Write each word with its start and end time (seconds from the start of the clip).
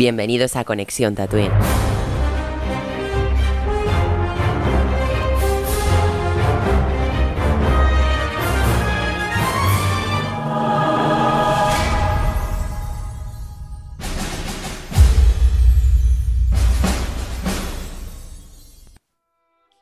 Bienvenidos 0.00 0.54
a 0.54 0.64
Conexión 0.64 1.16
Tatooine. 1.16 1.50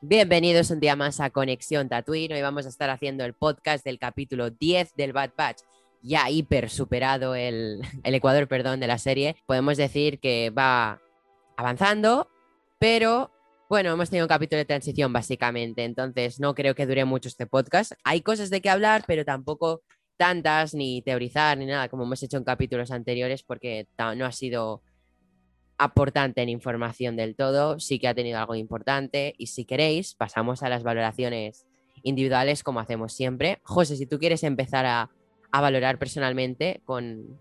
Bienvenidos 0.00 0.70
un 0.70 0.80
día 0.80 0.96
más 0.96 1.20
a 1.20 1.28
Conexión 1.28 1.90
Tatooine. 1.90 2.32
Hoy 2.32 2.40
vamos 2.40 2.64
a 2.64 2.70
estar 2.70 2.88
haciendo 2.88 3.26
el 3.26 3.34
podcast 3.34 3.84
del 3.84 3.98
capítulo 3.98 4.48
10 4.48 4.96
del 4.96 5.12
Bad 5.12 5.32
Batch. 5.36 5.58
Ya 6.06 6.30
hiper 6.30 6.70
superado 6.70 7.34
el, 7.34 7.80
el 8.04 8.14
Ecuador, 8.14 8.48
perdón, 8.48 8.80
de 8.80 8.86
la 8.86 8.98
serie. 8.98 9.36
Podemos 9.46 9.76
decir 9.76 10.20
que 10.20 10.50
va 10.50 11.00
avanzando, 11.56 12.28
pero 12.78 13.30
bueno, 13.68 13.92
hemos 13.92 14.10
tenido 14.10 14.26
un 14.26 14.28
capítulo 14.28 14.58
de 14.58 14.64
transición 14.64 15.12
básicamente, 15.12 15.84
entonces 15.84 16.38
no 16.38 16.54
creo 16.54 16.76
que 16.76 16.86
dure 16.86 17.04
mucho 17.04 17.28
este 17.28 17.46
podcast. 17.46 17.92
Hay 18.04 18.20
cosas 18.20 18.48
de 18.48 18.60
qué 18.60 18.70
hablar, 18.70 19.02
pero 19.06 19.24
tampoco 19.24 19.82
tantas, 20.16 20.72
ni 20.72 21.02
teorizar, 21.02 21.58
ni 21.58 21.66
nada, 21.66 21.88
como 21.88 22.04
hemos 22.04 22.22
hecho 22.22 22.36
en 22.36 22.44
capítulos 22.44 22.92
anteriores, 22.92 23.42
porque 23.42 23.88
no 24.16 24.24
ha 24.24 24.32
sido 24.32 24.82
aportante 25.78 26.42
en 26.42 26.48
información 26.48 27.16
del 27.16 27.34
todo, 27.34 27.80
sí 27.80 27.98
que 27.98 28.08
ha 28.08 28.14
tenido 28.14 28.38
algo 28.38 28.54
importante 28.54 29.34
y 29.36 29.48
si 29.48 29.64
queréis 29.64 30.14
pasamos 30.14 30.62
a 30.62 30.68
las 30.68 30.82
valoraciones 30.82 31.66
individuales 32.02 32.62
como 32.62 32.80
hacemos 32.80 33.12
siempre. 33.12 33.58
José, 33.62 33.96
si 33.96 34.06
tú 34.06 34.18
quieres 34.18 34.42
empezar 34.42 34.86
a, 34.86 35.10
a 35.56 35.60
valorar 35.60 35.98
personalmente 35.98 36.82
con, 36.84 37.40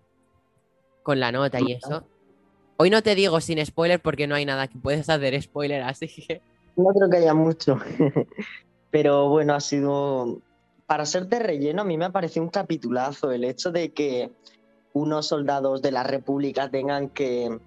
con 1.02 1.20
la 1.20 1.32
nota 1.32 1.60
y 1.60 1.72
eso. 1.72 2.06
Hoy 2.78 2.90
no 2.90 3.02
te 3.02 3.14
digo 3.14 3.40
sin 3.40 3.64
spoiler 3.64 4.00
porque 4.00 4.26
no 4.26 4.34
hay 4.34 4.44
nada 4.44 4.68
que 4.68 4.78
puedes 4.78 5.08
hacer 5.08 5.40
spoiler, 5.42 5.82
así 5.82 6.08
que... 6.08 6.40
No 6.76 6.88
creo 6.94 7.08
que 7.08 7.16
haya 7.18 7.34
mucho. 7.34 7.78
Pero 8.90 9.28
bueno, 9.28 9.54
ha 9.54 9.60
sido. 9.60 10.40
Para 10.86 11.04
ser 11.04 11.26
de 11.26 11.38
relleno, 11.38 11.82
a 11.82 11.84
mí 11.84 11.96
me 11.98 12.04
ha 12.04 12.10
parecido 12.10 12.44
un 12.44 12.50
capitulazo 12.50 13.32
el 13.32 13.44
hecho 13.44 13.72
de 13.72 13.92
que 13.92 14.30
unos 14.92 15.26
soldados 15.26 15.82
de 15.82 15.90
la 15.90 16.02
República 16.02 16.70
tengan 16.70 17.08
que, 17.08 17.58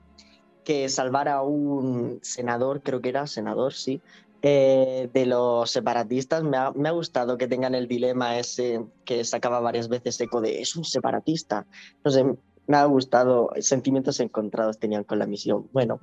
que 0.63 0.89
salvar 0.89 1.27
a 1.27 1.41
un 1.41 2.19
senador, 2.21 2.81
creo 2.81 3.01
que 3.01 3.09
era 3.09 3.27
senador, 3.27 3.73
sí, 3.73 4.01
eh, 4.41 5.09
de 5.13 5.25
los 5.25 5.69
separatistas. 5.71 6.43
Me 6.43 6.57
ha, 6.57 6.71
me 6.71 6.89
ha 6.89 6.91
gustado 6.91 7.37
que 7.37 7.47
tengan 7.47 7.75
el 7.75 7.87
dilema 7.87 8.37
ese 8.39 8.81
que 9.05 9.23
sacaba 9.23 9.59
varias 9.59 9.89
veces 9.89 10.19
eco 10.21 10.41
de 10.41 10.61
es 10.61 10.75
un 10.75 10.83
separatista. 10.85 11.65
No 12.03 12.11
sé, 12.11 12.23
me 12.67 12.77
ha 12.77 12.85
gustado, 12.85 13.49
sentimientos 13.59 14.19
encontrados 14.19 14.79
tenían 14.79 15.03
con 15.03 15.19
la 15.19 15.25
misión. 15.25 15.67
Bueno, 15.71 15.99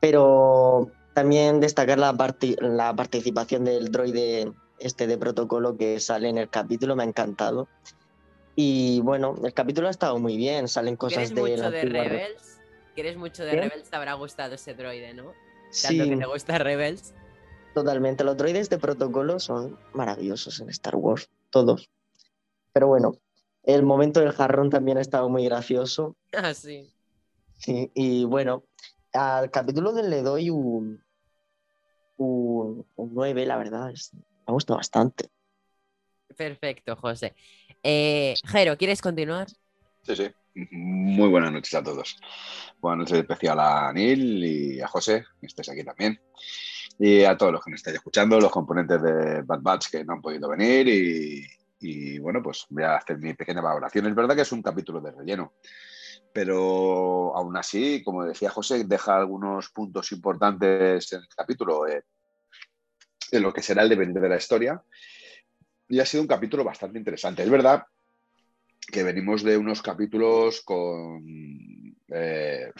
pero 0.00 0.90
también 1.14 1.60
destacar 1.60 1.98
la, 1.98 2.12
parti- 2.14 2.56
la 2.60 2.94
participación 2.94 3.64
del 3.64 3.90
droide 3.92 4.52
este 4.78 5.06
de 5.06 5.18
protocolo 5.18 5.76
que 5.76 6.00
sale 6.00 6.28
en 6.28 6.38
el 6.38 6.48
capítulo, 6.48 6.96
me 6.96 7.02
ha 7.02 7.06
encantado. 7.06 7.68
Y 8.56 9.00
bueno, 9.00 9.34
el 9.44 9.54
capítulo 9.54 9.88
ha 9.88 9.90
estado 9.90 10.18
muy 10.18 10.36
bien, 10.36 10.68
salen 10.68 10.96
cosas 10.96 11.30
¿Quieres 11.30 11.34
de... 11.34 11.56
mucho 11.56 11.70
de 11.70 11.82
Rebels? 11.84 12.58
¿Quieres 12.94 13.16
mucho 13.16 13.44
de 13.44 13.50
¿Qué? 13.52 13.60
Rebels? 13.60 13.88
Te 13.88 13.96
habrá 13.96 14.14
gustado 14.14 14.54
ese 14.56 14.74
droide, 14.74 15.14
¿no? 15.14 15.24
Tanto 15.82 16.04
Sí, 16.04 16.10
que 16.10 16.16
te 16.16 16.26
gusta 16.26 16.58
Rebels. 16.58 17.14
Totalmente. 17.72 18.24
Los 18.24 18.36
droides 18.36 18.68
de 18.70 18.78
protocolo 18.78 19.38
son 19.38 19.78
maravillosos 19.92 20.60
en 20.60 20.68
Star 20.70 20.96
Wars, 20.96 21.30
todos. 21.50 21.90
Pero 22.72 22.88
bueno, 22.88 23.12
el 23.64 23.82
momento 23.82 24.20
del 24.20 24.32
jarrón 24.32 24.70
también 24.70 24.98
ha 24.98 25.02
estado 25.02 25.28
muy 25.28 25.44
gracioso. 25.44 26.16
Ah, 26.32 26.54
sí. 26.54 26.92
Sí, 27.58 27.90
y 27.94 28.24
bueno, 28.24 28.64
al 29.12 29.50
capítulo 29.50 29.92
le 29.92 30.22
doy 30.22 30.50
un, 30.50 31.02
un, 32.16 32.86
un 32.96 33.14
9, 33.14 33.46
la 33.46 33.56
verdad. 33.56 33.90
es- 33.90 34.12
me 34.14 34.20
ha 34.46 34.52
gustado 34.52 34.78
bastante. 34.78 35.28
Perfecto, 36.36 36.96
José. 36.96 37.34
Eh, 37.82 38.34
Jero, 38.46 38.76
¿quieres 38.76 39.00
continuar? 39.00 39.46
Sí, 40.02 40.16
sí. 40.16 40.30
Muy 40.72 41.28
buenas 41.28 41.52
noches 41.52 41.74
a 41.74 41.82
todos. 41.82 42.16
Buenas 42.80 43.00
noches 43.10 43.18
especial 43.18 43.58
a 43.60 43.92
Neil 43.92 44.44
y 44.44 44.80
a 44.80 44.88
José, 44.88 45.24
que 45.40 45.46
estés 45.46 45.68
aquí 45.68 45.84
también. 45.84 46.20
Y 46.98 47.24
a 47.24 47.36
todos 47.36 47.52
los 47.52 47.64
que 47.64 47.70
nos 47.70 47.78
estáis 47.78 47.96
escuchando, 47.96 48.38
los 48.40 48.50
componentes 48.50 49.02
de 49.02 49.42
Bad 49.42 49.60
Batch 49.60 49.90
que 49.90 50.04
no 50.04 50.14
han 50.14 50.22
podido 50.22 50.48
venir. 50.48 51.46
Y, 51.80 52.18
bueno, 52.18 52.42
pues 52.42 52.66
voy 52.68 52.84
a 52.84 52.96
hacer 52.96 53.18
mi 53.18 53.34
pequeña 53.34 53.60
valoración. 53.60 54.06
Es 54.06 54.14
verdad 54.14 54.36
que 54.36 54.42
es 54.42 54.52
un 54.52 54.62
capítulo 54.62 55.00
de 55.00 55.10
relleno, 55.10 55.54
pero 56.32 57.36
aún 57.36 57.56
así, 57.56 58.02
como 58.04 58.24
decía 58.24 58.50
José, 58.50 58.84
deja 58.84 59.16
algunos 59.16 59.70
puntos 59.70 60.12
importantes 60.12 61.12
en 61.12 61.20
el 61.20 61.28
capítulo, 61.28 61.88
eh, 61.88 62.04
en 63.32 63.42
lo 63.42 63.52
que 63.52 63.62
será 63.62 63.82
el 63.82 63.88
devenir 63.88 64.20
de 64.20 64.28
la 64.28 64.36
historia. 64.36 64.80
Y 65.88 65.98
ha 65.98 66.06
sido 66.06 66.22
un 66.22 66.28
capítulo 66.28 66.62
bastante 66.62 66.98
interesante. 66.98 67.42
Es 67.42 67.50
verdad 67.50 67.84
que 68.90 69.02
venimos 69.02 69.42
de 69.42 69.56
unos 69.56 69.82
capítulos 69.82 70.62
con 70.62 71.24
eh, 72.08 72.72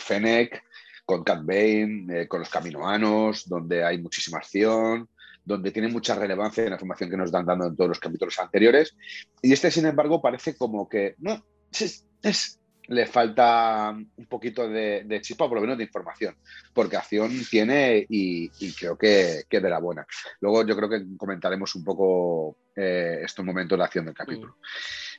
con 1.12 1.24
Cat 1.24 1.44
Bane, 1.44 2.06
eh, 2.22 2.28
con 2.28 2.40
los 2.40 2.48
Caminoanos, 2.48 3.48
donde 3.48 3.84
hay 3.84 3.98
muchísima 4.00 4.38
acción, 4.38 5.08
donde 5.44 5.70
tiene 5.70 5.88
mucha 5.88 6.14
relevancia 6.14 6.62
en 6.64 6.70
la 6.70 6.76
información 6.76 7.10
que 7.10 7.16
nos 7.16 7.30
dan 7.32 7.44
dando 7.46 7.66
en 7.66 7.76
todos 7.76 7.88
los 7.88 8.00
capítulos 8.00 8.38
anteriores. 8.38 8.96
Y 9.42 9.52
este, 9.52 9.70
sin 9.70 9.86
embargo, 9.86 10.20
parece 10.22 10.56
como 10.56 10.88
que 10.88 11.14
no, 11.18 11.44
es- 11.72 12.06
es- 12.22 12.58
le 12.88 13.06
falta 13.06 13.90
un 13.94 14.26
poquito 14.26 14.68
de, 14.68 15.04
de 15.06 15.20
chispa, 15.20 15.46
por 15.48 15.54
lo 15.56 15.60
menos 15.62 15.78
de 15.78 15.84
información, 15.84 16.34
porque 16.74 16.96
acción 16.96 17.30
tiene 17.48 18.04
y, 18.08 18.50
y 18.58 18.72
creo 18.74 18.98
que, 18.98 19.44
que 19.48 19.60
de 19.60 19.70
la 19.70 19.78
buena. 19.78 20.04
Luego 20.40 20.66
yo 20.66 20.76
creo 20.76 20.88
que 20.88 21.02
comentaremos 21.16 21.74
un 21.76 21.84
poco 21.84 22.56
eh, 22.74 23.20
estos 23.24 23.44
momentos 23.44 23.78
de 23.78 23.84
acción 23.84 24.04
del 24.06 24.14
capítulo 24.14 24.56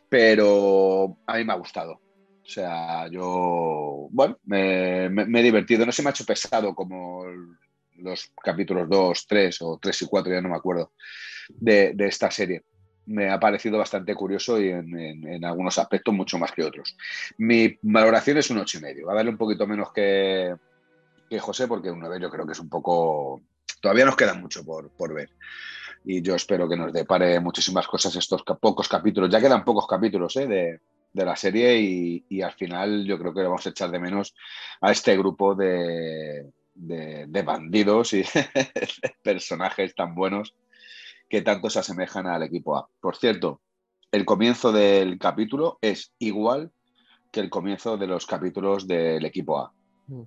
pero 0.10 1.18
a 1.26 1.38
mí 1.38 1.44
me 1.44 1.54
ha 1.54 1.56
gustado. 1.56 2.00
O 2.46 2.50
sea, 2.50 3.08
yo, 3.08 4.10
bueno, 4.12 4.38
me, 4.46 5.06
he 5.06 5.44
divertido. 5.44 5.86
No 5.86 5.92
se 5.92 6.04
me 6.04 6.10
ha 6.10 6.12
hecho 6.12 6.26
pesado 6.26 6.76
como 6.76 7.24
los 7.96 8.32
capítulos 8.44 8.90
2, 8.90 9.28
3 9.28 9.62
o 9.62 9.80
3 9.82 10.02
y 10.02 10.06
4, 10.08 10.34
ya 10.34 10.42
no 10.42 10.50
me 10.50 10.58
acuerdo, 10.58 10.92
de, 11.50 11.96
esta 12.00 12.30
serie. 12.30 12.64
Me 13.06 13.30
ha 13.30 13.40
parecido 13.40 13.78
bastante 13.78 14.14
curioso 14.14 14.60
y 14.60 14.70
en, 14.70 15.46
algunos 15.46 15.78
aspectos 15.78 16.14
mucho 16.14 16.38
más 16.38 16.52
que 16.52 16.64
otros. 16.64 16.98
Mi 17.38 17.78
valoración 17.82 18.38
es 18.38 18.50
un 18.50 18.58
8,5. 18.58 19.08
Va 19.08 19.14
a 19.14 19.16
darle 19.16 19.32
un 19.32 19.38
poquito 19.38 19.66
menos 19.66 19.92
que, 19.94 20.54
que 21.30 21.40
José, 21.40 21.68
porque 21.68 21.92
un 21.92 22.00
9 22.00 22.20
yo 22.22 22.30
creo 22.30 22.46
que 22.46 22.54
es 22.54 22.60
un 22.60 22.70
poco... 22.70 23.42
Todavía 23.82 24.06
nos 24.06 24.16
queda 24.16 24.34
mucho 24.34 24.64
por, 24.66 24.90
por 24.92 25.14
ver 25.14 25.30
y 26.06 26.22
yo 26.22 26.36
espero 26.36 26.68
que 26.68 26.76
nos 26.76 26.92
depare 26.92 27.40
muchísimas 27.40 27.88
cosas 27.88 28.16
estos 28.16 28.44
pocos 28.60 28.90
capítulos. 28.90 29.30
Ya 29.30 29.40
quedan 29.40 29.64
pocos 29.64 29.88
capítulos 29.88 30.36
¿eh? 30.36 30.48
de, 30.48 30.80
de 31.14 31.26
la 31.26 31.36
serie 31.36 31.80
y, 31.80 32.26
y 32.28 32.42
al 32.42 32.54
final 32.54 33.06
yo 33.06 33.18
creo 33.20 33.34
que 33.34 33.44
vamos 33.44 33.66
a 33.66 33.70
echar 33.70 33.92
de 33.92 34.00
menos 34.00 34.34
a 34.82 34.92
este 34.92 35.16
grupo 35.18 35.56
de, 35.56 36.50
de- 36.74 37.26
de 37.28 37.42
bandidos 37.44 38.14
y 38.14 38.24
de 38.34 39.16
personajes 39.22 39.94
tan 39.96 40.16
buenos 40.16 40.56
que 41.30 41.42
tanto 41.42 41.70
se 41.70 41.80
asemejan 41.80 42.28
al 42.28 42.44
equipo 42.44 42.76
A. 42.78 42.90
Por 43.00 43.16
cierto, 43.16 43.62
el 44.12 44.26
comienzo 44.26 44.72
del 44.72 45.18
capítulo 45.18 45.78
es 45.82 46.14
igual 46.20 46.72
que 47.32 47.40
el 47.40 47.50
comienzo 47.50 47.98
de 47.98 48.08
los 48.08 48.26
capítulos 48.28 48.88
del 48.88 49.26
equipo 49.26 49.60
A. 49.60 49.74
Mm. 50.08 50.22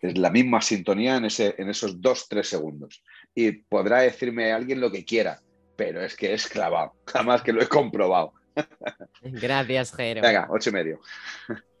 Es 0.00 0.16
la 0.16 0.30
misma 0.30 0.62
sintonía 0.62 1.16
en, 1.16 1.24
ese, 1.24 1.54
en 1.58 1.68
esos 1.68 2.00
dos, 2.00 2.28
tres 2.28 2.48
segundos. 2.48 3.02
Y 3.34 3.52
podrá 3.52 3.98
decirme 4.00 4.52
alguien 4.52 4.80
lo 4.80 4.90
que 4.90 5.04
quiera, 5.04 5.40
pero 5.76 6.00
es 6.02 6.16
que 6.16 6.32
es 6.32 6.46
clavado. 6.46 6.94
Además 7.14 7.42
que 7.42 7.52
lo 7.52 7.60
he 7.62 7.66
comprobado. 7.68 8.32
Gracias, 9.22 9.92
Jero. 9.94 10.22
Venga, 10.22 10.48
ocho 10.50 10.70
y 10.70 10.72
medio. 10.72 11.00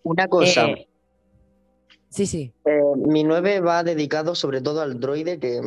Una 0.02 0.28
cosa, 0.28 0.66
Eh, 0.66 0.88
sí, 2.08 2.26
sí. 2.26 2.52
eh, 2.64 2.80
mi 2.96 3.24
9 3.24 3.60
va 3.60 3.82
dedicado 3.84 4.34
sobre 4.34 4.60
todo 4.60 4.80
al 4.82 4.98
droide, 5.00 5.38
que 5.38 5.60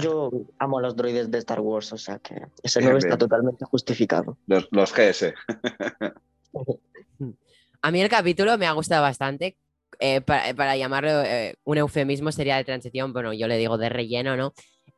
yo 0.00 0.30
amo 0.58 0.78
a 0.78 0.82
los 0.82 0.96
droides 0.96 1.30
de 1.30 1.38
Star 1.38 1.60
Wars, 1.60 1.92
o 1.92 1.98
sea 1.98 2.18
que 2.18 2.34
ese 2.62 2.80
Bien, 2.80 2.92
9 2.92 2.98
está 2.98 3.18
totalmente 3.18 3.64
justificado. 3.64 4.36
Los, 4.46 4.68
los 4.70 4.92
GS. 4.92 5.34
A 7.82 7.90
mí 7.90 8.00
el 8.00 8.08
capítulo 8.08 8.58
me 8.58 8.66
ha 8.66 8.72
gustado 8.72 9.02
bastante. 9.02 9.56
Eh, 10.00 10.20
para, 10.20 10.52
para 10.54 10.76
llamarlo 10.76 11.22
eh, 11.22 11.54
un 11.64 11.78
eufemismo 11.78 12.30
sería 12.32 12.56
de 12.56 12.64
transición, 12.64 13.12
bueno, 13.12 13.32
yo 13.32 13.46
le 13.46 13.56
digo 13.56 13.78
de 13.78 13.88
relleno, 13.88 14.36
¿no? 14.36 14.52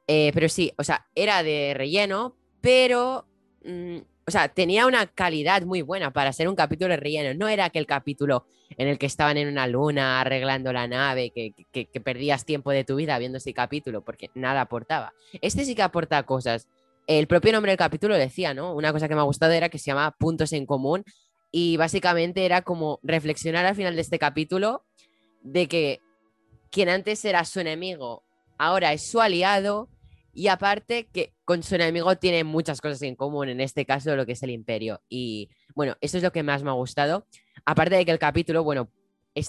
Eh, 0.07 0.31
pero 0.33 0.49
sí, 0.49 0.73
o 0.79 0.83
sea, 0.83 1.07
era 1.15 1.43
de 1.43 1.75
relleno, 1.77 2.35
pero, 2.61 3.27
mm, 3.65 3.99
o 4.29 4.31
sea, 4.31 4.49
tenía 4.49 4.87
una 4.87 5.07
calidad 5.07 5.63
muy 5.63 5.83
buena 5.83 6.13
para 6.13 6.33
ser 6.33 6.49
un 6.49 6.55
capítulo 6.55 6.95
relleno. 6.97 7.33
No 7.37 7.49
era 7.49 7.65
aquel 7.65 7.87
capítulo 7.87 8.45
en 8.77 8.87
el 8.87 8.99
que 8.99 9.07
estaban 9.07 9.39
en 9.39 9.49
una 9.49 9.67
luna 9.67 10.21
arreglando 10.21 10.73
la 10.73 10.87
nave, 10.87 11.31
que, 11.35 11.55
que- 11.73 11.87
que 11.87 12.01
perdías 12.01 12.45
tiempo 12.45 12.71
de 12.71 12.85
tu 12.85 12.97
vida 12.97 13.19
viendo 13.19 13.39
ese 13.39 13.55
capítulo, 13.55 14.03
porque 14.05 14.31
nada 14.35 14.61
aportaba. 14.61 15.13
Este 15.41 15.65
sí 15.65 15.75
que 15.75 15.83
aporta 15.83 16.23
cosas. 16.25 16.69
El 17.07 17.27
propio 17.27 17.53
nombre 17.53 17.73
del 17.73 17.79
capítulo 17.79 18.15
decía, 18.17 18.53
¿no? 18.53 18.75
Una 18.75 18.93
cosa 18.93 19.09
que 19.09 19.15
me 19.15 19.21
ha 19.23 19.25
gustado 19.25 19.53
era 19.55 19.71
que 19.71 19.79
se 19.79 19.87
llama 19.87 20.15
Puntos 20.19 20.53
en 20.53 20.67
Común 20.67 21.05
y 21.51 21.79
básicamente 21.79 22.45
era 22.45 22.61
como 22.61 23.01
reflexionar 23.03 23.65
al 23.65 23.75
final 23.75 23.95
de 23.97 24.03
este 24.03 24.19
capítulo 24.19 24.85
de 25.43 25.67
que 25.67 26.01
quien 26.71 26.91
antes 26.91 27.25
era 27.25 27.45
su 27.47 27.61
enemigo 27.61 28.23
ahora 28.59 28.93
es 28.93 29.11
su 29.11 29.23
aliado 29.23 29.89
y 30.38 30.46
aparte 30.46 31.08
que 31.08 31.35
con 31.44 31.64
su 31.64 31.75
enemigo 31.75 32.17
tiene 32.17 32.44
muchas 32.44 32.81
cosas 32.81 33.02
en 33.02 33.17
común, 33.17 33.49
en 33.49 33.61
este 33.61 33.85
caso 33.85 34.14
lo 34.14 34.25
que 34.25 34.32
es 34.32 34.43
el 34.44 34.50
imperio. 34.50 35.02
Y 35.08 35.50
bueno, 35.75 35.96
eso 36.00 36.17
es 36.17 36.23
lo 36.23 36.31
que 36.31 36.44
más 36.44 36.62
me 36.62 36.70
ha 36.70 36.75
gustado. 36.75 37.26
Aparte 37.64 37.96
de 37.96 38.05
que 38.05 38.12
el 38.12 38.20
capítulo, 38.20 38.62
bueno, 38.62 38.88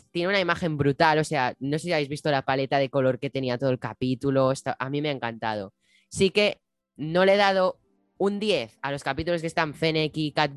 tiene 0.10 0.30
una 0.30 0.40
imagen 0.40 0.78
brutal, 0.78 1.20
o 1.20 1.24
sea, 1.24 1.56
no 1.60 1.78
sé 1.78 1.84
si 1.84 1.94
habéis 1.94 2.10
visto 2.10 2.32
la 2.32 2.42
paleta 2.42 2.80
de 2.80 2.90
color 2.90 3.20
que 3.20 3.30
tenía 3.30 3.60
todo 3.60 3.70
el 3.70 3.78
capítulo, 3.78 4.52
a 4.80 4.90
mí 4.90 5.02
me 5.04 5.10
ha 5.10 5.12
encantado. 5.12 5.76
Sí 6.10 6.32
que 6.32 6.60
no 6.96 7.24
le 7.24 7.36
he 7.36 7.38
dado 7.38 7.80
un 8.18 8.40
10 8.40 8.80
a 8.82 8.92
los 8.92 9.04
capítulos 9.04 9.42
que 9.42 9.48
están 9.48 9.76
Fennec 9.76 10.18
y 10.18 10.32
Cat 10.32 10.54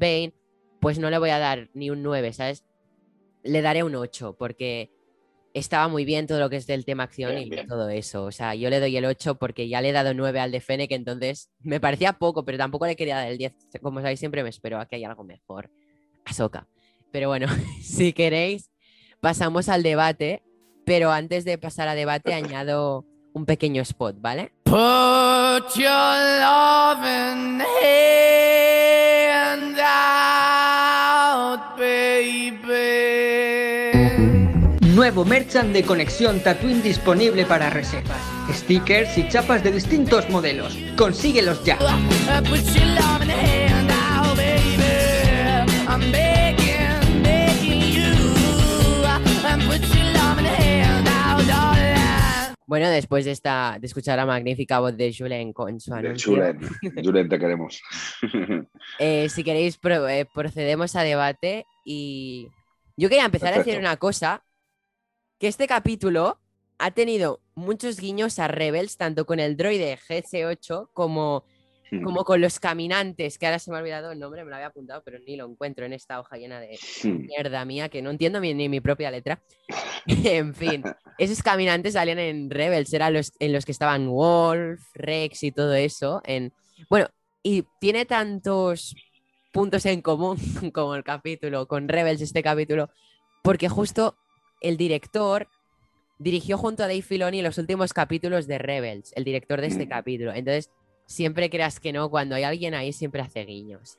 pues 0.80 0.98
no 0.98 1.10
le 1.10 1.18
voy 1.18 1.28
a 1.28 1.38
dar 1.38 1.68
ni 1.74 1.90
un 1.90 2.02
9, 2.02 2.32
¿sabes? 2.32 2.64
Le 3.42 3.60
daré 3.60 3.82
un 3.82 3.94
8 3.94 4.34
porque 4.38 4.90
estaba 5.54 5.88
muy 5.88 6.04
bien 6.04 6.26
todo 6.26 6.40
lo 6.40 6.50
que 6.50 6.56
es 6.56 6.66
del 6.66 6.84
tema 6.84 7.04
acción 7.04 7.38
y 7.38 7.50
todo 7.66 7.88
eso. 7.88 8.24
O 8.24 8.32
sea, 8.32 8.54
yo 8.54 8.70
le 8.70 8.80
doy 8.80 8.96
el 8.96 9.04
8 9.04 9.36
porque 9.36 9.68
ya 9.68 9.80
le 9.80 9.90
he 9.90 9.92
dado 9.92 10.14
9 10.14 10.40
al 10.40 10.52
de 10.52 10.60
Fennec, 10.60 10.92
entonces 10.92 11.50
me 11.60 11.80
parecía 11.80 12.14
poco, 12.14 12.44
pero 12.44 12.58
tampoco 12.58 12.86
le 12.86 12.96
quería 12.96 13.16
dar 13.16 13.28
el 13.28 13.38
10. 13.38 13.54
Como 13.80 14.00
sabéis, 14.00 14.20
siempre 14.20 14.42
me 14.42 14.48
espero 14.48 14.80
a 14.80 14.86
que 14.86 14.96
haya 14.96 15.08
algo 15.08 15.24
mejor. 15.24 15.70
Ahsoka. 16.24 16.66
Pero 17.10 17.28
bueno, 17.28 17.46
si 17.82 18.12
queréis, 18.12 18.70
pasamos 19.20 19.68
al 19.68 19.82
debate, 19.82 20.42
pero 20.84 21.10
antes 21.10 21.44
de 21.44 21.58
pasar 21.58 21.88
a 21.88 21.94
debate 21.94 22.34
añado 22.34 23.04
un 23.32 23.46
pequeño 23.46 23.82
spot, 23.82 24.16
¿vale? 24.20 24.52
Put 24.64 25.76
your 25.76 25.88
hand 25.88 26.42
out, 26.42 26.98
Nuevo 34.94 35.24
merchant 35.24 35.72
de 35.72 35.84
conexión 35.84 36.40
Tatooine 36.40 36.82
disponible 36.82 37.46
para 37.46 37.70
reservas. 37.70 38.20
Stickers 38.50 39.16
y 39.16 39.26
chapas 39.26 39.64
de 39.64 39.72
distintos 39.72 40.28
modelos. 40.28 40.76
Consíguelos 40.98 41.64
ya. 41.64 41.78
Bueno, 52.66 52.90
después 52.90 53.24
de 53.24 53.30
esta, 53.30 53.78
de 53.80 53.86
escuchar 53.86 54.18
la 54.18 54.26
magnífica 54.26 54.78
voz 54.80 54.94
de 54.94 55.14
Julen 55.16 55.54
con 55.54 55.80
su 55.80 55.94
anuncio. 55.94 56.32
Julen, 56.32 56.60
Julen, 57.02 57.28
te 57.30 57.38
queremos. 57.38 57.82
Eh, 58.98 59.30
si 59.30 59.42
queréis, 59.42 59.78
eh, 59.82 60.26
procedemos 60.34 60.96
a 60.96 61.02
debate 61.02 61.64
y 61.82 62.48
yo 62.96 63.08
quería 63.08 63.24
empezar 63.24 63.54
a 63.54 63.58
decir 63.58 63.78
una 63.78 63.96
cosa, 63.96 64.42
que 65.42 65.48
este 65.48 65.66
capítulo 65.66 66.38
ha 66.78 66.92
tenido 66.92 67.40
muchos 67.56 67.98
guiños 67.98 68.38
a 68.38 68.46
Rebels, 68.46 68.96
tanto 68.96 69.26
con 69.26 69.40
el 69.40 69.56
droide 69.56 69.98
GS8 69.98 70.90
como 70.92 71.44
como 72.04 72.24
con 72.24 72.40
los 72.40 72.60
caminantes, 72.60 73.38
que 73.38 73.46
ahora 73.46 73.58
se 73.58 73.70
me 73.72 73.76
ha 73.76 73.80
olvidado 73.80 74.12
el 74.12 74.20
nombre, 74.20 74.44
me 74.44 74.50
lo 74.50 74.54
había 74.54 74.68
apuntado, 74.68 75.02
pero 75.04 75.18
ni 75.18 75.34
lo 75.34 75.44
encuentro 75.46 75.84
en 75.84 75.94
esta 75.94 76.20
hoja 76.20 76.36
llena 76.36 76.60
de 76.60 76.78
mierda 77.02 77.64
mía, 77.64 77.88
que 77.88 78.02
no 78.02 78.10
entiendo 78.10 78.38
ni, 78.38 78.68
mi 78.68 78.80
propia 78.80 79.10
letra. 79.10 79.42
en 80.06 80.54
fin, 80.54 80.84
esos 81.18 81.42
caminantes 81.42 81.94
salían 81.94 82.20
en 82.20 82.48
Rebels, 82.48 82.92
eran 82.94 83.12
los 83.12 83.32
en 83.40 83.52
los 83.52 83.64
que 83.64 83.72
estaban 83.72 84.08
Wolf, 84.08 84.80
Rex 84.94 85.42
y 85.42 85.50
todo 85.50 85.74
eso. 85.74 86.22
En... 86.24 86.52
Bueno, 86.88 87.08
y 87.42 87.64
tiene 87.80 88.06
tantos 88.06 88.94
puntos 89.52 89.84
en 89.86 90.02
común 90.02 90.38
como 90.72 90.94
el 90.94 91.02
capítulo, 91.02 91.66
con 91.66 91.88
Rebels 91.88 92.22
este 92.22 92.44
capítulo, 92.44 92.90
porque 93.42 93.68
justo 93.68 94.16
el 94.62 94.76
director 94.76 95.48
dirigió 96.18 96.56
junto 96.56 96.84
a 96.84 96.86
Dave 96.86 97.02
Filoni 97.02 97.42
los 97.42 97.58
últimos 97.58 97.92
capítulos 97.92 98.46
de 98.46 98.58
Rebels, 98.58 99.12
el 99.16 99.24
director 99.24 99.60
de 99.60 99.66
este 99.66 99.86
hmm. 99.86 99.88
capítulo. 99.88 100.32
Entonces, 100.32 100.70
siempre 101.06 101.50
creas 101.50 101.80
que 101.80 101.92
no, 101.92 102.08
cuando 102.08 102.36
hay 102.36 102.44
alguien 102.44 102.74
ahí 102.74 102.92
siempre 102.92 103.20
hace 103.20 103.44
guiños. 103.44 103.98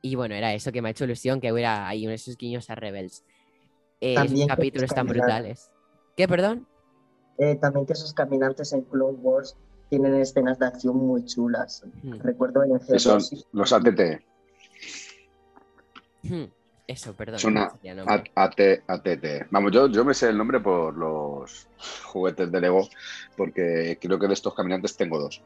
Y 0.00 0.16
bueno, 0.16 0.34
era 0.34 0.52
eso 0.52 0.72
que 0.72 0.82
me 0.82 0.88
ha 0.88 0.90
hecho 0.90 1.04
ilusión, 1.04 1.40
que 1.40 1.52
hubiera 1.52 1.86
ahí 1.86 2.06
esos 2.08 2.36
guiños 2.36 2.68
a 2.70 2.74
Rebels. 2.74 3.22
Eh, 4.00 4.14
esos 4.14 4.46
capítulos 4.46 4.90
tan 4.92 5.06
brutales. 5.06 5.70
¿Qué, 6.16 6.26
perdón? 6.26 6.66
Eh, 7.38 7.56
también 7.56 7.86
que 7.86 7.92
esos 7.92 8.12
caminantes 8.12 8.72
en 8.72 8.82
Clone 8.82 9.18
Wars 9.18 9.56
tienen 9.88 10.14
escenas 10.14 10.58
de 10.58 10.66
acción 10.66 10.96
muy 10.96 11.24
chulas. 11.24 11.84
Hmm. 12.02 12.18
Recuerdo 12.18 12.64
en 12.64 12.72
el 12.72 12.98
Son 12.98 13.22
los 13.52 13.72
ATT. 13.72 14.22
Hmm. 16.22 16.44
Eso, 16.86 17.14
perdón. 17.14 17.38
Son 17.38 17.56
ATT. 17.58 19.46
Vamos, 19.50 19.72
yo, 19.72 19.88
yo 19.88 20.04
me 20.04 20.14
sé 20.14 20.28
el 20.28 20.36
nombre 20.36 20.60
por 20.60 20.96
los 20.96 21.68
juguetes 22.04 22.50
de 22.50 22.60
Lego, 22.60 22.88
porque 23.36 23.98
creo 24.00 24.18
que 24.18 24.26
de 24.26 24.34
estos 24.34 24.54
caminantes 24.54 24.96
tengo 24.96 25.18
dos 25.18 25.40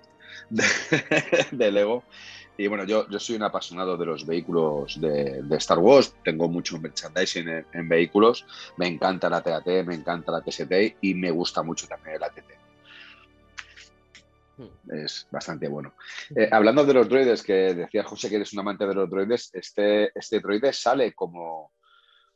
de, 1.53 1.71
Lego. 1.71 2.05
Y 2.57 2.69
bueno, 2.69 2.85
yo, 2.85 3.07
yo 3.11 3.21
soy 3.21 3.37
un 3.37 3.43
apasionado 3.43 3.99
de 3.99 4.07
los 4.07 4.27
vehículos 4.27 4.99
de, 4.99 5.45
Star 5.57 5.79
Wars, 5.79 6.15
tengo 6.25 6.49
mucho 6.49 6.79
merchandising 6.79 7.49
en, 7.49 7.67
en, 7.75 7.89
vehículos, 7.89 8.47
me 8.79 8.87
encanta 8.87 9.29
la 9.29 9.43
TAT, 9.43 9.67
me 9.85 9.95
encanta 9.95 10.33
la 10.33 10.41
TST 10.41 10.97
y 11.03 11.15
me 11.15 11.31
gusta 11.31 11.63
mucho 11.63 11.87
también 11.87 12.17
el 12.17 12.23
ATT. 12.23 12.56
Es 14.91 15.27
bastante 15.31 15.69
bueno. 15.69 15.95
Eh, 16.35 16.49
hablando 16.51 16.85
de 16.85 16.95
los 16.95 17.09
droides, 17.09 17.43
que 17.43 17.75
decía 17.75 18.05
José 18.05 18.29
que 18.29 18.37
eres 18.37 18.53
un 18.53 18.61
amante 18.61 18.87
de 18.87 18.95
los 18.95 19.11
droides, 19.11 19.51
este, 19.53 20.11
este 20.19 20.41
droide 20.41 20.73
sale 20.73 21.13
como, 21.13 21.73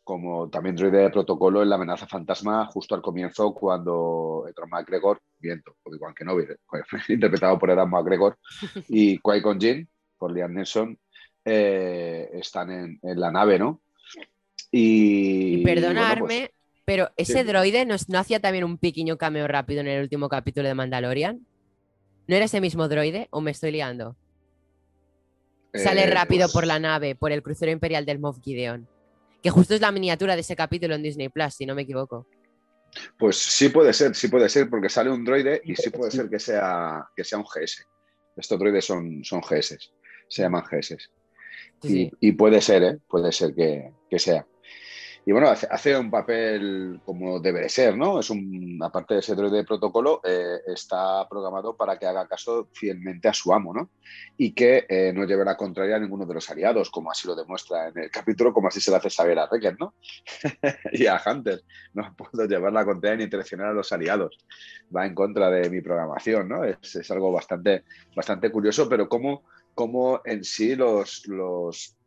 como 0.05 0.51
también 0.51 0.77
droide 0.77 0.99
de 0.99 1.11
protocolo 1.11 1.63
en 1.63 1.71
la 1.71 1.77
amenaza 1.77 2.07
fantasma 2.07 2.67
justo 2.67 2.95
al 2.95 3.03
comienzo 3.03 3.55
cuando 3.55 4.45
Edron 4.49 4.69
McGregor, 4.69 5.21
viento, 5.39 5.77
igual 5.87 6.15
que 6.15 6.25
no, 6.25 6.35
interpretado 7.09 7.59
por 7.59 7.71
Edron 7.71 7.91
McGregor, 7.91 8.39
y 8.89 9.19
Qui-Gon 9.19 9.59
Jinn, 9.59 9.89
por 10.19 10.33
Liam 10.33 10.53
Neeson, 10.53 10.99
eh, 11.45 12.29
están 12.35 12.71
en, 12.71 13.21
la 13.21 13.31
nave, 13.31 13.59
¿no? 13.59 13.81
Y, 14.71 15.65
perdonarme, 15.65 16.51
pues, 16.51 16.51
pero 16.85 17.11
ese 17.17 17.45
droide 17.45 17.87
no, 17.87 17.97
no 18.09 18.19
hacía 18.19 18.41
también 18.41 18.65
un 18.65 18.77
pequeño 18.77 19.17
cameo 19.17 19.49
rápido 19.49 19.81
en 19.81 19.89
el 19.89 20.03
último 20.03 20.29
capítulo 20.29 20.69
de 20.69 20.75
Mandalorian. 20.75 21.47
¿No 22.27 22.37
era 22.37 22.45
ese 22.45 22.61
mismo 22.61 22.89
droide 22.89 23.29
o 23.31 23.41
me 23.41 23.51
estoy 23.51 23.73
liando? 23.73 24.17
Sale 25.75 26.05
eh, 26.05 26.11
rápido 26.11 26.49
por 26.49 26.63
pues 26.63 26.69
la 26.69 26.79
nave, 26.79 27.15
por 27.15 27.33
el 27.33 27.43
crucero 27.43 27.71
imperial 27.71 28.05
del 28.05 28.19
Moff 28.19 28.39
Gideon. 28.43 28.89
Que 29.43 29.51
justo 29.51 29.75
es 29.75 29.81
la 29.81 29.93
miniatura 29.93 30.35
de 30.35 30.41
ese 30.43 30.57
capítulo 30.57 30.95
en 30.95 31.03
Disney 31.03 31.29
Plus, 31.29 31.55
si 31.55 31.67
no 31.67 31.75
me 31.75 31.83
equivoco. 31.83 32.27
Pues 33.19 33.37
sí 33.37 33.69
puede 33.69 33.93
ser, 33.93 34.15
sí 34.15 34.29
puede 34.29 34.49
ser, 34.49 34.69
porque 34.69 34.89
sale 34.89 35.11
un 35.11 35.25
droide 35.25 35.61
y 35.65 35.77
sí 35.77 35.91
puede 35.91 36.11
ser 36.11 36.29
que 36.29 36.39
sea, 36.39 37.09
que 37.15 37.25
sea 37.25 37.39
un 37.39 37.45
GS. 37.45 37.87
Estos 38.37 38.59
droides 38.59 38.85
son, 38.85 39.25
son 39.25 39.41
GS, 39.41 39.79
se 40.29 40.43
llaman 40.43 40.65
GS. 40.65 40.97
y, 41.83 42.33
puede 42.33 42.61
ser, 42.61 42.83
¿eh? 42.83 42.99
puede 43.09 43.33
ser 43.33 43.55
que, 43.55 43.93
que 44.09 44.19
sea. 44.19 44.47
Y 45.27 45.33
bueno, 45.33 45.49
hace, 45.49 45.97
un 45.99 46.11
papel 46.11 47.00
como 47.05 47.41
debe 47.41 47.61
de 47.61 47.69
ser, 47.69 47.97
¿no? 47.97 48.21
Es 48.21 48.31
un, 48.31 48.79
aparte 48.83 49.15
de 49.15 49.35
droide 49.35 49.59
de 49.59 49.65
protocolo, 49.65 50.23
eh, 50.25 50.61
está 50.67 51.29
programado 51.29 51.77
para 51.77 51.99
que 51.99 52.07
haga 52.07 52.27
caso 52.27 52.69
fielmente 52.73 53.29
a 53.29 53.35
su 53.35 53.53
amo, 53.53 53.75
¿no? 53.75 53.91
Y 54.39 54.53
que 54.53 54.87
eh, 54.89 55.12
no 55.15 55.25
lleve 55.25 55.45
la 55.45 55.59
contraria 55.59 55.97
a 55.97 55.99
ninguno 55.99 56.25
de 56.25 56.35
los 56.35 56.49
aliados, 56.49 56.91
como 56.91 57.11
así 57.11 57.29
lo 57.29 57.37
demuestra 57.37 57.89
en 57.89 57.99
el 57.99 58.11
capítulo, 58.11 58.55
como 58.55 58.69
así 58.69 58.81
se 58.81 58.91
le 58.91 58.97
hace 58.97 59.11
saber 59.11 59.39
a 59.39 59.47
Recker, 59.47 59.77
¿no? 59.79 59.95
y 60.93 61.07
a 61.07 61.21
Hunter. 61.25 61.62
No 61.93 62.15
puedo 62.17 62.49
llevar 62.49 62.73
la 62.73 62.87
contraria 62.87 63.19
ni 63.19 63.29
traicionar 63.29 63.69
a 63.69 63.75
los 63.75 63.93
aliados. 63.93 64.39
Va 64.95 65.05
en 65.05 65.15
contra 65.15 65.50
de 65.50 65.69
mi 65.69 65.83
programación, 65.83 66.49
¿no? 66.49 66.65
Es, 66.65 66.97
es 66.97 67.11
algo 67.11 67.31
bastante, 67.31 67.85
bastante 68.17 68.50
curioso, 68.50 68.89
pero 68.89 69.07
como, 69.07 69.45
como 69.75 70.23
en 70.25 70.45
sí 70.45 70.77
los, 70.77 71.27
los 71.27 72.00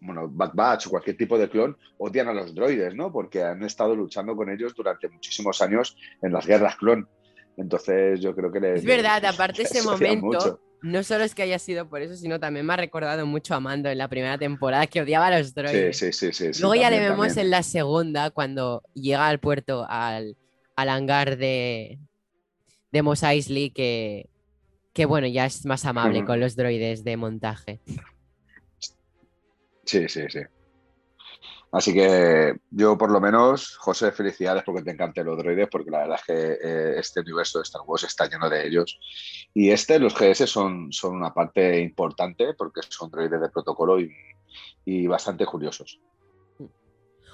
bueno, 0.00 0.28
Bad 0.28 0.52
Batch 0.54 0.86
o 0.86 0.90
cualquier 0.90 1.16
tipo 1.16 1.38
de 1.38 1.48
clon 1.48 1.76
odian 1.98 2.28
a 2.28 2.32
los 2.32 2.54
droides, 2.54 2.94
¿no? 2.94 3.12
Porque 3.12 3.42
han 3.42 3.62
estado 3.62 3.94
luchando 3.94 4.34
con 4.34 4.50
ellos 4.50 4.74
durante 4.74 5.08
muchísimos 5.08 5.60
años 5.62 5.96
en 6.22 6.32
las 6.32 6.46
guerras 6.46 6.76
clon. 6.76 7.08
Entonces 7.56 8.20
yo 8.20 8.34
creo 8.34 8.52
que 8.52 8.74
Es 8.74 8.84
verdad, 8.84 9.24
aparte 9.24 9.62
ese 9.62 9.82
momento, 9.82 10.60
no 10.82 11.02
solo 11.02 11.24
es 11.24 11.34
que 11.34 11.42
haya 11.42 11.58
sido 11.58 11.88
por 11.88 12.02
eso, 12.02 12.14
sino 12.14 12.38
también 12.38 12.66
me 12.66 12.74
ha 12.74 12.76
recordado 12.76 13.26
mucho 13.26 13.54
a 13.54 13.60
Mando 13.60 13.88
en 13.88 13.98
la 13.98 14.08
primera 14.08 14.38
temporada 14.38 14.86
que 14.86 15.00
odiaba 15.00 15.28
a 15.28 15.38
los 15.38 15.54
droides. 15.54 15.96
Sí, 15.96 16.12
sí, 16.12 16.32
sí. 16.32 16.50
Luego 16.60 16.74
ya 16.74 16.90
le 16.90 17.00
vemos 17.00 17.36
en 17.36 17.50
la 17.50 17.62
segunda 17.62 18.30
cuando 18.30 18.82
llega 18.94 19.26
al 19.26 19.40
puerto, 19.40 19.86
al, 19.88 20.36
hangar 20.76 21.38
de, 21.38 21.98
de 22.92 23.02
Mos 23.02 23.22
Eisley, 23.22 23.70
que, 23.70 24.28
que 24.92 25.06
bueno, 25.06 25.26
ya 25.26 25.46
es 25.46 25.64
más 25.64 25.86
amable 25.86 26.24
con 26.24 26.40
los 26.40 26.56
droides 26.56 27.04
de 27.04 27.16
montaje. 27.16 27.80
Sí, 29.86 30.08
sí, 30.08 30.22
sí. 30.28 30.40
Así 31.72 31.92
que 31.92 32.54
yo 32.70 32.96
por 32.96 33.10
lo 33.10 33.20
menos, 33.20 33.76
José, 33.76 34.12
felicidades 34.12 34.62
porque 34.64 34.82
te 34.82 34.92
encantan 34.92 35.26
los 35.26 35.36
droides, 35.36 35.68
porque 35.70 35.90
la 35.90 35.98
verdad 35.98 36.18
es 36.20 36.24
que 36.24 36.52
eh, 36.62 36.98
este 36.98 37.20
universo 37.20 37.58
de 37.58 37.64
Star 37.64 37.82
Wars 37.86 38.04
está 38.04 38.28
lleno 38.28 38.48
de 38.48 38.66
ellos. 38.66 38.98
Y 39.52 39.70
este, 39.70 39.98
los 39.98 40.14
GS 40.14 40.46
son, 40.46 40.92
son 40.92 41.16
una 41.16 41.34
parte 41.34 41.80
importante 41.80 42.54
porque 42.54 42.80
son 42.88 43.10
droides 43.10 43.40
de 43.40 43.48
protocolo 43.50 43.98
y, 44.00 45.06
bastante 45.06 45.44
curiosos. 45.44 46.00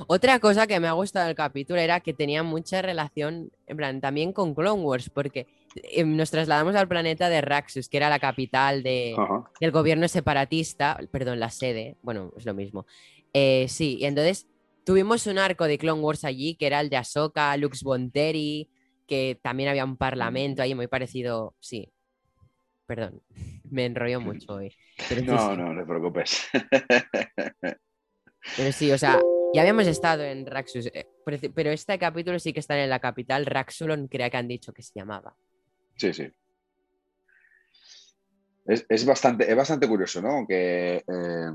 Otra 0.06 0.40
cosa 0.40 0.66
que 0.66 0.80
me 0.80 0.88
ha 0.88 0.92
gustado 0.92 1.26
del 1.26 1.36
capítulo 1.36 1.78
era 1.78 2.00
que 2.00 2.14
tenía 2.14 2.42
mucha 2.42 2.82
relación, 2.82 3.52
en 3.66 3.76
plan, 3.76 4.00
también 4.00 4.32
con 4.32 4.54
Clone 4.54 4.82
Wars, 4.82 5.10
porque 5.10 5.46
eh, 5.76 6.04
nos 6.04 6.30
trasladamos 6.30 6.74
al 6.74 6.88
planeta 6.88 7.28
de 7.28 7.40
Raxus, 7.40 7.88
que 7.88 7.96
era 7.96 8.10
la 8.10 8.18
capital 8.18 8.82
de, 8.82 9.14
del 9.60 9.70
gobierno 9.70 10.08
separatista, 10.08 10.98
perdón, 11.10 11.40
la 11.40 11.50
sede, 11.50 11.96
bueno, 12.02 12.32
es 12.36 12.44
lo 12.46 12.54
mismo. 12.54 12.86
Eh, 13.32 13.66
sí, 13.68 13.96
y 14.00 14.04
entonces 14.04 14.48
tuvimos 14.84 15.26
un 15.26 15.38
arco 15.38 15.64
de 15.66 15.78
Clone 15.78 16.00
Wars 16.02 16.24
allí, 16.24 16.54
que 16.56 16.66
era 16.66 16.80
el 16.80 16.90
de 16.90 16.96
Ahsoka, 16.96 17.56
Lux 17.56 17.82
Bonteri, 17.82 18.68
que 19.06 19.38
también 19.42 19.68
había 19.68 19.84
un 19.84 19.96
parlamento 19.96 20.62
ahí 20.62 20.74
muy 20.74 20.86
parecido, 20.88 21.54
sí. 21.60 21.90
Perdón, 22.86 23.22
me 23.70 23.86
enrollo 23.86 24.20
mucho 24.20 24.54
hoy. 24.54 24.74
Pero 25.08 25.22
No, 25.22 25.38
sí. 25.50 25.56
no, 25.56 25.72
no 25.74 25.80
te 25.80 25.86
preocupes. 25.86 26.42
Pero 28.56 28.72
sí, 28.72 28.90
o 28.92 28.98
sea, 28.98 29.26
ya 29.52 29.60
habíamos 29.62 29.86
estado 29.86 30.24
en 30.24 30.46
Raxus, 30.46 30.86
eh, 30.86 31.04
pero- 31.24 31.38
pero 31.54 31.70
este 31.70 31.98
capítulo 31.98 32.38
sí 32.38 32.52
que 32.52 32.60
está 32.60 32.82
en 32.82 32.90
la 32.90 32.98
capital, 32.98 33.46
Raxulon 33.46 34.08
creo 34.08 34.30
que 34.30 34.36
han 34.36 34.48
dicho 34.48 34.72
que 34.72 34.82
se 34.82 34.92
llamaba. 34.94 35.34
Sí, 35.96 36.12
sí. 36.12 36.32
Es, 38.64 38.86
es 38.88 39.04
bastante, 39.04 39.50
es 39.50 39.56
bastante 39.56 39.88
curioso, 39.88 40.22
¿no? 40.22 40.30
Aunque 40.30 40.96
eh, 41.06 41.50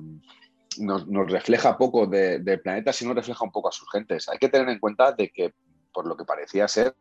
nos, 0.79 1.07
nos 1.07 1.31
refleja 1.31 1.77
poco 1.77 2.05
de- 2.05 2.39
del 2.39 2.59
planeta, 2.61 2.91
sino 2.93 3.13
refleja 3.13 3.43
un 3.45 3.51
poco 3.51 3.69
a 3.69 3.71
sus 3.71 3.89
gentes. 3.91 4.27
Hay 4.29 4.37
que 4.37 4.49
tener 4.49 4.67
en 4.69 4.79
cuenta 4.79 5.13
de 5.13 5.29
que, 5.29 5.53
por 5.93 6.05
lo 6.05 6.17
que 6.17 6.25
parecía 6.25 6.67
ser, 6.67 6.95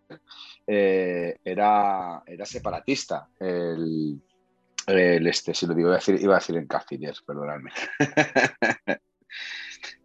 eh, 0.66 1.38
era, 1.44 2.22
era 2.26 2.46
separatista 2.46 3.28
el, 4.86 5.26
este, 5.26 5.54
si 5.54 5.66
lo 5.66 5.74
digo, 5.74 5.88
iba 5.88 5.96
a 5.96 5.98
decir, 5.98 6.20
iba 6.20 6.34
a 6.36 6.38
decir 6.38 6.56
en 6.56 6.66
canciller, 6.66 7.14
perdonadme. 7.26 7.70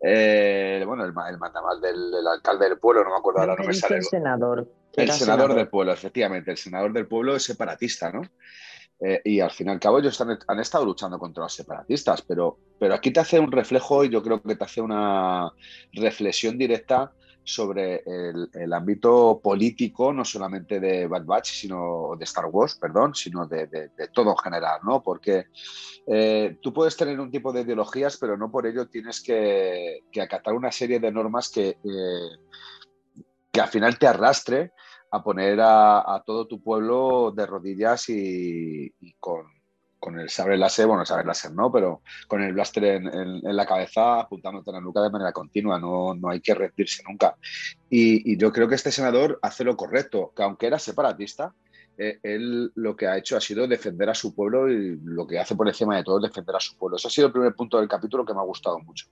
Eh, 0.01 0.83
bueno, 0.85 1.03
el, 1.03 1.13
el 1.29 1.37
mandamás 1.37 1.81
del, 1.81 2.27
alcalde 2.27 2.69
del 2.69 2.79
pueblo, 2.79 3.03
no 3.03 3.11
me 3.11 3.17
acuerdo 3.17 3.41
ahora, 3.41 3.55
no 3.57 3.65
me 3.65 3.73
sale. 3.73 3.97
el 3.97 4.03
senador. 4.03 4.67
El 4.93 5.11
senador 5.11 5.53
del 5.53 5.69
pueblo, 5.69 5.93
efectivamente, 5.93 6.51
el 6.51 6.57
senador 6.57 6.91
del 6.91 7.07
pueblo 7.07 7.35
es 7.35 7.43
separatista, 7.43 8.11
¿no? 8.11 8.21
Eh, 9.03 9.21
y 9.25 9.39
al 9.39 9.51
fin 9.51 9.67
y 9.67 9.71
al 9.71 9.79
cabo 9.79 9.97
ellos 9.97 10.19
han, 10.21 10.37
han 10.47 10.59
estado 10.59 10.85
luchando 10.85 11.17
contra 11.17 11.43
los 11.43 11.53
separatistas, 11.53 12.21
pero, 12.21 12.59
pero 12.79 12.93
aquí 12.93 13.11
te 13.11 13.19
hace 13.19 13.39
un 13.39 13.51
reflejo 13.51 14.03
y 14.03 14.09
yo 14.09 14.21
creo 14.21 14.41
que 14.41 14.55
te 14.55 14.63
hace 14.63 14.79
una 14.79 15.51
reflexión 15.93 16.57
directa 16.57 17.11
sobre 17.43 18.03
el, 18.05 18.49
el 18.53 18.73
ámbito 18.73 19.39
político, 19.43 20.13
no 20.13 20.23
solamente 20.23 20.79
de 20.79 21.07
Bad 21.07 21.25
Batch, 21.25 21.51
sino 21.51 22.11
de 22.17 22.23
Star 22.25 22.45
Wars, 22.45 22.75
perdón, 22.75 23.15
sino 23.15 23.47
de, 23.47 23.67
de- 23.67 23.89
de 23.89 24.07
todo 24.09 24.31
en 24.31 24.37
general, 24.37 24.79
¿no? 24.83 25.01
Porque 25.01 25.47
eh, 26.07 26.57
tú 26.61 26.71
puedes 26.73 26.95
tener 26.95 27.19
un 27.19 27.31
tipo 27.31 27.51
de 27.51 27.61
ideologías, 27.61 28.17
pero 28.17 28.37
no 28.37 28.51
por 28.51 28.65
ello 28.67 28.87
tienes 28.87 29.21
que, 29.21 30.01
que 30.11 30.21
acatar 30.21 30.53
una 30.53 30.71
serie 30.71 30.99
de 30.99 31.11
normas 31.11 31.49
que, 31.49 31.69
eh, 31.69 32.29
que 33.51 33.61
al 33.61 33.67
final 33.69 33.97
te 33.97 34.07
arrastre 34.07 34.71
a 35.11 35.21
poner 35.23 35.59
a, 35.59 36.15
a 36.15 36.23
todo 36.25 36.47
tu 36.47 36.61
pueblo 36.61 37.31
de 37.35 37.45
rodillas 37.45 38.07
y, 38.09 38.93
y 38.99 39.13
con, 39.19 39.45
con 40.01 40.19
el 40.19 40.29
sable 40.31 40.57
láser, 40.57 40.87
bueno, 40.87 41.01
el 41.01 41.07
sable 41.07 41.25
láser 41.25 41.53
no, 41.53 41.71
pero 41.71 42.01
con 42.27 42.41
el 42.41 42.53
blaster 42.53 42.83
en, 42.83 43.41
la 43.43 43.65
cabeza 43.67 44.21
apuntándote 44.21 44.71
en 44.71 44.75
la 44.77 44.81
nuca 44.81 44.99
de 44.99 45.11
manera 45.11 45.31
continua, 45.31 45.79
no, 45.79 46.15
no 46.15 46.29
hay 46.29 46.41
que 46.41 46.55
rendirse 46.55 47.03
nunca. 47.07 47.37
Y, 47.87 48.35
yo 48.35 48.51
creo 48.51 48.67
que 48.67 48.73
este 48.73 48.91
senador 48.91 49.37
hace 49.43 49.63
lo 49.63 49.77
correcto, 49.77 50.33
que 50.35 50.41
aunque 50.41 50.65
era 50.65 50.79
separatista, 50.79 51.53
eh, 51.99 52.17
él 52.23 52.71
lo 52.73 52.95
que 52.95 53.05
ha 53.05 53.15
hecho 53.15 53.37
ha 53.37 53.41
sido 53.41 53.67
defender 53.67 54.09
a 54.09 54.15
su 54.15 54.33
pueblo 54.33 54.67
y 54.71 54.99
lo 55.03 55.27
que 55.27 55.37
hace 55.37 55.55
por 55.55 55.67
encima 55.67 55.95
de 55.95 56.03
todo 56.03 56.17
es 56.17 56.23
defender 56.23 56.55
a 56.55 56.59
su 56.59 56.75
pueblo. 56.75 56.97
Ese 56.97 57.07
ha 57.07 57.11
sido 57.11 57.27
el 57.27 57.33
primer 57.33 57.53
punto 57.53 57.77
del 57.77 57.87
capítulo 57.87 58.25
que 58.25 58.33
me 58.33 58.39
ha 58.39 58.43
gustado 58.43 58.79
mucho. 58.79 59.05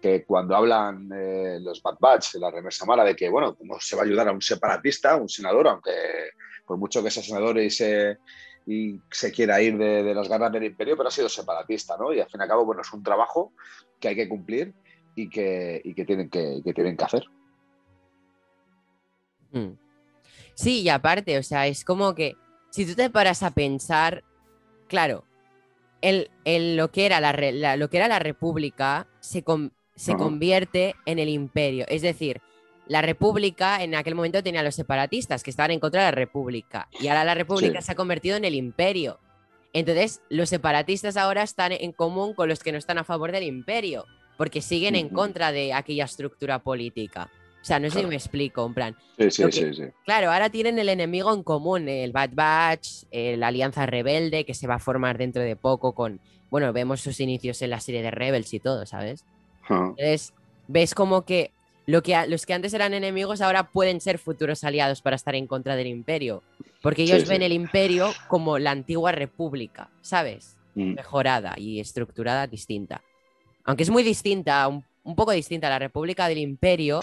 Que 0.00 0.24
cuando 0.24 0.56
hablan 0.56 1.10
eh, 1.14 1.58
los 1.60 1.82
Bad 1.82 1.96
Batch, 2.00 2.36
la 2.36 2.50
remesa 2.50 2.86
mala, 2.86 3.04
de 3.04 3.14
que, 3.14 3.28
bueno, 3.28 3.54
¿cómo 3.54 3.78
se 3.80 3.94
va 3.96 4.02
a 4.02 4.04
ayudar 4.06 4.28
a 4.28 4.32
un 4.32 4.40
separatista, 4.40 5.16
un 5.16 5.28
senador, 5.28 5.68
aunque 5.68 5.92
por 6.64 6.78
mucho 6.78 7.02
que 7.02 7.10
sea 7.10 7.22
senador 7.22 7.58
y 7.58 7.70
se, 7.70 8.18
y 8.66 9.00
se 9.10 9.30
quiera 9.32 9.62
ir 9.62 9.78
de, 9.78 10.02
de 10.02 10.14
las 10.14 10.28
garras 10.28 10.52
del 10.52 10.64
imperio, 10.64 10.96
pero 10.96 11.08
ha 11.08 11.12
sido 11.12 11.28
separatista, 11.28 11.96
¿no? 11.96 12.12
Y 12.12 12.20
al 12.20 12.28
fin 12.28 12.40
y 12.40 12.42
al 12.42 12.48
cabo, 12.48 12.64
bueno, 12.64 12.82
es 12.82 12.92
un 12.92 13.02
trabajo 13.02 13.52
que 14.00 14.08
hay 14.08 14.16
que 14.16 14.28
cumplir 14.28 14.74
y 15.14 15.30
que, 15.30 15.80
y 15.84 15.94
que, 15.94 16.04
tienen, 16.04 16.28
que, 16.28 16.60
que 16.64 16.74
tienen 16.74 16.96
que 16.96 17.04
hacer. 17.04 17.24
Mm. 19.52 19.78
Sí, 20.54 20.82
y 20.82 20.88
aparte, 20.88 21.38
o 21.38 21.42
sea, 21.42 21.66
es 21.66 21.84
como 21.84 22.14
que 22.14 22.36
si 22.70 22.84
tú 22.84 22.94
te 22.94 23.08
paras 23.10 23.42
a 23.42 23.52
pensar, 23.52 24.24
claro, 24.88 25.24
el, 26.00 26.30
el- 26.44 26.76
lo, 26.76 26.90
que 26.90 27.06
era 27.06 27.20
la, 27.20 27.76
lo 27.76 27.88
que 27.90 27.96
era 27.96 28.08
la 28.08 28.18
república 28.18 29.06
se, 29.20 29.42
con- 29.42 29.72
se 29.94 30.16
convierte 30.16 30.94
en 31.06 31.18
el 31.18 31.28
imperio. 31.28 31.86
Es 31.88 32.02
decir, 32.02 32.40
la 32.88 33.02
república 33.02 33.82
en 33.82 33.94
aquel 33.94 34.14
momento 34.14 34.42
tenía 34.42 34.60
a 34.60 34.64
los 34.64 34.74
separatistas 34.74 35.42
que 35.42 35.50
estaban 35.50 35.72
en 35.72 35.80
contra 35.80 36.02
de 36.02 36.06
la 36.06 36.10
república 36.12 36.88
y 37.00 37.08
ahora 37.08 37.24
la 37.24 37.34
república 37.34 37.80
Sí. 37.80 37.86
se 37.86 37.92
ha 37.92 37.96
convertido 37.96 38.36
en 38.36 38.44
el 38.44 38.54
imperio. 38.54 39.18
Entonces, 39.72 40.20
los 40.30 40.48
separatistas 40.48 41.16
ahora 41.16 41.42
están 41.42 41.72
en 41.72 41.92
común 41.92 42.32
con 42.34 42.48
los 42.48 42.60
que 42.60 42.72
no 42.72 42.78
están 42.78 42.98
a 42.98 43.04
favor 43.04 43.32
del 43.32 43.42
imperio, 43.42 44.06
porque 44.38 44.62
siguen 44.62 44.94
en 44.94 45.08
contra 45.08 45.46
contra 45.48 45.52
de 45.52 45.72
aquella 45.74 46.04
estructura 46.04 46.60
política. 46.60 47.30
O 47.60 47.64
sea, 47.66 47.80
no 47.80 47.86
sé 47.86 47.90
si 47.90 47.94
Claro. 47.96 48.08
me 48.10 48.14
explico, 48.14 48.64
en 48.64 48.74
plan. 48.74 48.96
Sí, 49.18 49.30
sí, 49.30 49.44
que- 49.46 49.52
sí, 49.52 49.74
sí. 49.74 49.82
Claro, 50.04 50.30
ahora 50.30 50.50
tienen 50.50 50.78
el 50.78 50.88
enemigo 50.88 51.34
en 51.34 51.42
común, 51.42 51.88
el 51.88 52.12
Bad 52.12 52.30
Batch, 52.34 53.04
eh, 53.10 53.36
la 53.36 53.48
Alianza 53.48 53.84
Rebelde, 53.86 54.44
que 54.44 54.54
se 54.54 54.68
va 54.68 54.76
a 54.76 54.78
formar 54.78 55.18
dentro 55.18 55.42
de 55.42 55.56
poco 55.56 55.92
con, 55.92 56.20
bueno, 56.48 56.72
vemos 56.72 57.00
sus 57.00 57.18
inicios 57.18 57.60
en 57.62 57.70
la 57.70 57.80
serie 57.80 58.02
de 58.02 58.12
Rebels 58.12 58.54
y 58.54 58.60
todo, 58.60 58.86
¿sabes? 58.86 59.24
Entonces, 59.68 60.32
ves 60.68 60.94
como 60.94 61.24
que, 61.24 61.50
lo 61.86 62.02
que 62.02 62.14
a- 62.14 62.26
los 62.26 62.46
que 62.46 62.54
antes 62.54 62.74
eran 62.74 62.94
enemigos 62.94 63.40
ahora 63.40 63.70
pueden 63.70 64.00
ser 64.00 64.18
futuros 64.18 64.64
aliados 64.64 65.02
para 65.02 65.16
estar 65.16 65.34
en 65.34 65.46
contra 65.46 65.76
del 65.76 65.86
imperio, 65.86 66.44
porque 66.82 67.02
ellos 67.02 67.22
Sí, 67.22 67.26
ven 67.26 67.40
sí. 67.40 67.46
el 67.46 67.52
imperio 67.52 68.14
como 68.28 68.58
la 68.58 68.72
antigua 68.72 69.12
república, 69.12 69.90
¿sabes? 70.00 70.58
Mm. 70.74 70.94
Mejorada 70.94 71.54
y 71.56 71.80
estructurada 71.80 72.46
distinta. 72.46 73.02
Aunque 73.64 73.82
es 73.84 73.90
muy 73.90 74.02
distinta, 74.02 74.66
un, 74.68 74.84
un 75.02 75.16
poco 75.16 75.32
distinta 75.32 75.66
a 75.68 75.70
la 75.70 75.78
república 75.78 76.28
del 76.28 76.38
imperio, 76.38 77.00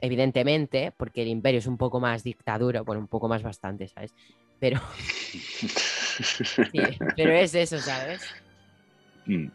evidentemente, 0.00 0.92
porque 0.96 1.22
el 1.22 1.28
imperio 1.28 1.58
es 1.60 1.66
un 1.66 1.78
poco 1.78 2.00
más 2.00 2.22
dictadura, 2.24 2.82
bueno, 2.82 3.00
un 3.00 3.08
poco 3.08 3.28
más 3.28 3.42
bastante, 3.42 3.88
¿sabes? 3.88 4.14
Pero, 4.58 4.80
sí, 6.72 6.98
pero 7.14 7.32
es 7.34 7.54
eso, 7.54 7.80
¿sabes? 7.80 8.34
Mm. 9.28 9.48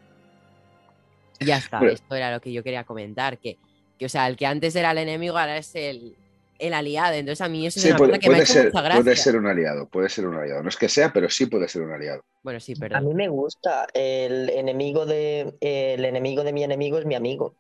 Ya 1.40 1.58
está, 1.58 1.80
Bueno. 1.80 1.94
esto 1.94 2.16
era 2.16 2.32
lo 2.32 2.42
que 2.42 2.52
yo 2.52 2.64
quería 2.64 2.84
comentar, 2.84 3.40
que, 3.40 3.60
que, 3.98 4.06
o 4.06 4.10
sea, 4.10 4.28
el 4.28 4.36
que 4.38 4.46
antes 4.46 4.76
era 4.76 4.92
el 4.92 4.98
enemigo 5.00 5.38
ahora 5.38 5.58
es 5.58 5.76
el, 5.76 6.16
el 6.60 6.74
aliado, 6.74 7.14
entonces 7.16 7.42
a 7.42 7.50
mí 7.50 7.66
eso 7.68 7.80
Sí, 7.80 7.90
es 7.90 7.92
una 7.92 7.98
puede, 7.98 8.12
cosa 8.12 8.20
que 8.20 8.30
me 8.30 8.36
ha 8.36 8.38
puede 8.38 8.44
hecho 8.44 8.54
ser, 8.54 8.66
mucha 8.66 8.82
gracia. 8.82 9.04
puede 9.04 9.16
ser 9.16 9.36
un 9.38 9.48
aliado, 9.48 9.90
puede 9.90 10.10
ser 10.10 10.28
un 10.28 10.36
aliado. 10.36 10.64
No 10.64 10.70
es 10.70 10.78
que 10.78 10.90
sea, 10.90 11.12
pero 11.14 11.30
sí 11.30 11.46
puede 11.48 11.68
ser 11.68 11.82
un 11.84 11.92
aliado. 11.92 12.24
Bueno, 12.44 12.60
sí, 12.60 12.74
A 12.94 13.02
mí 13.02 13.14
me 13.14 13.28
gusta. 13.28 13.88
El 13.94 14.50
enemigo 14.50 15.06
de, 15.06 15.54
el 15.62 16.06
enemigo 16.06 16.44
de 16.44 16.54
mi 16.54 16.64
enemigo 16.64 16.98
es 16.98 17.06
mi 17.06 17.16
amigo. 17.16 17.54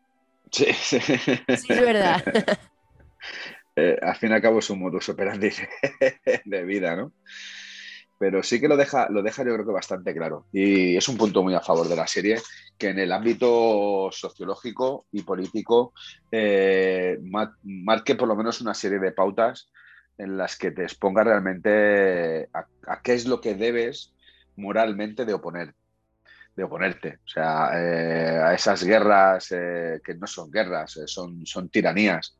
Sí, 0.52 0.68
sí. 0.74 1.00
Sí, 1.00 1.74
es 1.74 1.82
verdad. 1.82 2.24
Eh, 3.80 3.96
al 4.02 4.16
fin 4.16 4.32
y 4.32 4.34
al 4.34 4.42
cabo 4.42 4.58
es 4.58 4.70
un 4.72 4.80
modus 4.80 5.08
operandi 5.10 5.52
de 6.46 6.64
vida, 6.64 6.96
¿no? 6.96 7.12
Pero 8.20 8.42
sí 8.44 8.60
que 8.60 8.68
lo 8.68 8.78
deja, 8.78 9.10
lo 9.10 9.22
deja 9.22 9.44
yo 9.44 9.54
creo 9.54 9.66
que 9.66 9.72
bastante 9.72 10.14
claro. 10.14 10.48
Y 10.52 10.98
es 10.98 11.08
un 11.08 11.18
punto 11.18 11.44
muy 11.44 11.54
a 11.54 11.62
favor 11.62 11.88
de 11.88 11.96
la 11.96 12.08
serie, 12.08 12.40
que 12.78 12.90
en 12.90 13.00
el 13.00 13.12
ámbito 13.12 14.10
sociológico 14.12 15.08
y 15.12 15.22
político 15.24 15.94
eh, 16.32 17.18
ma- 17.24 17.56
marque 17.64 18.16
por 18.16 18.28
lo 18.28 18.36
menos 18.36 18.62
una 18.62 18.74
serie 18.74 19.00
de 19.00 19.12
pautas 19.12 19.72
en 20.18 20.38
las 20.38 20.58
que 20.58 20.72
te 20.72 20.84
exponga 20.84 21.24
realmente 21.24 22.50
a, 22.54 23.02
qué 23.04 23.14
es 23.14 23.26
lo 23.28 23.40
que 23.40 23.54
debes 23.56 24.16
moralmente 24.56 25.26
de 25.26 25.34
oponer 25.34 25.74
de 26.56 26.64
oponerte, 26.64 27.20
o 27.26 27.28
sea, 27.28 27.70
eh, 27.76 28.40
a 28.44 28.54
esas 28.54 28.84
guerras 28.84 29.48
eh, 29.52 30.00
que 30.04 30.16
no 30.16 30.26
son 30.28 30.50
guerras, 30.52 31.00
son, 31.06 31.46
son 31.46 31.70
tiranías 31.70 32.38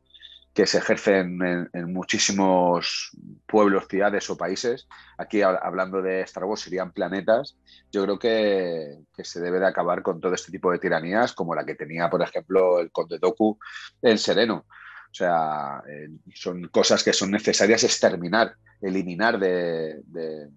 que 0.54 0.66
se 0.66 0.78
ejercen 0.78 1.40
en, 1.42 1.70
en 1.72 1.92
muchísimos 1.92 3.10
pueblos, 3.46 3.86
ciudades 3.88 4.28
o 4.28 4.36
países. 4.36 4.88
Aquí 5.16 5.38
hab- 5.38 5.60
hablando 5.62 6.02
de 6.02 6.22
Star 6.22 6.44
Wars 6.44 6.62
serían 6.62 6.92
planetas. 6.92 7.56
Yo 7.92 8.02
creo 8.04 8.18
que, 8.18 8.98
que 9.14 9.24
se 9.24 9.40
debe 9.40 9.60
de 9.60 9.66
acabar 9.68 10.02
con 10.02 10.20
todo 10.20 10.34
este 10.34 10.50
tipo 10.50 10.72
de 10.72 10.78
tiranías, 10.80 11.32
como 11.32 11.54
la 11.54 11.64
que 11.64 11.76
tenía, 11.76 12.10
por 12.10 12.22
ejemplo, 12.22 12.80
el 12.80 12.90
Conde 12.90 13.18
Doku 13.18 13.56
en 14.02 14.18
Sereno. 14.18 14.66
O 15.10 15.14
sea, 15.14 15.82
eh, 15.88 16.08
son 16.34 16.68
cosas 16.68 17.02
que 17.04 17.12
son 17.12 17.30
necesarias 17.30 17.84
exterminar, 17.84 18.54
eliminar 18.80 19.38
de, 19.38 20.00
de, 20.04 20.48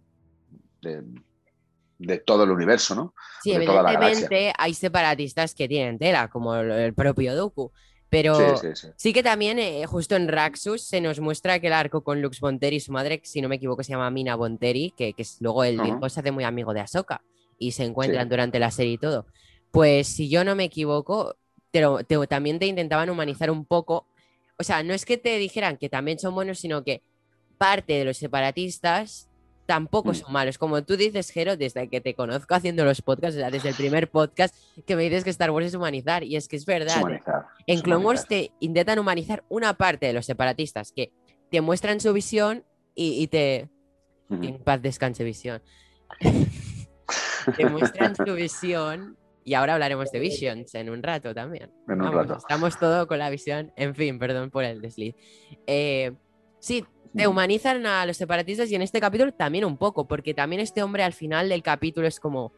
de- 0.81 1.03
de 2.03 2.17
todo 2.17 2.43
el 2.45 2.49
universo, 2.51 2.95
¿no? 2.95 3.13
Sí, 3.43 3.55
de 3.55 3.63
toda 3.63 3.83
la 3.83 3.93
evidentemente 3.93 4.51
hay 4.57 4.73
separatistas 4.73 5.53
que 5.53 5.67
tienen 5.67 5.99
tela, 5.99 6.29
como 6.29 6.55
el, 6.55 6.71
el 6.71 6.93
propio 6.95 7.35
Doku, 7.35 7.71
pero 8.11 8.35
Sí, 8.57 8.67
sí, 8.75 8.75
sí, 8.75 8.87
sí. 8.95 9.13
que 9.13 9.23
también 9.23 9.57
eh, 9.57 9.85
justo 9.87 10.15
en 10.15 10.27
Raxus 10.27 10.83
se 10.83 11.01
nos 11.01 11.19
muestra 11.19 11.59
que 11.59 11.67
el 11.67 11.73
arco 11.73 12.03
con 12.03 12.21
Lux 12.21 12.39
Bonteri 12.41 12.75
y 12.75 12.79
su 12.81 12.91
madre, 12.91 13.21
si 13.23 13.41
no 13.41 13.49
me 13.49 13.55
equivoco, 13.55 13.81
se 13.83 13.93
llama 13.93 14.11
Mina 14.11 14.35
Bonteri, 14.35 14.93
que, 14.95 15.13
que 15.13 15.21
es, 15.23 15.37
luego 15.39 15.63
el 15.63 15.79
Ajá. 15.79 15.87
hijo 15.87 16.09
se 16.09 16.19
hace 16.19 16.31
muy 16.31 16.43
amigo 16.43 16.73
de 16.73 16.81
Ahsoka 16.81 17.23
y 17.57 17.71
se 17.71 17.85
encuentran 17.85 18.27
durante 18.29 18.59
la 18.59 18.69
serie 18.69 18.93
y 18.93 18.97
todo. 18.97 19.25
Pues 19.71 20.07
si 20.07 20.29
yo 20.29 20.43
no 20.43 20.55
me 20.55 20.65
equivoco, 20.65 21.37
te 21.71 21.79
lo- 21.81 22.03
te- 22.03 22.27
también 22.27 22.59
te 22.59 22.65
intentaban 22.67 23.09
humanizar 23.09 23.49
un 23.49 23.65
poco. 23.65 24.05
O 24.59 24.63
sea, 24.63 24.83
no 24.83 24.93
es 24.93 25.05
que 25.05 25.17
te 25.17 25.37
dijeran 25.37 25.77
que 25.77 25.87
también 25.89 26.19
son 26.19 26.35
buenos, 26.35 26.59
sino 26.59 26.83
que 26.83 27.01
parte 27.57 27.93
de 27.93 28.03
los 28.05 28.17
separatistas 28.17 29.29
tampoco 29.71 30.11
Mm. 30.11 30.15
son 30.15 30.33
malos. 30.33 30.57
Como 30.57 30.83
tú 30.83 30.97
dices, 30.97 31.29
Jero, 31.31 31.55
desde 31.55 31.87
que 31.87 32.01
te 32.01 32.13
conozco 32.13 32.53
haciendo 32.55 32.83
los 32.83 33.01
podcasts, 33.01 33.37
o 33.37 33.39
sea, 33.39 33.49
desde 33.49 33.69
el 33.69 33.75
primer 33.75 34.09
podcast 34.11 34.53
que 34.85 34.97
me 34.97 35.03
dices 35.03 35.23
que 35.23 35.29
Star 35.29 35.49
Wars 35.51 35.67
es 35.67 35.75
humanizar, 35.75 36.25
y 36.25 36.35
es 36.35 36.49
que 36.49 36.57
es 36.57 36.65
verdad. 36.65 37.01
humanizar, 37.01 37.45
En 37.67 37.77
es 37.77 37.81
Clone 37.81 38.05
Wars 38.05 38.27
te 38.27 38.51
intentan 38.59 38.99
humanizar 38.99 39.45
una 39.47 39.73
parte 39.77 40.07
de 40.07 40.13
los 40.13 40.25
separatistas 40.25 40.91
que 40.91 41.13
te 41.49 41.61
muestran 41.61 42.01
su 42.01 42.11
visión 42.11 42.65
y, 42.95 43.21
y 43.23 43.27
te. 43.27 43.69
Ujú. 44.29 44.43
En 44.43 44.57
paz 44.61 44.81
descanse 44.81 45.23
visión. 45.23 45.61
te 47.57 47.65
muestran 47.65 48.15
su 48.15 48.33
visión 48.35 49.17
y 49.43 49.53
ahora 49.53 49.73
hablaremos 49.73 50.11
de 50.11 50.19
Visions 50.19 50.75
en 50.75 50.89
un 50.89 51.01
rato 51.01 51.33
también. 51.33 51.71
En 51.87 51.93
un 51.93 51.99
Vamos, 51.99 52.15
rato. 52.27 52.37
Estamos 52.37 52.77
todo 52.77 53.07
con 53.07 53.19
la 53.19 53.29
visión. 53.29 53.71
En 53.75 53.95
fin, 53.95 54.19
perdón 54.19 54.51
por 54.51 54.63
el 54.63 54.81
desliz. 54.81 55.15
Eh, 55.65 56.11
sí, 56.59 56.85
te 57.15 57.27
humanizan 57.27 57.85
a 57.85 58.05
los 58.05 58.17
separatistas 58.17 58.71
y 58.71 58.75
en 58.75 58.81
este 58.81 58.99
capítulo 58.99 59.33
también 59.33 59.65
un 59.65 59.77
poco, 59.77 60.07
porque 60.07 60.33
también 60.33 60.61
este 60.61 60.83
hombre 60.83 61.03
al 61.03 61.13
final 61.13 61.49
del 61.49 61.63
capítulo 61.63 62.07
es 62.07 62.19
como, 62.19 62.53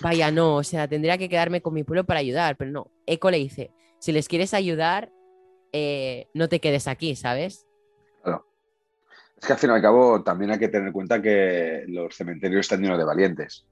vaya, 0.00 0.30
no, 0.30 0.56
o 0.56 0.62
sea, 0.62 0.88
tendría 0.88 1.18
que 1.18 1.28
quedarme 1.28 1.60
con 1.60 1.74
mi 1.74 1.84
pueblo 1.84 2.04
para 2.04 2.20
ayudar, 2.20 2.56
pero 2.56 2.70
no. 2.70 2.90
Eco 3.06 3.30
le 3.30 3.38
dice, 3.38 3.70
si 3.98 4.12
les 4.12 4.28
quieres 4.28 4.54
ayudar, 4.54 5.10
eh, 5.72 6.28
no 6.34 6.48
te 6.48 6.60
quedes 6.60 6.86
aquí, 6.88 7.16
¿sabes? 7.16 7.66
Es 9.36 9.46
que 9.46 9.52
al 9.52 9.58
fin 9.58 9.70
y 9.70 9.72
al 9.74 9.82
cabo 9.82 10.22
también 10.22 10.50
hay 10.50 10.58
que 10.58 10.68
tener 10.68 10.86
en 10.86 10.92
cuenta 10.92 11.20
que 11.20 11.84
los 11.88 12.14
cementerios 12.16 12.60
están 12.60 12.80
llenos 12.80 12.98
de 12.98 13.04
valientes. 13.04 13.66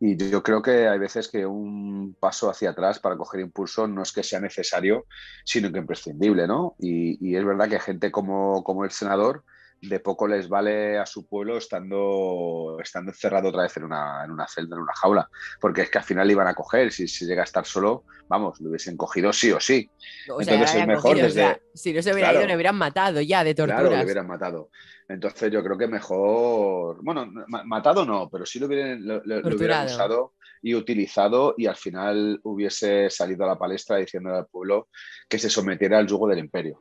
Y 0.00 0.16
yo 0.16 0.42
creo 0.42 0.62
que 0.62 0.88
hay 0.88 0.98
veces 0.98 1.28
que 1.28 1.46
un 1.46 2.16
paso 2.18 2.50
hacia 2.50 2.70
atrás 2.70 2.98
para 2.98 3.16
coger 3.16 3.40
impulso 3.40 3.86
no 3.86 4.02
es 4.02 4.12
que 4.12 4.22
sea 4.22 4.40
necesario, 4.40 5.06
sino 5.44 5.70
que 5.70 5.78
imprescindible, 5.78 6.46
¿no? 6.46 6.76
Y, 6.78 7.18
y 7.26 7.36
es 7.36 7.44
verdad 7.44 7.68
que 7.68 7.78
gente 7.78 8.10
como, 8.10 8.64
como 8.64 8.84
el 8.84 8.90
senador 8.90 9.44
de 9.80 10.00
poco 10.00 10.26
les 10.26 10.48
vale 10.48 10.98
a 10.98 11.06
su 11.06 11.26
pueblo 11.26 11.58
estando, 11.58 12.78
estando 12.82 13.10
encerrado 13.12 13.48
otra 13.50 13.62
vez 13.62 13.76
en 13.76 13.84
una, 13.84 14.24
en 14.24 14.30
una 14.30 14.46
celda, 14.48 14.74
en 14.76 14.82
una 14.82 14.92
jaula, 14.94 15.28
porque 15.60 15.82
es 15.82 15.90
que 15.90 15.98
al 15.98 16.04
final 16.04 16.26
le 16.26 16.32
iban 16.32 16.48
a 16.48 16.54
coger, 16.54 16.90
si, 16.92 17.06
si 17.06 17.26
llega 17.26 17.42
a 17.42 17.44
estar 17.44 17.64
solo, 17.66 18.04
vamos, 18.28 18.58
lo 18.60 18.70
hubiesen 18.70 18.96
cogido 18.96 19.32
sí 19.32 19.52
o 19.52 19.60
sí. 19.60 19.90
O 20.28 20.40
Entonces 20.40 20.74
es 20.74 20.86
mejor 20.86 21.02
cogido, 21.12 21.26
o 21.26 21.30
sea, 21.30 21.48
desde- 21.50 21.62
si 21.74 21.92
no 21.92 22.02
se 22.02 22.12
hubiera 22.12 22.28
Claro. 22.30 22.38
ido, 22.40 22.48
le 22.48 22.54
hubieran 22.56 22.76
matado 22.76 23.20
ya 23.20 23.44
de 23.44 23.54
torturas. 23.54 23.80
Claro, 23.80 23.96
le 23.96 24.04
hubieran 24.04 24.26
matado. 24.26 24.70
Entonces 25.08 25.52
yo 25.52 25.62
creo 25.62 25.78
que 25.78 25.86
mejor, 25.86 26.98
bueno, 27.02 27.26
ma- 27.48 27.62
matado 27.64 28.04
no, 28.04 28.28
pero 28.30 28.44
sí 28.46 28.58
lo 28.58 28.66
hubieran, 28.66 29.06
lo, 29.06 29.22
lo- 29.24 29.40
lo 29.42 29.56
hubieran 29.56 29.86
usado 29.86 30.32
y 30.62 30.74
utilizado 30.74 31.54
y 31.56 31.66
al 31.66 31.76
final 31.76 32.40
hubiese 32.42 33.08
salido 33.10 33.44
a 33.44 33.48
la 33.48 33.58
palestra 33.58 33.98
diciendo 33.98 34.34
al 34.34 34.46
pueblo 34.46 34.88
que 35.28 35.38
se 35.38 35.48
sometiera 35.50 35.98
al 35.98 36.06
yugo 36.08 36.26
del 36.28 36.38
imperio. 36.40 36.80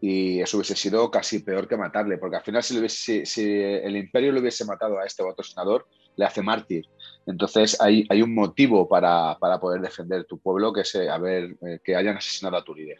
Y 0.00 0.40
eso 0.40 0.56
hubiese 0.58 0.76
sido 0.76 1.10
casi 1.10 1.40
peor 1.40 1.66
que 1.66 1.76
matarle, 1.76 2.18
porque 2.18 2.36
al 2.36 2.42
final 2.44 2.62
si, 2.62 2.78
hubiese- 2.78 3.24
si- 3.26 3.62
el 3.62 3.96
imperio 3.96 4.32
le 4.32 4.40
hubiese 4.40 4.64
matado 4.64 4.98
a 4.98 5.04
este 5.04 5.22
otro 5.24 5.42
senador, 5.44 5.86
le 6.16 6.24
hace 6.24 6.42
mártir. 6.42 6.84
Entonces 7.26 7.80
hay, 7.80 8.06
hay 8.08 8.22
un 8.22 8.34
motivo 8.34 8.88
para, 8.88 9.36
para 9.40 9.58
poder 9.58 9.80
defender 9.80 10.24
tu 10.24 10.38
pueblo, 10.40 10.72
que 10.72 10.82
es 10.82 10.94
eh, 10.94 11.10
haber, 11.10 11.56
eh, 11.66 11.80
que 11.82 11.96
hayan 11.96 12.16
asesinado 12.16 12.56
a 12.56 12.64
tu 12.64 12.74
líder. 12.74 12.98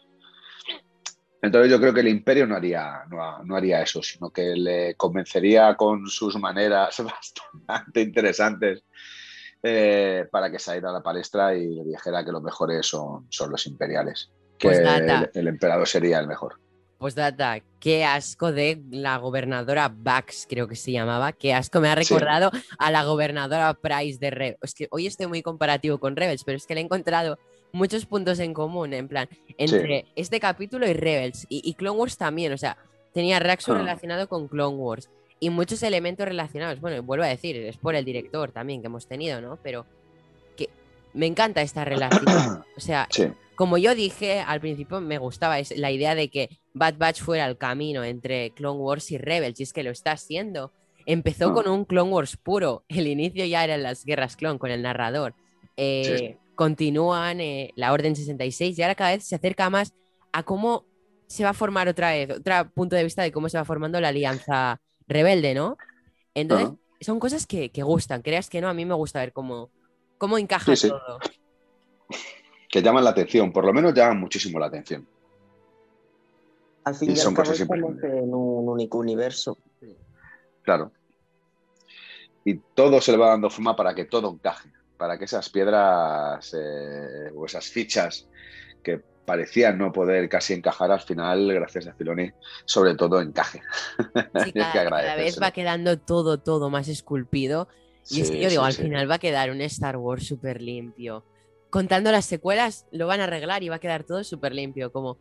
Entonces 1.41 1.71
yo 1.71 1.79
creo 1.79 1.93
que 1.93 2.01
el 2.01 2.09
imperio 2.09 2.45
no 2.45 2.55
haría, 2.55 3.03
no, 3.09 3.43
no 3.45 3.55
haría 3.55 3.81
eso, 3.81 4.03
sino 4.03 4.29
que 4.29 4.55
le 4.55 4.95
convencería 4.95 5.75
con 5.75 6.05
sus 6.07 6.35
maneras 6.37 7.01
bastante 7.65 8.01
interesantes 8.01 8.83
eh, 9.63 10.25
para 10.31 10.51
que 10.51 10.59
saliera 10.59 10.89
a 10.89 10.93
la 10.93 11.01
palestra 11.03 11.55
y 11.55 11.65
le 11.75 11.83
dijera 11.85 12.25
que 12.25 12.31
los 12.31 12.41
mejores 12.43 12.85
son, 12.85 13.25
son 13.29 13.51
los 13.51 13.65
imperiales, 13.67 14.31
que 14.57 14.67
Pues 14.67 14.79
el, 14.79 15.29
el 15.33 15.47
emperador 15.47 15.87
sería 15.87 16.19
el 16.19 16.27
mejor. 16.27 16.55
Pues 16.99 17.15
data, 17.15 17.59
qué 17.79 18.03
asco 18.03 18.51
de 18.51 18.81
la 18.91 19.17
gobernadora 19.17 19.89
Bax, 19.95 20.45
creo 20.49 20.67
que 20.67 20.75
se 20.75 20.91
llamaba. 20.91 21.31
Qué 21.31 21.53
asco, 21.53 21.79
me 21.79 21.87
ha 21.87 21.95
Sí. 21.95 22.13
recordado 22.13 22.51
a 22.77 22.91
la 22.91 23.05
gobernadora 23.05 23.73
Price 23.73 24.19
de 24.19 24.29
Rebels. 24.31 24.57
Es 24.61 24.73
que 24.73 24.87
hoy 24.91 25.07
estoy 25.07 25.27
muy 25.27 25.41
comparativo 25.41 25.97
con 25.97 26.17
Rebels, 26.17 26.43
pero 26.43 26.57
es 26.57 26.67
que 26.67 26.75
le 26.75 26.81
he 26.81 26.83
encontrado 26.83 27.39
muchos 27.71 28.05
puntos 28.05 28.39
en 28.39 28.53
común, 28.53 28.93
en 28.93 29.07
plan, 29.07 29.29
entre 29.57 30.07
este 30.17 30.41
capítulo 30.41 30.85
y 30.89 30.93
Rebels. 30.93 31.45
Y, 31.47 31.61
y 31.63 31.73
Clone 31.75 31.97
Wars 31.97 32.17
también, 32.17 32.51
o 32.51 32.57
sea, 32.57 32.77
tenía 33.13 33.39
Raxus 33.39 33.75
Ah. 33.75 33.77
relacionado 33.77 34.27
con 34.27 34.49
Clone 34.49 34.75
Wars. 34.75 35.09
Y 35.39 35.49
muchos 35.51 35.81
elementos 35.83 36.27
relacionados. 36.27 36.81
Bueno, 36.81 37.01
vuelvo 37.01 37.23
a 37.23 37.29
decir, 37.29 37.55
es 37.55 37.77
por 37.77 37.95
el 37.95 38.03
director 38.03 38.51
también 38.51 38.81
que 38.81 38.87
hemos 38.87 39.07
tenido, 39.07 39.39
¿no? 39.39 39.57
Pero 39.63 39.85
que 40.57 40.69
me 41.13 41.27
encanta 41.27 41.61
esta 41.61 41.85
relación. 41.85 42.25
O 42.75 42.81
sea, 42.81 43.07
Sí, 43.09 43.23
como 43.59 43.77
yo 43.77 43.93
dije 43.93 44.39
al 44.39 44.61
principio, 44.61 45.01
me 45.01 45.17
gustaba 45.17 45.59
es 45.59 45.77
la 45.77 45.91
idea 45.91 46.15
de 46.15 46.29
que 46.29 46.47
Bad 46.73 46.95
Batch 46.97 47.19
fuera 47.21 47.45
el 47.45 47.57
camino 47.57 48.05
entre 48.05 48.51
Clone 48.51 48.79
Wars 48.79 49.11
y 49.11 49.17
Rebels, 49.17 49.59
y 49.59 49.63
es 49.63 49.73
que 49.73 49.83
lo 49.83 49.91
está 49.91 50.13
haciendo. 50.13 50.71
Empezó 51.05 51.49
Ah. 51.49 51.53
con 51.53 51.67
un 51.67 51.83
Clone 51.83 52.09
Wars 52.09 52.37
puro, 52.37 52.85
el 52.87 53.05
inicio 53.07 53.43
ya 53.43 53.65
eran 53.65 53.83
las 53.83 54.05
guerras 54.05 54.37
clon 54.37 54.57
con 54.59 54.71
el 54.71 54.81
narrador. 54.81 55.35
Eh, 55.75 56.15
Sí. 56.17 56.37
Continúan 56.55 57.41
eh, 57.41 57.71
la 57.75 57.91
Orden 57.91 58.15
66 58.15 58.79
y 58.79 58.81
ahora 58.81 58.95
cada 58.95 59.11
vez 59.11 59.25
se 59.27 59.35
acerca 59.35 59.69
más 59.69 59.93
a 60.31 60.43
cómo 60.43 60.85
se 61.27 61.43
va 61.43 61.49
a 61.49 61.53
formar 61.53 61.89
otra 61.89 62.11
vez, 62.11 62.29
otro 62.31 62.53
punto 62.73 62.95
de 62.95 63.03
vista 63.03 63.23
de 63.23 63.33
cómo 63.33 63.49
se 63.49 63.57
va 63.57 63.65
formando 63.65 63.99
la 63.99 64.07
alianza 64.07 64.79
rebelde, 65.05 65.53
¿no? 65.53 65.75
Entonces, 66.33 66.67
Ajá. 66.69 66.77
son 67.01 67.19
cosas 67.19 67.45
que, 67.45 67.71
que 67.71 67.83
gustan, 67.83 68.21
creas 68.21 68.49
que 68.49 68.61
no, 68.61 68.69
a 68.69 68.73
mí 68.73 68.85
me 68.85 68.93
gusta 68.93 69.19
ver 69.19 69.33
cómo, 69.33 69.69
cómo 70.17 70.37
encaja 70.37 70.75
Sí, 70.77 70.87
sí. 70.87 70.93
Que 72.69 72.81
llaman 72.81 73.03
la 73.03 73.09
atención, 73.09 73.51
por 73.51 73.65
lo 73.65 73.73
menos 73.73 73.93
llaman 73.93 74.19
muchísimo 74.19 74.59
la 74.59 74.67
atención. 74.67 75.07
Al 76.83 76.95
fin 76.95 77.09
Y 77.09 77.13
y, 77.13 77.15
al 77.15 77.21
son 77.21 77.33
cabo 77.33 77.49
cosas 77.49 77.61
estamos 77.61 78.03
en 78.03 78.33
un 78.33 78.69
único 78.69 78.99
universo. 78.99 79.57
Claro. 80.61 80.91
Y 82.45 82.55
todo 82.75 83.01
se 83.01 83.11
le 83.11 83.17
va 83.17 83.29
dando 83.29 83.49
forma 83.49 83.75
para 83.75 83.93
que 83.95 84.05
todo 84.05 84.31
encaje, 84.31 84.71
para 84.97 85.17
que 85.17 85.25
esas 85.25 85.49
piedras 85.49 86.53
eh, 86.53 87.31
o 87.35 87.45
esas 87.45 87.65
fichas 87.67 88.27
que 88.83 89.01
parecían 89.25 89.77
no 89.77 89.91
poder 89.91 90.29
casi 90.29 90.53
encajar 90.53 90.91
al 90.91 91.01
final, 91.01 91.51
gracias 91.53 91.87
a 91.87 91.93
Filoni, 91.93 92.31
sobre 92.65 92.95
todo 92.95 93.21
encaje. 93.21 93.61
Sí, 94.43 94.51
Y 94.55 94.59
es 94.59 94.67
que 94.67 94.73
cada, 94.73 94.89
cada 94.89 95.15
vez 95.15 95.39
va 95.41 95.51
quedando 95.51 95.99
todo, 95.99 96.39
todo 96.39 96.69
más 96.69 96.87
esculpido. 96.87 97.67
Y 98.09 98.21
es 98.21 98.31
que 98.31 98.39
yo 98.39 98.49
digo, 98.49 98.63
sí, 98.63 98.67
al 98.67 98.73
sí. 98.73 98.83
final 98.83 99.09
va 99.09 99.15
a 99.15 99.19
quedar 99.19 99.51
un 99.51 99.61
Star 99.61 99.97
Wars 99.97 100.25
súper 100.25 100.61
limpio. 100.61 101.23
Contando 101.69 102.11
las 102.11 102.25
secuelas, 102.25 102.85
lo 102.91 103.07
van 103.07 103.21
a 103.21 103.25
arreglar 103.25 103.63
y 103.63 103.69
va 103.69 103.75
a 103.75 103.79
quedar 103.79 104.03
todo 104.03 104.23
súper 104.23 104.53
limpio. 104.53 104.91
Como, 104.91 105.17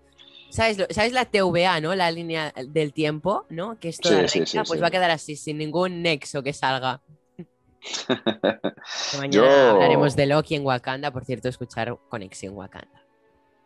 ¿sabes, 0.50 0.78
lo- 0.78 0.87
¿sabes 0.90 1.12
la 1.12 1.26
TVA, 1.26 1.80
no? 1.80 1.94
La 1.94 2.11
línea 2.11 2.52
del 2.68 2.92
tiempo, 2.92 3.44
¿no? 3.50 3.78
Que 3.78 3.88
es 3.90 3.98
toda 3.98 4.26
Sí, 4.28 4.46
sí, 4.46 4.58
pues 4.66 4.82
va 4.82 4.87
a 4.87 4.90
quedar 4.90 5.11
así, 5.11 5.37
sin 5.37 5.58
ningún 5.58 6.02
nexo 6.02 6.42
que 6.42 6.52
salga. 6.52 7.02
Que 7.37 7.46
mañana 9.18 9.28
Yo- 9.30 9.70
hablaremos 9.72 10.16
de 10.16 10.26
Loki 10.26 10.54
en 10.54 10.64
Wakanda. 10.64 11.11
Por 11.11 11.24
cierto, 11.24 11.48
escuchar 11.48 11.96
Conexión 12.08 12.54
Wakanda. 12.56 13.02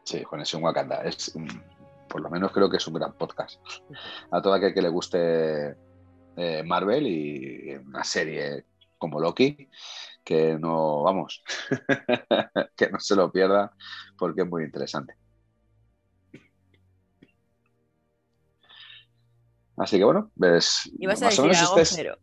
Sí, 0.04 0.22
Conexión 0.22 0.62
Wakanda. 0.62 1.02
Es, 1.04 1.32
por 2.08 2.20
lo 2.20 2.28
menos 2.30 2.50
creo 2.52 2.68
que 2.68 2.76
es 2.78 2.86
un 2.86 2.94
gran 2.94 3.12
podcast. 3.14 3.60
A 4.30 4.42
todo 4.42 4.52
aquel 4.54 4.74
que 4.74 4.82
le 4.82 4.88
guste 4.88 5.76
eh, 6.36 6.62
Marvel 6.64 7.06
y 7.06 7.74
una 7.76 8.02
serie 8.04 8.64
como 8.98 9.18
Loki, 9.20 9.68
que 10.24 10.58
no, 10.58 11.02
vamos, 11.02 11.42
que 12.76 12.90
no 12.90 13.00
se 13.00 13.16
lo 13.16 13.30
pierda 13.32 13.72
porque 14.16 14.42
es 14.42 14.48
muy 14.48 14.64
interesante. 14.64 15.14
Así 19.76 19.98
que 19.98 20.04
bueno, 20.04 20.30
ves, 20.34 20.90
¿Ibas 20.98 21.22
a 21.22 21.26
decir 21.26 21.44
menos 21.44 21.58
algo, 21.60 21.80
este 21.80 21.82
es- 21.82 21.96
Jero? 21.96 22.18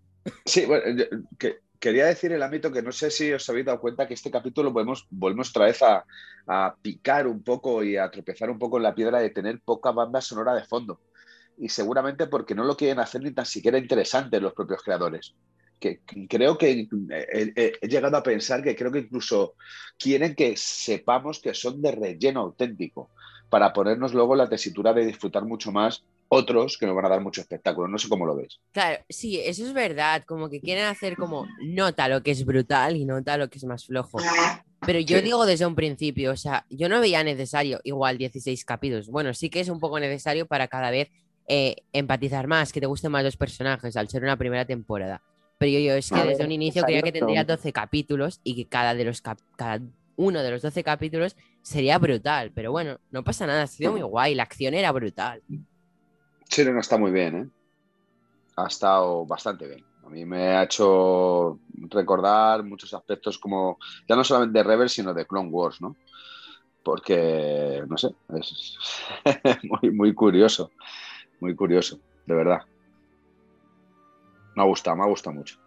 Sí, 0.46 0.66
bueno, 0.66 1.04
que- 1.38 1.60
quería 1.80 2.06
decir 2.06 2.32
el 2.32 2.44
ámbito 2.44 2.72
que 2.72 2.82
no 2.82 2.92
sé 2.92 3.10
si 3.10 3.32
os 3.34 3.50
habéis 3.50 3.66
dado 3.66 3.80
cuenta 3.80 4.08
que 4.08 4.14
este 4.14 4.30
capítulo 4.30 4.72
volvemos, 4.72 5.08
volvemos 5.10 5.50
otra 5.50 5.66
vez 5.66 5.82
a, 5.82 6.06
a 6.48 6.76
picar 6.82 7.26
un 7.26 7.42
poco 7.44 7.84
y 7.84 7.98
a 7.98 8.10
tropezar 8.12 8.50
un 8.50 8.60
poco 8.60 8.78
en 8.78 8.84
la 8.84 8.94
piedra 8.94 9.20
de 9.20 9.30
tener 9.30 9.62
poca 9.64 9.92
banda 9.92 10.22
sonora 10.22 10.54
de 10.54 10.66
fondo. 10.66 11.02
Y 11.58 11.70
seguramente 11.70 12.28
porque 12.28 12.54
no 12.56 12.64
lo 12.64 12.76
quieren 12.78 13.00
hacer 13.00 13.22
ni 13.22 13.32
tan 13.34 13.46
siquiera 13.46 13.78
interesante 13.78 14.40
los 14.40 14.54
propios 14.54 14.82
creadores. 14.84 15.36
Que, 15.80 16.02
creo 16.30 16.58
que 16.58 16.72
eh, 17.12 17.54
he, 17.56 17.74
he 17.82 17.88
llegado 17.88 18.18
a 18.18 18.24
pensar 18.24 18.62
que 18.62 18.76
creo 18.76 18.92
que 18.92 19.00
incluso 19.00 19.56
quieren 19.98 20.36
que 20.36 20.56
sepamos 20.58 21.40
que 21.40 21.54
son 21.54 21.82
de 21.82 21.92
relleno 21.92 22.42
auténtico 22.42 23.10
para 23.50 23.74
ponernos 23.74 24.14
luego 24.14 24.36
la 24.36 24.50
tesitura 24.50 24.94
de 24.94 25.06
disfrutar 25.06 25.46
mucho 25.46 25.72
más 25.72 26.04
otros 26.28 26.78
que 26.78 26.86
nos 26.86 26.96
van 26.96 27.06
a 27.06 27.10
dar 27.10 27.22
mucho 27.22 27.42
espectáculo. 27.42 27.88
No 27.88 27.98
sé 27.98 28.08
cómo 28.08 28.26
lo 28.26 28.36
ves. 28.36 28.60
Claro, 28.72 29.04
sí, 29.10 29.40
eso 29.40 29.66
es 29.66 29.74
verdad. 29.74 30.24
Como 30.28 30.50
que 30.50 30.62
quieren 30.62 30.86
hacer 30.86 31.16
como 31.16 31.48
nota 31.66 32.08
lo 32.08 32.22
que 32.22 32.32
es 32.32 32.46
brutal 32.46 32.96
y 32.96 33.06
nota 33.06 33.38
lo 33.38 33.50
que 33.50 33.58
es 33.58 33.64
más 33.66 33.86
flojo. 33.86 34.20
Pero 34.86 35.00
yo 35.00 35.18
Sí. 35.18 35.24
digo 35.24 35.46
desde 35.46 35.66
un 35.66 35.76
principio, 35.76 36.32
o 36.32 36.38
sea, 36.38 36.66
yo 36.70 36.88
no 36.88 37.00
veía 37.02 37.24
necesario 37.24 37.80
igual 37.84 38.18
16 38.18 38.64
capítulos. 38.64 39.08
Bueno, 39.08 39.34
sí 39.34 39.50
que 39.50 39.60
es 39.60 39.70
un 39.70 39.80
poco 39.80 40.00
necesario 40.00 40.46
para 40.46 40.68
cada 40.68 40.92
vez 40.92 41.10
eh, 41.52 41.78
empatizar 41.94 42.46
más, 42.46 42.72
que 42.72 42.80
te 42.80 42.86
gusten 42.86 43.12
más 43.12 43.24
los 43.24 43.36
personajes 43.36 43.98
al 43.98 44.08
ser 44.08 44.22
una 44.22 44.38
primera 44.38 44.66
temporada. 44.66 45.24
Pero 45.60 45.72
yo, 45.74 45.80
yo 45.82 45.96
es 45.96 46.12
que 46.14 46.22
A 46.22 46.26
desde 46.26 46.44
ver, 46.44 46.46
un 46.46 46.54
inicio 46.54 46.86
creía 46.86 47.04
que 47.04 47.14
tendría 47.14 47.44
son. 47.44 47.46
12 47.46 47.74
capítulos 47.74 48.42
y 48.44 48.56
que 48.58 48.70
cada, 48.70 48.96
de 48.96 49.06
los 49.06 49.22
cap- 49.22 49.40
cada 49.58 49.82
uno 50.18 50.44
de 50.44 50.52
los 50.52 50.64
12 50.64 50.84
capítulos 50.86 51.38
sería 51.64 52.00
brutal. 52.00 52.54
Pero 52.54 52.72
bueno, 52.74 53.00
no 53.12 53.24
pasa 53.26 53.48
nada, 53.48 53.64
ha 53.64 53.68
sido 53.68 53.92
muy 53.94 54.02
guay, 54.04 54.36
la 54.36 54.44
acción 54.44 54.76
era 54.76 54.92
brutal. 54.94 55.44
Sí, 56.50 56.66
no 56.66 56.80
está 56.82 56.98
muy 56.98 57.12
bien, 57.12 57.36
¿eh? 57.38 57.50
Ha 58.58 58.68
estado 58.68 59.26
bastante 59.26 59.68
bien. 59.68 59.86
A 60.04 60.10
mí 60.10 60.26
me 60.26 60.50
ha 60.58 60.64
hecho 60.64 61.62
recordar 61.90 62.64
muchos 62.64 62.94
aspectos 62.94 63.38
como, 63.40 63.78
ya 64.08 64.16
no 64.16 64.24
solamente 64.24 64.60
de 64.60 64.64
Rebel, 64.64 64.90
sino 64.90 65.14
de 65.14 65.26
Clone 65.26 65.50
Wars, 65.50 65.82
¿no? 65.82 65.98
Porque, 66.84 67.84
no 67.88 67.98
sé, 67.98 68.10
es 68.30 68.78
muy, 69.64 69.92
muy 69.92 70.16
curioso, 70.16 70.74
muy 71.42 71.56
curioso, 71.56 72.00
de 72.26 72.36
verdad. 72.36 72.62
Me 74.60 74.66
ha 74.66 74.68
gustado, 74.68 74.98
me 74.98 75.04
ha 75.04 75.08
gustado 75.08 75.38
mucho. 75.38 75.58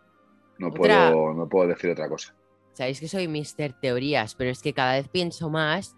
No, 0.58 0.68
Otra- 0.68 1.08
puedo, 1.10 1.32
no 1.32 1.48
puedo 1.48 1.66
decir 1.66 1.88
otra 1.88 2.10
cosa. 2.10 2.34
Sabéis 2.74 3.00
que 3.00 3.08
soy 3.08 3.26
Mr. 3.26 3.72
Teorías, 3.80 4.34
pero 4.34 4.50
es 4.50 4.60
que 4.60 4.74
cada 4.74 4.96
vez 4.96 5.08
pienso 5.08 5.48
más 5.48 5.96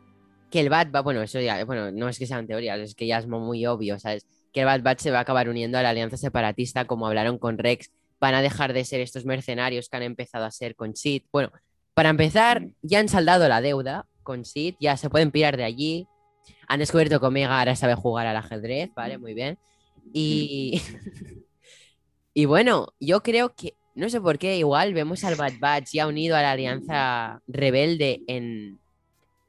que 0.48 0.60
el 0.60 0.68
Bad 0.68 0.92
Batch, 0.92 1.02
bueno, 1.02 1.20
eso 1.20 1.40
ya, 1.40 1.64
bueno, 1.64 1.90
no 1.90 2.08
es 2.08 2.20
que 2.20 2.26
sean 2.28 2.46
teorías, 2.46 2.78
es 2.78 2.94
que 2.94 3.08
ya 3.08 3.18
es 3.18 3.26
muy 3.26 3.66
obvio, 3.66 3.98
¿sabes? 3.98 4.28
Que 4.52 4.60
el 4.60 4.66
Bad 4.66 4.82
Batch 4.82 5.00
se 5.00 5.10
va 5.10 5.18
a 5.18 5.22
acabar 5.22 5.48
uniendo 5.48 5.76
a 5.76 5.82
la 5.82 5.90
alianza 5.90 6.16
separatista, 6.16 6.84
como 6.84 7.08
hablaron 7.08 7.36
con 7.38 7.58
Rex. 7.58 7.90
Van 8.20 8.34
a 8.34 8.42
dejar 8.42 8.72
de 8.72 8.84
ser 8.84 9.00
estos 9.00 9.24
mercenarios 9.24 9.88
que 9.88 9.96
han 9.96 10.04
empezado 10.04 10.44
a 10.44 10.52
ser 10.52 10.76
con 10.76 10.94
Sid. 10.94 11.22
Bueno, 11.32 11.50
para 11.94 12.10
empezar, 12.10 12.68
ya 12.82 13.00
han 13.00 13.08
saldado 13.08 13.48
la 13.48 13.60
deuda 13.60 14.06
con 14.22 14.44
Sid, 14.44 14.76
ya 14.78 14.96
se 14.96 15.10
pueden 15.10 15.32
pirar 15.32 15.56
de 15.56 15.64
allí. 15.64 16.06
Han 16.68 16.78
descubierto 16.78 17.18
que 17.18 17.26
Omega 17.26 17.58
ahora 17.58 17.74
sabe 17.74 17.96
jugar 17.96 18.28
al 18.28 18.36
ajedrez, 18.36 18.90
¿vale? 18.94 19.18
Muy 19.18 19.34
bien. 19.34 19.58
Y. 20.12 20.80
y 22.34 22.44
bueno, 22.46 22.94
yo 23.00 23.22
creo 23.22 23.54
que. 23.54 23.74
No 23.96 24.08
sé 24.08 24.20
por 24.20 24.38
qué, 24.38 24.56
igual 24.58 24.92
vemos 24.92 25.22
al 25.24 25.36
Bad 25.36 25.52
Batch 25.60 25.92
ya 25.92 26.08
unido 26.08 26.36
a 26.36 26.42
la 26.42 26.50
alianza 26.52 27.40
rebelde 27.46 28.22
en, 28.26 28.80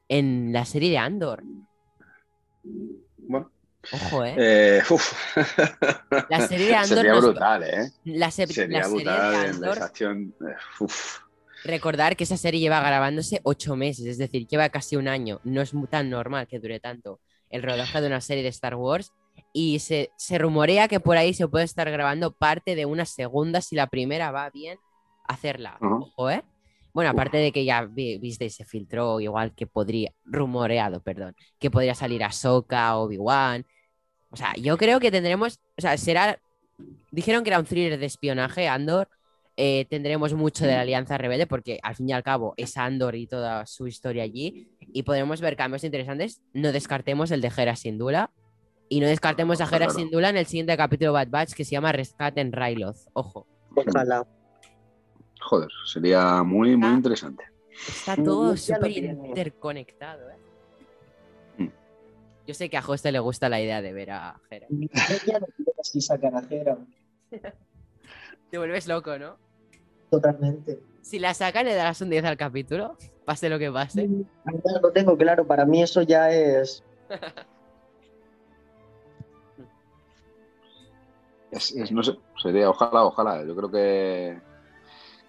en 0.08 0.52
la 0.52 0.64
serie 0.64 0.90
de 0.90 0.98
Andor. 0.98 1.42
Bueno, 3.16 3.50
Ojo, 3.92 4.24
¿eh? 4.24 4.34
eh, 4.36 4.82
uf. 4.90 5.12
La 6.28 6.46
serie 6.46 6.66
de 6.68 6.74
Andor 6.74 6.98
Sería 6.98 7.12
nos- 7.14 7.24
brutal, 7.24 7.62
¿eh? 7.64 7.90
La, 8.04 8.30
se- 8.30 8.46
Sería 8.46 8.80
la 8.80 8.84
serie 8.84 8.94
brutal 9.04 9.30
de 9.32 9.36
en 9.36 9.42
la 9.42 9.50
Andor, 9.50 9.72
estación. 9.72 10.34
eh, 10.40 10.54
uf. 10.80 11.18
recordar 11.64 12.16
que 12.16 12.24
esa 12.24 12.36
serie 12.36 12.60
lleva 12.60 12.80
grabándose 12.80 13.40
ocho 13.44 13.76
meses, 13.76 14.06
es 14.06 14.18
decir, 14.18 14.46
lleva 14.46 14.68
casi 14.68 14.96
un 14.96 15.08
año. 15.08 15.40
No 15.44 15.60
es 15.62 15.72
tan 15.90 16.10
normal 16.10 16.46
que 16.46 16.58
dure 16.60 16.80
tanto 16.80 17.20
el 17.50 17.62
rodaje 17.62 18.00
de 18.00 18.06
una 18.06 18.20
serie 18.20 18.42
de 18.42 18.48
Star 18.50 18.74
Wars. 18.76 19.12
Y 19.52 19.78
se, 19.78 20.10
se 20.16 20.38
rumorea 20.38 20.88
que 20.88 21.00
por 21.00 21.16
ahí 21.16 21.32
se 21.34 21.48
puede 21.48 21.64
estar 21.64 21.90
grabando 21.90 22.32
parte 22.32 22.74
de 22.74 22.86
una 22.86 23.04
segunda, 23.04 23.60
si 23.60 23.74
la 23.74 23.86
primera 23.86 24.30
va 24.30 24.50
bien, 24.50 24.78
hacerla. 25.26 25.78
Ojo, 25.80 26.30
¿eh? 26.30 26.44
Bueno, 26.92 27.10
aparte 27.10 27.36
de 27.36 27.52
que 27.52 27.64
ya 27.64 27.84
vi- 27.84 28.18
viste 28.18 28.46
y 28.46 28.50
se 28.50 28.64
filtró, 28.64 29.20
igual 29.20 29.54
que 29.54 29.66
podría, 29.66 30.12
rumoreado, 30.24 31.02
perdón, 31.02 31.34
que 31.58 31.70
podría 31.70 31.94
salir 31.94 32.24
Ahsoka, 32.24 32.96
Obi-Wan. 32.96 33.66
O 34.30 34.36
sea, 34.36 34.54
yo 34.56 34.78
creo 34.78 34.98
que 34.98 35.10
tendremos, 35.10 35.60
o 35.76 35.80
sea, 35.80 35.96
será, 35.98 36.38
dijeron 37.10 37.44
que 37.44 37.50
era 37.50 37.58
un 37.58 37.66
thriller 37.66 37.98
de 37.98 38.06
espionaje, 38.06 38.66
Andor, 38.68 39.08
eh, 39.58 39.86
tendremos 39.88 40.34
mucho 40.34 40.66
de 40.66 40.72
la 40.72 40.80
Alianza 40.82 41.18
Rebelde, 41.18 41.46
porque 41.46 41.78
al 41.82 41.94
fin 41.94 42.08
y 42.08 42.12
al 42.12 42.22
cabo 42.22 42.54
es 42.56 42.76
Andor 42.76 43.14
y 43.14 43.26
toda 43.26 43.66
su 43.66 43.86
historia 43.86 44.22
allí, 44.22 44.68
y 44.80 45.02
podremos 45.02 45.40
ver 45.40 45.56
cambios 45.56 45.84
interesantes. 45.84 46.42
No 46.54 46.72
descartemos 46.72 47.30
el 47.30 47.40
de 47.40 47.52
Hera 47.56 47.76
Syndulla, 47.76 48.30
y 48.88 49.00
no 49.00 49.06
descartemos 49.06 49.60
a 49.60 49.64
Hera 49.64 49.86
claro. 49.86 49.92
Syndulla 49.92 50.30
en 50.30 50.36
el 50.36 50.46
siguiente 50.46 50.76
capítulo 50.76 51.10
de 51.10 51.14
Bad 51.14 51.28
Batch 51.28 51.54
que 51.54 51.64
se 51.64 51.72
llama 51.72 51.92
Rescate 51.92 52.40
en 52.40 52.52
Ryloth. 52.52 53.08
Ojo, 53.12 53.46
Ojalá. 53.74 54.26
Joder, 55.40 55.68
sería 55.84 56.42
muy, 56.42 56.76
muy 56.76 56.94
interesante. 56.94 57.44
está 57.70 58.16
todo 58.16 58.56
súper 58.56 58.90
interconectado, 58.90 60.30
¿eh? 60.30 60.38
Mm. 61.58 61.68
Yo 62.46 62.54
sé 62.54 62.68
que 62.68 62.76
a 62.76 62.82
José 62.82 63.12
le 63.12 63.18
gusta 63.18 63.48
la 63.48 63.60
idea 63.60 63.82
de 63.82 63.92
ver 63.92 64.10
a 64.10 64.40
Hera. 64.50 64.66
Ya 65.26 65.38
no 65.38 65.46
quiero 65.56 65.72
así 65.80 66.00
sacar 66.00 66.34
a 66.34 66.42
Jera. 66.42 66.78
Te 68.50 68.58
vuelves 68.58 68.86
loco, 68.86 69.18
¿no? 69.18 69.36
Totalmente. 70.10 70.80
Si 71.02 71.18
la 71.18 71.34
sacan, 71.34 71.66
le 71.66 71.74
darás 71.74 72.00
un 72.00 72.10
10 72.10 72.24
al 72.24 72.36
capítulo, 72.36 72.96
pase 73.24 73.48
lo 73.48 73.58
que 73.58 73.70
pase. 73.70 74.08
Ya 74.08 74.80
lo 74.80 74.92
tengo 74.92 75.16
claro, 75.16 75.46
para 75.46 75.64
mí 75.64 75.82
eso 75.82 76.02
ya 76.02 76.30
es. 76.30 76.82
Es- 81.56 81.74
sería, 82.42 82.70
ojalá, 82.70 83.04
ojalá. 83.04 83.44
Yo 83.44 83.56
creo 83.56 83.70
que, 83.70 84.40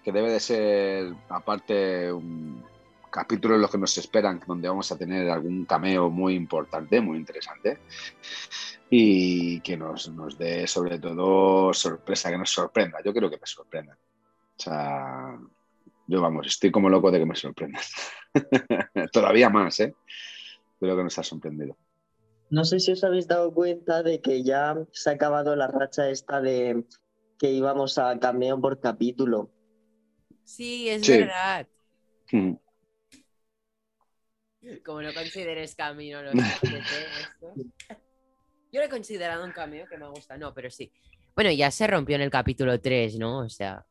que 0.04 0.12
debe 0.12 0.30
de 0.32 0.40
ser, 0.40 1.12
aparte, 1.28 2.12
un 2.12 2.62
capítulo 3.10 3.54
en 3.54 3.62
los 3.62 3.70
que 3.70 3.78
nos 3.78 3.96
esperan, 3.96 4.40
donde 4.46 4.68
vamos 4.68 4.92
a 4.92 4.98
tener 4.98 5.30
algún 5.30 5.64
cameo 5.64 6.10
muy 6.10 6.34
importante, 6.34 7.00
muy 7.00 7.16
interesante, 7.18 7.78
y 8.90 9.60
que 9.60 9.76
nos, 9.76 10.10
nos 10.10 10.36
dé 10.36 10.66
sobre 10.66 10.98
todo 10.98 11.72
sorpresa, 11.72 12.30
que 12.30 12.38
nos 12.38 12.50
sorprenda. 12.50 12.98
Yo 13.04 13.12
creo 13.14 13.30
que 13.30 13.36
me 13.38 13.46
sorprenda. 13.46 13.94
O 13.94 14.62
sea, 14.62 15.38
yo 16.06 16.20
vamos, 16.20 16.46
estoy 16.46 16.70
como 16.70 16.88
loco 16.88 17.10
de 17.10 17.18
que 17.20 17.26
me 17.26 17.36
sorprenda. 17.36 17.80
Todavía 19.12 19.48
más, 19.50 19.80
¿eh? 19.80 19.94
Creo 20.78 20.96
que 20.96 21.04
nos 21.04 21.18
ha 21.18 21.22
sorprendido. 21.22 21.76
No 22.50 22.64
sé 22.64 22.80
si 22.80 22.92
os 22.92 23.04
habéis 23.04 23.26
dado 23.28 23.52
cuenta 23.52 24.02
de 24.02 24.20
que 24.20 24.42
ya 24.42 24.76
se 24.92 25.10
ha 25.10 25.12
acabado 25.14 25.54
la 25.54 25.66
racha 25.66 26.08
esta 26.08 26.40
de 26.40 26.84
que 27.38 27.50
íbamos 27.50 27.98
a 27.98 28.18
cameo 28.18 28.60
por 28.60 28.80
capítulo. 28.80 29.50
Sí, 30.44 30.88
es 30.88 31.04
Sí. 31.04 31.18
verdad. 31.18 31.66
Mm. 32.32 32.52
Como 34.84 35.02
no 35.02 35.14
consideres 35.14 35.74
camino 35.74 36.20
esto. 36.32 37.54
Yo 38.72 38.80
lo 38.80 38.82
he 38.82 38.88
considerado 38.88 39.44
un 39.44 39.52
cameo 39.52 39.86
que 39.86 39.96
me 39.96 40.08
gusta, 40.08 40.36
no, 40.36 40.52
pero 40.52 40.70
sí. 40.70 40.90
Bueno, 41.34 41.50
ya 41.52 41.70
se 41.70 41.86
rompió 41.86 42.16
en 42.16 42.22
el 42.22 42.30
capítulo 42.30 42.80
3, 42.80 43.18
¿no? 43.18 43.40
O 43.40 43.48
sea, 43.48 43.84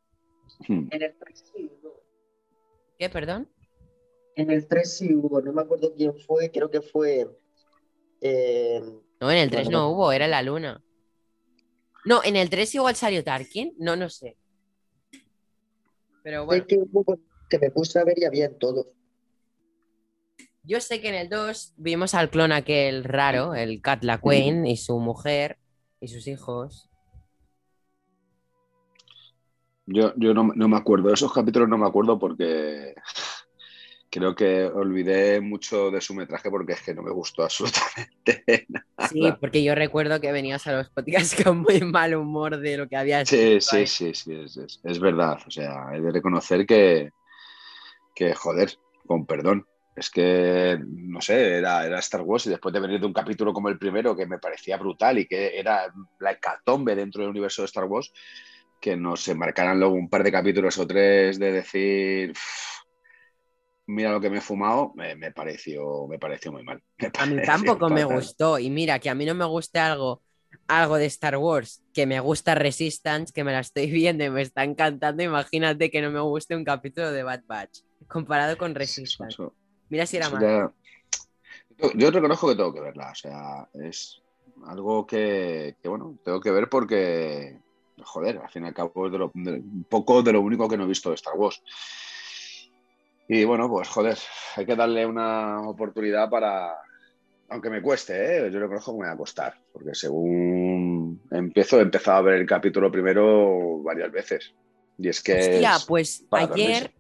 Mm. 0.68 0.88
En 0.90 1.02
el 1.04 1.16
3 1.20 1.44
sí 1.54 1.70
hubo. 1.72 2.02
¿qué, 2.98 3.10
perdón? 3.10 3.48
En 4.36 4.50
el 4.50 4.68
3 4.68 4.98
sí 4.98 5.14
hubo, 5.14 5.40
no 5.42 5.54
me 5.54 5.62
acuerdo 5.62 5.94
quién 5.94 6.18
fue, 6.18 6.52
creo 6.52 6.72
que 6.72 6.82
fue. 6.82 7.28
Eh, 8.22 8.82
No, 9.20 9.32
en 9.32 9.38
el 9.38 9.50
3 9.50 9.66
Bueno, 9.66 9.80
no 9.80 9.90
hubo, 9.90 10.12
era 10.12 10.28
la 10.28 10.42
luna. 10.42 10.84
No, 12.06 12.24
en 12.24 12.36
el 12.36 12.50
3 12.50 12.76
igual 12.76 12.96
salió 12.96 13.24
Tarkin, 13.24 13.76
no, 13.80 13.96
no 13.96 14.10
sé. 14.10 14.38
Pero 16.24 16.46
bueno, 16.46 16.66
sé 16.68 16.78
que 17.50 17.60
me 17.60 17.72
puse 17.72 18.00
a 18.00 18.04
ver 18.04 18.20
y 18.20 18.26
había 18.26 18.46
en 18.46 18.58
todo. 18.58 18.94
yo 20.64 20.82
sé 20.82 21.00
que 21.00 21.10
en 21.10 21.16
el 21.16 21.30
2 21.30 21.74
vimos 21.78 22.14
al 22.14 22.30
clon 22.30 22.52
aquel 22.52 23.04
raro, 23.06 23.56
el 23.56 23.82
Cat 23.82 24.04
LaQuain 24.04 24.66
y 24.66 24.76
su 24.76 25.00
mujer 25.00 25.58
y 26.02 26.10
sus 26.10 26.28
hijos. 26.28 26.90
Yo, 29.86 30.14
yo 30.18 30.34
no, 30.34 30.52
no 30.54 30.68
me 30.68 30.76
acuerdo, 30.76 31.08
de 31.08 31.14
esos 31.14 31.32
capítulos 31.32 31.70
no 31.70 31.78
me 31.78 31.88
acuerdo 31.88 32.20
porque 32.20 32.94
creo 34.18 34.36
que 34.36 34.66
olvidé 34.66 35.40
mucho 35.42 35.92
de 35.92 36.02
su 36.02 36.14
metraje 36.14 36.50
porque 36.50 36.74
es 36.74 36.82
que 36.82 36.94
no 36.94 37.02
me 37.04 37.12
gustó 37.12 37.44
absolutamente 37.44 38.44
nada. 38.70 38.86
Sí, 39.10 39.32
porque 39.40 39.64
yo 39.64 39.76
recuerdo 39.76 40.20
que 40.22 40.32
venías 40.32 40.66
a 40.68 40.74
los 40.74 40.90
podcasts 40.90 41.36
con 41.44 41.60
muy 41.60 41.82
mal 41.82 42.16
humor 42.16 42.58
de 42.58 42.78
lo 42.78 42.88
que 42.88 42.96
había 42.98 43.26
Sí, 43.26 43.60
sí, 43.62 43.88
sí, 43.88 44.14
sí, 44.14 44.34
es, 44.36 44.58
es- 44.58 44.80
es 44.84 45.00
verdad. 45.00 45.38
O 45.48 45.52
sea, 45.52 45.90
he 45.94 46.02
de 46.02 46.12
reconocer 46.12 46.66
que, 46.66 47.12
que, 48.16 48.34
joder, 48.34 48.78
con 49.06 49.26
perdón. 49.26 49.66
Es 49.96 50.12
que, 50.12 50.78
no 50.86 51.22
sé, 51.22 51.58
era, 51.58 51.84
era 51.86 51.98
Star 52.00 52.22
Wars 52.22 52.46
y 52.46 52.52
después 52.52 52.72
de 52.72 52.80
venir 52.80 53.00
de 53.00 53.08
un 53.08 53.14
capítulo 53.14 53.52
como 53.52 53.68
el 53.70 53.80
primero 53.80 54.16
que 54.16 54.28
me 54.28 54.38
parecía 54.38 54.78
brutal 54.78 55.18
y 55.18 55.26
que 55.28 55.58
era 55.58 55.92
la 56.20 56.32
hecatombe 56.34 56.96
dentro 56.96 57.22
del 57.22 57.32
universo 57.32 57.64
de 57.64 57.66
Star 57.66 57.86
Wars, 57.86 58.14
que 58.80 58.96
nos 58.96 59.28
enmarcaran 59.28 59.80
luego 59.80 59.96
un 59.96 60.08
par 60.08 60.24
de 60.24 60.32
capítulos 60.32 60.78
o 60.78 60.86
tres 60.86 61.40
de 61.40 61.52
decir, 61.52 62.30
"Uf, 62.32 62.77
mira 63.88 64.12
lo 64.12 64.22
que 64.22 64.30
me 64.30 64.38
he 64.38 64.42
fumado, 64.42 64.92
me, 64.96 65.16
me 65.16 65.32
pareció, 65.32 66.08
me 66.08 66.20
pareció 66.20 66.52
muy 66.52 66.64
mal. 66.64 66.82
A 67.20 67.26
mí 67.26 67.38
tampoco 67.46 67.90
me 67.90 68.04
gustó. 68.16 68.60
Y 68.60 68.70
mira, 68.70 69.00
que 69.00 69.10
a 69.10 69.16
mí 69.16 69.26
no 69.26 69.34
me 69.34 69.46
guste 69.46 69.80
algo, 69.80 70.22
algo 70.68 70.98
de 70.98 71.06
Star 71.08 71.38
Wars, 71.38 71.82
que 71.94 72.06
me 72.06 72.20
gusta 72.20 72.54
Resistance, 72.56 73.34
que 73.34 73.44
me 73.44 73.52
la 73.52 73.62
estoy 73.62 73.90
viendo 73.92 74.24
y 74.24 74.30
me 74.30 74.42
está 74.42 74.64
encantando. 74.64 75.24
Imagínate 75.24 75.90
que 75.90 76.02
no 76.02 76.12
me 76.12 76.20
guste 76.20 76.56
un 76.56 76.64
capítulo 76.64 77.12
de 77.12 77.24
Bad 77.24 77.44
Batch 77.48 77.80
comparado 78.08 78.58
con 78.58 78.76
Resistance. 78.76 79.34
Eso- 79.34 79.54
Mira 79.90 80.06
si 80.06 80.18
era 80.18 80.30
malo. 80.30 80.74
Yo, 81.78 81.92
yo 81.94 82.12
reconozco 82.12 82.50
que 82.50 82.56
tengo 82.56 82.74
que 82.74 82.82
verla, 82.82 83.12
o 83.12 83.16
sea, 83.16 83.70
es 83.86 84.22
algo 84.66 85.06
que, 85.08 85.76
que, 85.82 85.88
bueno, 85.88 86.18
tengo 86.26 86.42
que 86.42 86.52
ver 86.52 86.68
porque, 86.70 87.58
joder, 88.04 88.40
al 88.40 88.50
fin 88.50 88.64
y 88.64 88.68
al 88.68 88.74
cabo 88.74 89.06
es 89.06 89.12
de 89.14 89.18
lo- 89.18 89.32
de- 89.34 89.52
un 89.60 89.86
poco 89.90 90.22
de 90.24 90.34
lo 90.34 90.42
único 90.42 90.68
que 90.68 90.76
no 90.76 90.84
he 90.84 90.88
visto 90.88 91.10
de 91.10 91.16
Star 91.16 91.36
Wars. 91.38 91.62
Y 93.28 93.44
bueno, 93.44 93.70
pues 93.70 93.90
joder, 93.90 94.18
hay 94.56 94.66
que 94.66 94.76
darle 94.76 95.06
una 95.06 95.68
oportunidad 95.68 96.30
para, 96.30 96.74
aunque 97.50 97.70
me 97.70 97.82
cueste, 97.82 98.48
¿eh? 98.48 98.52
yo 98.52 98.60
reconozco 98.60 98.94
que 98.94 99.02
me 99.02 99.08
va 99.08 99.14
a 99.14 99.18
costar, 99.18 99.56
porque 99.74 99.94
según 99.94 101.22
empiezo, 101.32 101.80
he 101.80 101.84
empezado 101.84 102.18
a 102.18 102.22
ver 102.22 102.36
el 102.36 102.48
capítulo 102.48 102.90
primero 102.90 103.82
varias 103.84 104.12
veces. 104.12 104.54
Y 104.98 105.10
es 105.10 105.22
que... 105.22 105.40
Hostia, 105.40 105.76
es 105.76 105.86
pues 105.86 106.26
ayer, 106.32 106.94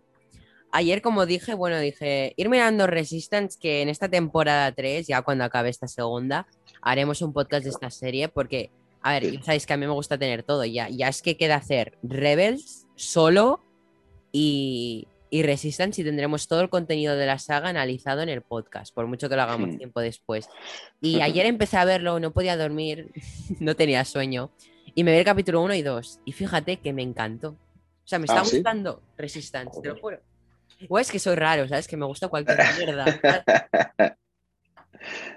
ayer, 0.72 1.02
como 1.02 1.26
dije, 1.26 1.54
bueno, 1.54 1.80
dije, 1.80 2.34
ir 2.36 2.50
mirando 2.50 2.88
Resistance, 2.88 3.58
que 3.60 3.82
en 3.82 3.88
esta 3.88 4.10
temporada 4.10 4.72
3, 4.74 5.08
ya 5.08 5.22
cuando 5.22 5.46
acabe 5.46 5.70
esta 5.70 5.88
segunda, 5.88 6.46
haremos 6.82 7.22
un 7.22 7.32
podcast 7.32 7.64
de 7.64 7.70
esta 7.70 7.90
serie, 7.90 8.28
porque, 8.28 8.70
a 9.02 9.14
ver, 9.14 9.32
ya 9.32 9.42
sabéis 9.44 9.66
que 9.66 9.74
a 9.74 9.78
mí 9.78 9.86
me 9.86 9.94
gusta 9.94 10.18
tener 10.18 10.44
todo, 10.44 10.66
ya, 10.66 10.90
ya 10.90 11.08
es 11.08 11.22
que 11.22 11.38
queda 11.38 11.56
hacer 11.56 11.98
Rebels 12.04 12.86
solo 12.96 13.62
y, 14.32 15.08
y 15.30 15.44
Resistance 15.44 16.02
y 16.02 16.04
tendremos 16.04 16.48
todo 16.48 16.62
el 16.62 16.70
contenido 16.70 17.16
de 17.16 17.26
la 17.26 17.40
saga 17.40 17.70
analizado 17.70 18.22
en 18.22 18.30
el 18.30 18.42
podcast, 18.42 18.94
por 18.94 19.08
mucho 19.08 19.30
que 19.30 19.36
lo 19.36 19.42
hagamos 19.44 19.70
Hmm. 19.70 19.78
tiempo 19.78 20.00
después. 20.02 20.48
Y 21.02 21.22
ayer 21.22 21.46
empecé 21.46 21.78
a 21.78 21.86
verlo, 21.86 22.20
no 22.20 22.32
podía 22.32 22.56
dormir, 22.58 23.12
no 23.60 23.76
tenía 23.76 24.04
sueño, 24.06 24.52
y 24.96 25.04
me 25.04 25.12
vi 25.12 25.18
el 25.20 25.26
capítulo 25.26 25.62
1 25.62 25.74
y 25.76 25.82
2, 25.82 26.20
y 26.26 26.32
fíjate 26.32 26.78
que 26.78 26.94
me 26.94 27.02
encantó. 27.04 27.50
O 27.50 28.08
sea, 28.10 28.20
me 28.20 28.26
está 28.26 28.42
Ah, 28.42 28.46
¿sí? 28.46 28.58
gustando 28.58 29.02
Resistance, 29.18 29.82
te 29.82 29.90
lo 29.90 29.98
juro. 29.98 30.20
Igual 30.80 31.02
es 31.02 31.12
que 31.12 31.20
soy 31.20 31.36
raro, 31.36 31.68
¿sabes? 31.68 31.88
Que 31.88 31.98
me 31.98 32.06
gusta 32.06 32.28
cualquier 32.30 32.58
mierda. 32.78 33.20
Pero 33.98 34.16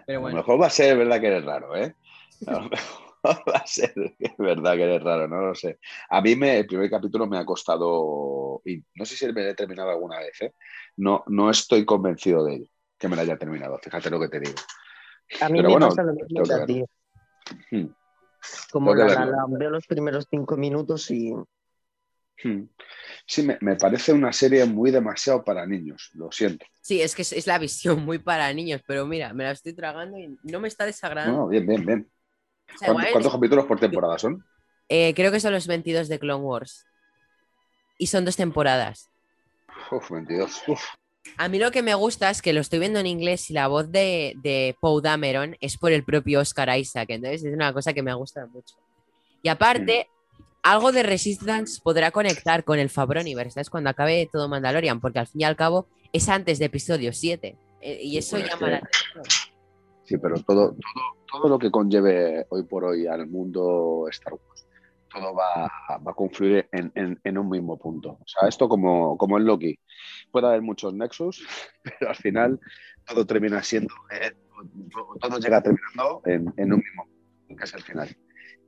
A 0.06 0.12
lo 0.14 0.20
bueno, 0.20 0.36
mejor 0.38 0.60
va 0.60 0.66
a 0.66 0.70
ser 0.70 0.96
verdad 0.96 1.20
que 1.20 1.26
eres 1.28 1.44
raro, 1.44 1.76
¿eh? 1.76 1.94
A 2.46 2.52
lo 2.52 2.60
mejor 2.68 3.09
va 3.48 3.58
a 3.58 3.66
ser 3.66 3.92
es 4.18 4.36
verdad 4.38 4.74
que 4.74 4.82
eres 4.84 5.02
raro, 5.02 5.28
no 5.28 5.40
lo 5.40 5.54
sé. 5.54 5.78
A 6.08 6.20
mí 6.20 6.36
me, 6.36 6.58
el 6.58 6.66
primer 6.66 6.90
capítulo 6.90 7.26
me 7.26 7.38
ha 7.38 7.44
costado, 7.44 8.62
y 8.64 8.82
no 8.94 9.04
sé 9.04 9.16
si 9.16 9.26
me 9.26 9.32
lo 9.42 9.50
he 9.50 9.54
terminado 9.54 9.90
alguna 9.90 10.18
vez, 10.18 10.40
¿eh? 10.42 10.54
No, 10.96 11.24
no 11.28 11.50
estoy 11.50 11.84
convencido 11.84 12.44
de 12.44 12.54
ello, 12.56 12.70
que 12.98 13.08
me 13.08 13.16
lo 13.16 13.22
haya 13.22 13.38
terminado, 13.38 13.78
fíjate 13.78 14.10
lo 14.10 14.20
que 14.20 14.28
te 14.28 14.40
digo. 14.40 14.56
A 15.40 15.48
mí 15.48 15.56
Pero 15.56 15.68
me 15.68 15.72
bueno, 15.72 15.88
pasa 15.88 16.02
lo 16.02 16.12
mismo 16.14 16.42
que 16.42 16.52
a 16.54 16.66
ti. 16.66 16.84
Hmm. 17.70 17.86
Como 18.72 18.94
la, 18.94 19.06
La 19.06 19.46
veo 19.48 19.70
los 19.70 19.86
primeros 19.86 20.26
cinco 20.30 20.56
minutos 20.56 21.10
y 21.10 21.32
Hmm. 22.42 22.62
Sí, 23.26 23.42
me, 23.42 23.58
me 23.60 23.76
parece 23.76 24.12
una 24.12 24.32
serie 24.32 24.64
muy 24.64 24.90
demasiado 24.90 25.44
para 25.44 25.66
niños, 25.66 26.10
lo 26.14 26.32
siento. 26.32 26.64
sí, 26.80 27.00
es 27.00 27.14
que 27.14 27.22
es, 27.22 27.32
es 27.32 27.46
la 27.46 27.58
visión 27.58 28.04
muy 28.04 28.18
para 28.18 28.52
niños, 28.52 28.82
pero 28.86 29.06
mira, 29.06 29.32
me 29.34 29.44
la 29.44 29.50
estoy 29.52 29.74
tragando 29.74 30.18
y 30.18 30.38
no 30.44 30.60
me 30.60 30.68
está 30.68 30.86
desagradando. 30.86 31.42
No, 31.42 31.48
bien, 31.48 31.66
bien, 31.66 31.84
bien. 31.84 32.10
O 32.74 32.78
sea, 32.78 32.92
¿Cuántos, 33.12 33.32
capítulos 33.32 33.64
por 33.66 33.78
temporada 33.80 34.18
son? 34.18 34.44
eh, 34.88 35.12
creo 35.14 35.30
que 35.32 35.40
son 35.40 35.52
los 35.52 35.66
22 35.66 36.08
de 36.08 36.18
Clone 36.18 36.42
Wars. 36.44 36.86
Y 37.98 38.06
son 38.06 38.24
dos 38.24 38.36
temporadas. 38.36 39.08
Uf, 39.90 40.10
22. 40.10 40.62
Uf. 40.68 40.80
A 41.36 41.48
mí 41.48 41.58
lo 41.58 41.70
que 41.70 41.82
me 41.82 41.94
gusta 41.94 42.30
es 42.30 42.40
que 42.42 42.52
lo 42.52 42.60
estoy 42.60 42.78
viendo 42.78 42.98
en 42.98 43.06
inglés 43.06 43.50
y 43.50 43.52
la 43.52 43.68
voz 43.68 43.90
de, 43.92 44.34
de 44.42 44.74
Poe 44.80 45.02
Dameron 45.02 45.56
es 45.60 45.76
por 45.76 45.92
el 45.92 46.02
propio 46.02 46.40
Oscar 46.40 46.76
Isaac. 46.78 47.10
Entonces 47.10 47.44
es 47.44 47.52
una 47.54 47.72
cosa 47.74 47.92
que 47.92 48.02
me 48.02 48.14
gusta 48.14 48.46
mucho. 48.46 48.74
Y 49.42 49.48
aparte, 49.48 50.08
algo 50.62 50.92
de 50.92 51.02
Resistance 51.02 51.80
podrá 51.82 52.10
conectar 52.10 52.64
con 52.64 52.78
el 52.78 52.88
Fabroniverse, 52.90 53.52
¿sabes? 53.54 53.70
Cuando 53.70 53.90
acabe 53.90 54.28
todo 54.32 54.48
Mandalorian, 54.48 55.00
porque 55.00 55.18
al 55.18 55.26
fin 55.26 55.42
y 55.42 55.44
al 55.44 55.56
cabo 55.56 55.86
es 56.12 56.28
antes 56.28 56.58
de 56.58 56.64
episodio 56.66 57.12
7. 57.12 57.56
eh, 57.82 57.98
y 58.02 58.18
eso 58.18 58.36
pues 58.36 58.48
llama 58.48 58.66
que- 58.66 58.70
la 58.72 58.76
atención. 58.78 59.24
Sí, 60.10 60.18
pero 60.18 60.34
todo, 60.42 60.70
todo, 60.72 61.04
todo 61.30 61.48
lo 61.48 61.56
que 61.56 61.70
conlleve 61.70 62.44
hoy 62.50 62.64
por 62.64 62.82
hoy 62.84 63.06
al 63.06 63.28
mundo 63.28 64.06
Star 64.10 64.32
Wars, 64.32 64.66
todo 65.08 65.32
va, 65.36 65.70
va 66.04 66.10
a 66.10 66.14
confluir 66.14 66.68
en, 66.72 66.90
en- 66.96 67.20
en 67.22 67.38
un 67.38 67.48
mismo 67.48 67.78
punto. 67.78 68.18
O 68.20 68.26
sea, 68.26 68.48
esto 68.48 68.68
como, 68.68 69.16
como 69.16 69.38
en 69.38 69.44
Loki. 69.44 69.78
Puede 70.32 70.48
haber 70.48 70.62
muchos 70.62 70.92
nexus, 70.94 71.46
pero 71.84 72.10
al 72.10 72.16
final 72.16 72.58
todo 73.06 73.24
termina 73.24 73.62
siendo, 73.62 73.94
eh, 74.10 74.32
todo, 74.90 75.14
todo 75.20 75.38
llega 75.38 75.62
terminando 75.62 76.22
en, 76.24 76.52
en 76.56 76.72
un 76.72 76.80
mismo 76.80 77.04
punto, 77.04 77.56
que 77.56 77.64
es 77.64 77.74
el 77.74 77.82
final. 77.82 78.08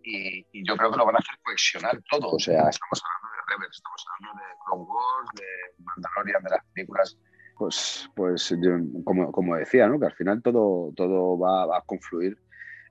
Y, 0.05 0.47
y 0.53 0.65
yo 0.65 0.77
creo 0.77 0.93
que 0.93 0.97
lo 0.99 1.07
van 1.07 1.17
a 1.17 1.19
hacer 1.19 1.35
cohesionar 1.43 2.01
todo. 2.09 2.29
O 2.31 2.39
sea, 2.39 2.69
estamos 2.69 3.03
hablando 3.03 3.29
de 3.35 3.55
Rebels, 3.57 3.77
estamos 3.79 4.05
hablando 4.15 4.43
de 4.43 4.55
Clone 4.65 4.85
Wars, 4.85 5.29
de 5.35 5.85
Mandalorian, 5.85 6.43
de 6.45 6.51
las 6.51 6.65
películas 6.73 7.19
pues, 7.63 8.09
pues 8.17 8.49
yo, 8.63 8.71
como, 9.05 9.31
como 9.31 9.55
decía, 9.57 9.87
¿no? 9.89 9.99
que 10.01 10.07
al 10.07 10.13
final 10.15 10.43
todo, 10.43 10.93
todo 10.97 11.39
va, 11.39 11.67
va 11.67 11.79
a 11.79 11.83
confluir 11.83 12.37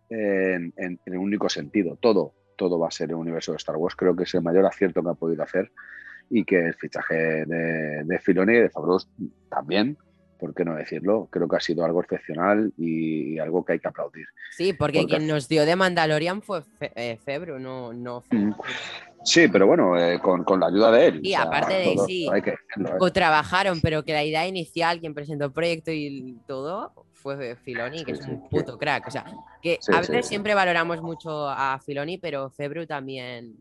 en, 0.09 0.73
en- 0.77 0.99
en 1.05 1.17
un 1.17 1.23
único 1.25 1.49
sentido. 1.49 1.97
Todo, 2.01 2.33
todo 2.57 2.79
va 2.79 2.87
a 2.87 2.91
ser 2.91 3.09
el 3.09 3.15
universo 3.15 3.51
de 3.51 3.57
Star 3.57 3.75
Wars. 3.75 3.95
Creo 3.95 4.15
que 4.15 4.23
es 4.23 4.33
el 4.33 4.41
mayor 4.41 4.65
acierto 4.65 5.03
que 5.03 5.09
ha 5.09 5.13
podido 5.13 5.43
hacer 5.43 5.71
y 6.29 6.45
que 6.45 6.59
el 6.67 6.73
fichaje 6.75 7.45
de, 7.45 8.03
de 8.05 8.19
Filoni 8.19 8.53
y 8.53 8.61
de 8.61 8.69
Favreau 8.69 8.97
también, 9.49 9.97
¿por 10.39 10.53
qué 10.53 10.63
no 10.63 10.75
decirlo? 10.75 11.27
Creo 11.31 11.47
que 11.49 11.57
ha 11.57 11.59
sido 11.59 11.83
algo 11.83 12.01
excepcional 12.01 12.71
y, 12.77 13.37
algo 13.39 13.65
que 13.65 13.73
hay 13.73 13.79
que 13.79 13.87
aplaudir. 13.89 14.25
Sí, 14.51 14.71
porque, 14.73 14.99
Porque- 15.01 15.17
quien 15.17 15.27
nos 15.27 15.47
dio 15.49 15.65
de 15.65 15.75
Mandalorian 15.75 16.41
fue 16.41 16.61
Fe- 16.63 16.93
eh, 16.95 17.17
Febru, 17.25 17.59
no, 17.59 17.91
no 17.93 18.23
Mm. 18.31 18.51
Sí, 19.23 19.47
pero 19.47 19.67
bueno, 19.67 19.97
eh, 19.97 20.19
con, 20.19 20.43
con 20.43 20.59
la 20.59 20.67
ayuda 20.67 20.91
de 20.91 21.05
él. 21.07 21.19
Y 21.23 21.33
aparte 21.33 21.73
de- 21.75 21.95
todo- 21.95 22.05
sí. 22.07 22.27
hay 22.31 22.41
que 22.41 22.51
decirlo, 22.51 22.89
¿eh? 22.95 22.97
O 22.99 23.11
trabajaron, 23.11 23.79
pero 23.81 24.03
que 24.03 24.13
la 24.13 24.23
idea 24.23 24.47
inicial, 24.47 24.99
quien 24.99 25.13
presentó 25.13 25.45
el 25.45 25.51
proyecto 25.53 25.91
y 25.91 26.39
todo, 26.47 26.91
fue 27.13 27.55
Filoni, 27.55 28.03
que 28.03 28.15
Sí, 28.15 28.19
es 28.21 28.25
sí, 28.25 28.31
un 28.31 28.49
puto 28.49 28.77
crack. 28.79 29.07
O 29.07 29.11
sea, 29.11 29.23
que 29.61 29.77
Sí, 29.79 29.91
a 29.93 30.01
sí, 30.03 30.11
veces 30.11 30.25
sí. 30.25 30.29
siempre 30.29 30.55
valoramos 30.55 31.01
mucho 31.03 31.47
a 31.47 31.79
Filoni, 31.85 32.17
pero 32.17 32.49
Febru 32.49 32.87
también. 32.87 33.53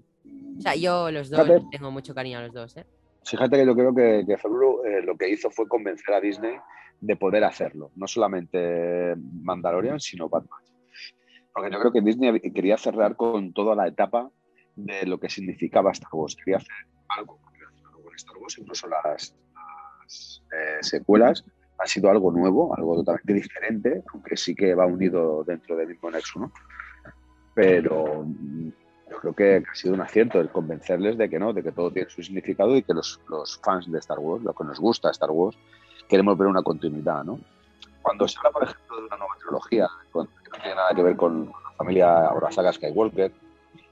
O 0.59 0.63
sea, 0.63 0.75
yo 0.75 1.11
los 1.11 1.29
dos 1.31 1.41
Fíjate. 1.47 1.67
tengo 1.71 1.91
mucho 1.91 2.15
cariño 2.15 2.39
a 2.39 2.43
los 2.43 2.55
dos, 2.55 2.77
¿eh? 2.79 2.85
Fíjate 3.27 3.59
que 3.59 3.67
yo 3.67 3.75
creo 3.75 3.95
que, 3.95 4.25
que 4.27 4.39
Favreau, 4.39 4.83
eh, 4.85 5.03
lo 5.03 5.15
que 5.17 5.29
hizo 5.29 5.51
fue 5.51 5.69
convencer 5.69 6.15
a 6.15 6.21
Disney 6.21 6.57
de 7.01 7.17
poder 7.17 7.45
hacerlo. 7.45 7.91
No 7.97 8.07
solamente 8.07 9.15
Mandalorian, 9.43 10.01
sino 10.01 10.29
Batman. 10.31 10.61
Porque 11.53 11.71
yo 11.71 11.79
creo 11.81 11.93
que 11.93 12.01
Disney 12.01 12.41
quería 12.53 12.79
cerrar 12.79 13.15
con 13.17 13.53
toda 13.53 13.75
la 13.75 13.87
etapa 13.89 14.31
de 14.85 15.07
lo 15.07 15.19
que 15.19 15.29
significaba 15.29 15.93
Star 15.93 16.11
Wars. 16.13 16.37
Quería 16.37 16.59
hacer 16.59 16.75
algo 17.09 17.39
relacionado 17.53 18.03
con 18.03 18.15
Star 18.15 18.37
Wars, 18.37 18.59
incluso 18.59 18.89
las, 18.89 19.35
las, 20.03 20.43
eh, 20.53 20.79
secuelas 20.83 21.45
han 21.79 21.89
sido 21.89 22.11
algo 22.11 22.31
nuevo, 22.31 22.77
algo 22.77 22.97
totalmente 22.97 23.33
diferente, 23.33 24.03
aunque 24.13 24.37
sí 24.37 24.55
que 24.55 24.75
va 24.75 24.85
unido 24.85 25.45
dentro 25.45 25.77
del 25.77 25.89
mismo 25.89 26.11
nexo, 26.11 26.41
¿no? 26.41 26.53
Pero 27.55 28.27
yo 29.11 29.17
creo 29.19 29.33
que 29.35 29.65
ha 29.69 29.75
sido 29.75 29.95
un 29.95 30.03
acierto 30.03 30.41
el 30.41 30.51
convencerles 30.51 31.17
de 31.17 31.31
que 31.31 31.39
no, 31.39 31.53
de 31.53 31.63
que 31.63 31.73
todo 31.73 31.91
tiene 31.91 32.11
su 32.11 32.23
significado 32.23 32.77
y 32.77 32.83
que 32.83 32.93
los, 32.93 33.21
los 33.29 33.59
fans 33.65 33.91
de 33.91 33.99
Star 33.99 34.19
Wars, 34.19 34.45
lo 34.45 34.53
que 34.53 34.65
nos 34.65 34.79
gusta 34.79 35.11
Star 35.11 35.31
Wars, 35.31 35.57
queremos 36.07 36.37
ver 36.37 36.49
una 36.49 36.63
continuidad, 36.63 37.25
¿no? 37.25 37.41
Cuando 38.03 38.29
se 38.29 38.39
habla, 38.39 38.51
por 38.51 38.65
ejemplo, 38.65 38.97
de 38.97 39.07
una 39.07 39.17
nueva 39.17 39.35
trilogía, 39.39 39.89
que 40.13 40.19
no 40.19 40.29
tiene 40.63 40.75
nada 40.75 40.95
que 40.95 41.03
ver 41.03 41.17
con 41.17 41.47
la 41.47 41.73
familia 41.77 42.31
o 42.31 42.41
la 42.41 42.53
saga 42.53 42.73
Skywalker, 42.73 43.33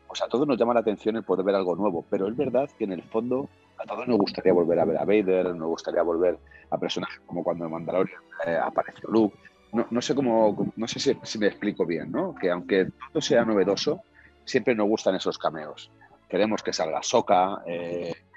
pues 0.08 0.22
a 0.22 0.26
todos 0.28 0.48
nos 0.48 0.58
llama 0.58 0.74
la 0.74 0.80
atención 0.80 1.16
el 1.16 1.22
poder 1.22 1.44
ver 1.44 1.54
algo 1.54 1.76
nuevo, 1.76 2.04
pero 2.10 2.28
es 2.28 2.36
verdad 2.36 2.68
que 2.76 2.84
en 2.84 2.92
el 2.92 3.02
fondo 3.02 3.48
a 3.76 3.84
todos 3.84 4.08
nos 4.08 4.18
gustaría 4.18 4.52
volver 4.52 4.80
a 4.80 4.86
ver 4.86 4.96
a 4.96 5.04
Vader, 5.04 5.54
nos 5.54 5.68
gustaría 5.68 6.02
volver 6.02 6.38
a 6.70 6.78
personajes 6.78 7.20
como 7.26 7.44
cuando 7.44 7.66
en 7.66 7.70
Mandalorian 7.70 8.20
eh, 8.46 8.58
apareció 8.60 9.08
Luke. 9.10 9.36
No, 9.72 9.86
no 9.90 10.00
sé 10.00 10.14
cómo, 10.14 10.72
no 10.76 10.88
sé 10.88 10.98
si, 10.98 11.16
si 11.22 11.38
me 11.38 11.46
explico 11.46 11.84
bien, 11.84 12.10
¿no? 12.10 12.34
Que 12.34 12.50
aunque 12.50 12.88
todo 13.12 13.20
sea 13.20 13.44
novedoso, 13.44 14.00
siempre 14.46 14.74
nos 14.74 14.88
gustan 14.88 15.14
esos 15.14 15.36
cameos. 15.36 15.90
Queremos 16.26 16.62
que 16.62 16.72
salga 16.72 17.02
Soka, 17.02 17.62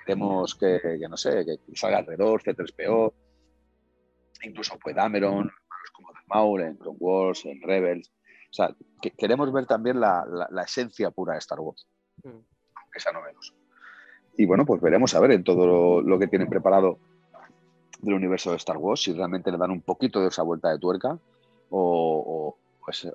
queremos 0.05 0.55
que, 0.55 0.79
que, 0.99 1.07
no 1.09 1.15
sé, 1.15 1.45
que 1.45 1.75
salga 1.75 1.99
alrededor, 1.99 2.41
C3PO, 2.43 3.13
incluso 4.43 4.77
pues 4.77 4.95
Dameron, 4.95 5.49
como 5.93 6.11
The 6.11 6.19
Maul, 6.27 6.61
en 6.61 6.75
Clone 6.75 6.97
Wars, 6.99 7.45
en 7.45 7.61
Rebels. 7.61 8.11
O 8.51 8.53
sea, 8.53 8.75
que, 9.01 9.11
queremos 9.11 9.51
ver 9.53 9.65
también 9.65 9.99
la, 9.99 10.25
la, 10.25 10.47
la, 10.51 10.63
esencia 10.63 11.09
pura 11.09 11.33
de 11.33 11.39
Star 11.39 11.59
Wars, 11.61 11.87
Mm. 12.23 12.29
aunque 12.29 12.99
sea 12.99 13.11
novedoso. 13.11 13.53
Y 14.37 14.45
bueno, 14.45 14.65
pues 14.65 14.81
veremos 14.81 15.13
a 15.15 15.19
ver 15.19 15.31
en 15.31 15.43
todo 15.43 15.65
lo, 15.65 16.01
lo, 16.01 16.19
que 16.19 16.27
tienen 16.27 16.49
preparado 16.49 16.99
del 17.99 18.13
universo 18.13 18.51
de 18.51 18.57
Star 18.57 18.77
Wars, 18.77 19.01
si 19.01 19.13
realmente 19.13 19.51
le 19.51 19.57
dan 19.57 19.71
un 19.71 19.81
poquito 19.81 20.21
de 20.21 20.29
esa 20.29 20.43
vuelta 20.43 20.69
de 20.69 20.79
tuerca 20.79 21.17
o, 21.69 22.55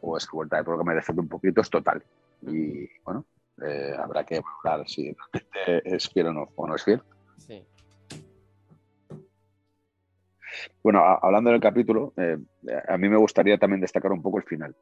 o, 0.03 0.16
esa 0.16 0.31
vuelta 0.33 0.59
de 0.59 0.64
tuerca 0.64 0.85
merece 0.85 1.12
un 1.12 1.29
poquito, 1.29 1.61
es 1.61 1.70
total. 1.70 2.03
Y 2.42 2.88
bueno, 3.05 3.25
eh, 3.62 3.94
habrá 3.99 4.25
que 4.25 4.40
valorar 4.40 4.88
si 4.88 5.14
realmente 5.14 5.96
es 5.96 6.09
fiel 6.09 6.29
o 6.29 6.33
no, 6.33 6.49
o 6.55 6.66
no 6.66 6.75
es 6.75 6.85
fiel. 6.85 7.03
Sí. 7.38 7.66
Bueno, 10.83 11.01
a, 11.01 11.18
hablando 11.22 11.51
del 11.51 11.61
capítulo, 11.61 12.12
eh, 12.16 12.38
a 12.88 12.96
mí 12.96 13.09
me 13.09 13.16
gustaría 13.16 13.59
también 13.59 13.81
destacar 13.81 14.12
un 14.12 14.22
poco 14.22 14.38
el 14.38 14.44
final. 14.44 14.75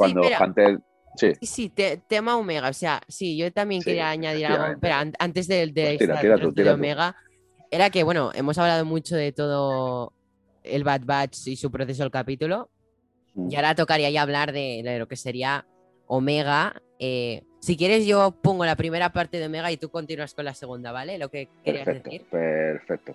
Cuando 0.00 0.22
sí, 0.22 0.28
pero... 0.30 0.44
Hunter. 0.44 0.78
Sí, 1.16 1.32
sí 1.42 1.68
te, 1.68 1.96
tema 1.96 2.36
Omega, 2.36 2.68
o 2.68 2.72
sea, 2.72 3.00
sí, 3.08 3.36
yo 3.36 3.52
también 3.52 3.82
Sí, 3.82 3.90
quería 3.90 4.10
añadir 4.10 4.46
algo, 4.46 4.78
pero 4.80 4.94
an 4.94 5.12
antes 5.18 5.48
de, 5.48 5.66
de, 5.66 5.84
Pues 5.84 5.98
tira, 5.98 6.20
tira 6.20 6.38
tú, 6.38 6.48
de 6.48 6.62
tira 6.62 6.74
Omega, 6.74 7.16
era 7.70 7.90
que, 7.90 8.04
bueno, 8.04 8.30
hemos 8.34 8.56
hablado 8.58 8.84
mucho 8.84 9.16
de 9.16 9.32
todo 9.32 10.12
el 10.62 10.84
Bad 10.84 11.02
Batch 11.04 11.48
y 11.48 11.56
su 11.56 11.70
proceso 11.70 12.04
del 12.04 12.12
capítulo, 12.12 12.70
Mm. 13.34 13.48
y 13.50 13.56
ahora 13.56 13.74
tocaría 13.74 14.10
ya 14.10 14.22
hablar 14.22 14.52
de, 14.52 14.82
de 14.84 14.98
lo 14.98 15.08
que 15.08 15.16
sería 15.16 15.66
Omega. 16.06 16.82
Eh, 16.98 17.44
si 17.60 17.76
quieres, 17.76 18.06
yo 18.06 18.32
pongo 18.42 18.64
la 18.64 18.76
primera 18.76 19.12
parte 19.12 19.38
de 19.38 19.46
Omega 19.46 19.70
y 19.70 19.76
tú 19.76 19.90
continúas 19.90 20.34
con 20.34 20.44
la 20.44 20.54
segunda, 20.54 20.92
¿vale? 20.92 21.18
Lo 21.18 21.30
que 21.30 21.48
querías 21.64 21.84
perfecto, 21.84 22.10
decir. 22.10 22.26
Perfecto. 22.30 23.14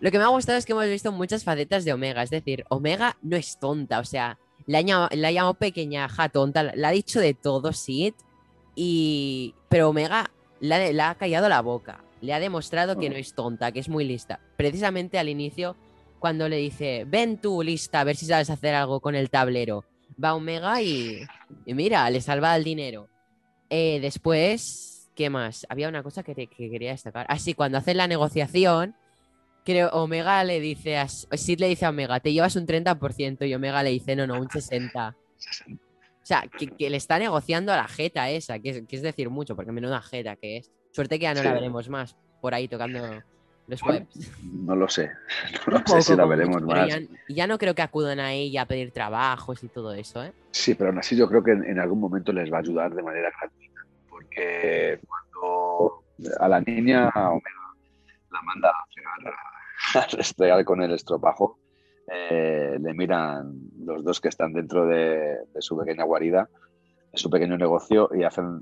Lo 0.00 0.10
que 0.10 0.18
me 0.18 0.24
ha 0.24 0.28
gustado 0.28 0.58
es 0.58 0.66
que 0.66 0.72
hemos 0.72 0.86
visto 0.86 1.12
muchas 1.12 1.44
facetas 1.44 1.84
de 1.84 1.92
Omega, 1.92 2.22
es 2.22 2.30
decir, 2.30 2.64
Omega 2.68 3.16
no 3.22 3.36
es 3.36 3.58
tonta, 3.58 4.00
o 4.00 4.04
sea, 4.04 4.38
la 4.66 4.78
ha 4.78 4.80
llamado, 4.82 5.08
la 5.12 5.52
pequeñaja, 5.54 6.28
tonta, 6.28 6.62
la 6.74 6.88
ha 6.88 6.92
dicho 6.92 7.20
de 7.20 7.34
todo, 7.34 7.72
Sid, 7.72 8.14
y... 8.74 9.54
pero 9.68 9.90
Omega 9.90 10.30
la, 10.60 10.92
la 10.92 11.10
ha 11.10 11.14
callado 11.16 11.48
la 11.48 11.60
boca, 11.60 12.02
le 12.20 12.32
ha 12.32 12.40
demostrado 12.40 12.98
que 12.98 13.10
no 13.10 13.16
es 13.16 13.34
tonta, 13.34 13.70
que 13.72 13.80
es 13.80 13.88
muy 13.88 14.04
lista. 14.04 14.40
Precisamente 14.56 15.18
al 15.18 15.28
inicio, 15.28 15.76
cuando 16.18 16.48
le 16.48 16.56
dice, 16.56 17.04
ven 17.06 17.36
tú 17.38 17.62
lista, 17.62 18.00
a 18.00 18.04
ver 18.04 18.16
si 18.16 18.26
sabes 18.26 18.48
hacer 18.48 18.74
algo 18.74 19.00
con 19.00 19.14
el 19.14 19.28
tablero. 19.28 19.84
Va 20.22 20.34
Omega 20.34 20.80
y, 20.80 21.20
y 21.66 21.74
mira, 21.74 22.08
le 22.08 22.20
salva 22.20 22.56
el 22.56 22.64
dinero. 22.64 23.08
Eh, 23.68 23.98
después, 24.00 25.10
¿qué 25.14 25.28
más? 25.28 25.66
Había 25.68 25.88
una 25.88 26.02
cosa 26.02 26.22
que, 26.22 26.34
te- 26.34 26.46
que 26.46 26.70
quería 26.70 26.92
destacar. 26.92 27.26
Así, 27.28 27.52
cuando 27.52 27.76
hacen 27.78 27.96
la 27.98 28.06
negociación, 28.06 28.94
creo 29.64 29.88
Omega 29.90 30.44
le 30.44 30.60
dice 30.60 30.98
a 30.98 31.08
Sid 31.08 31.58
le 31.58 31.68
dice 31.68 31.86
a 31.86 31.90
Omega, 31.90 32.20
te 32.20 32.32
llevas 32.32 32.56
un 32.56 32.66
30% 32.66 33.48
y 33.48 33.54
Omega 33.54 33.82
le 33.82 33.90
dice, 33.90 34.14
no, 34.14 34.26
no, 34.26 34.40
un 34.40 34.48
60%. 34.48 35.14
O 36.24 36.26
sea, 36.26 36.44
que, 36.58 36.68
que 36.68 36.88
le 36.88 36.96
está 36.96 37.18
negociando 37.18 37.72
a 37.72 37.76
la 37.76 37.88
jeta 37.88 38.30
esa, 38.30 38.58
que 38.58 38.70
es, 38.70 38.82
que 38.88 38.96
es 38.96 39.02
decir 39.02 39.28
mucho, 39.28 39.56
porque 39.56 39.72
menuda 39.72 40.00
jeta 40.00 40.36
que 40.36 40.58
es. 40.58 40.70
Suerte 40.90 41.18
que 41.18 41.24
ya 41.24 41.34
no 41.34 41.42
la 41.42 41.52
veremos 41.52 41.88
más 41.90 42.16
por 42.40 42.54
ahí 42.54 42.66
tocando 42.66 42.98
los 43.66 43.82
webs. 43.82 44.32
No 44.42 44.74
lo 44.74 44.88
sé. 44.88 45.10
No 45.66 45.78
lo 45.78 45.86
sé 45.86 46.02
si 46.02 46.16
la 46.16 46.24
veremos 46.24 46.62
mucho, 46.62 46.76
más. 46.76 46.88
Ya, 46.88 47.00
ya 47.28 47.46
no 47.46 47.58
creo 47.58 47.74
que 47.74 47.82
acudan 47.82 48.20
a 48.20 48.32
ella 48.32 48.62
a 48.62 48.66
pedir 48.66 48.90
trabajos 48.90 49.62
y 49.64 49.68
todo 49.68 49.92
eso, 49.92 50.24
¿eh? 50.24 50.32
Sí, 50.50 50.74
pero 50.74 50.90
aún 50.90 50.98
así 50.98 51.16
yo 51.16 51.28
creo 51.28 51.42
que 51.42 51.52
en, 51.52 51.64
en 51.64 51.78
algún 51.78 52.00
momento 52.00 52.32
les 52.32 52.50
va 52.50 52.58
a 52.58 52.60
ayudar 52.60 52.94
de 52.94 53.02
manera 53.02 53.30
gratuita. 53.38 53.80
Porque 54.08 55.00
cuando 55.06 56.04
a 56.40 56.48
la 56.48 56.60
niña 56.60 57.08
Omega 57.08 57.64
la 58.30 58.42
manda 58.42 58.70
a 58.70 58.86
fregar, 58.92 59.34
a, 59.34 59.53
a 59.94 60.06
restregar 60.16 60.64
con 60.64 60.82
el 60.82 60.92
estropajo, 60.92 61.58
eh, 62.12 62.76
le 62.80 62.94
miran 62.94 63.54
los 63.84 64.04
dos 64.04 64.20
que 64.20 64.28
están 64.28 64.52
dentro 64.52 64.86
de, 64.86 65.38
de 65.52 65.62
su 65.62 65.76
pequeña 65.78 66.04
guarida, 66.04 66.48
de 67.12 67.18
su 67.18 67.30
pequeño 67.30 67.56
negocio, 67.56 68.10
y 68.14 68.24
hacen 68.24 68.60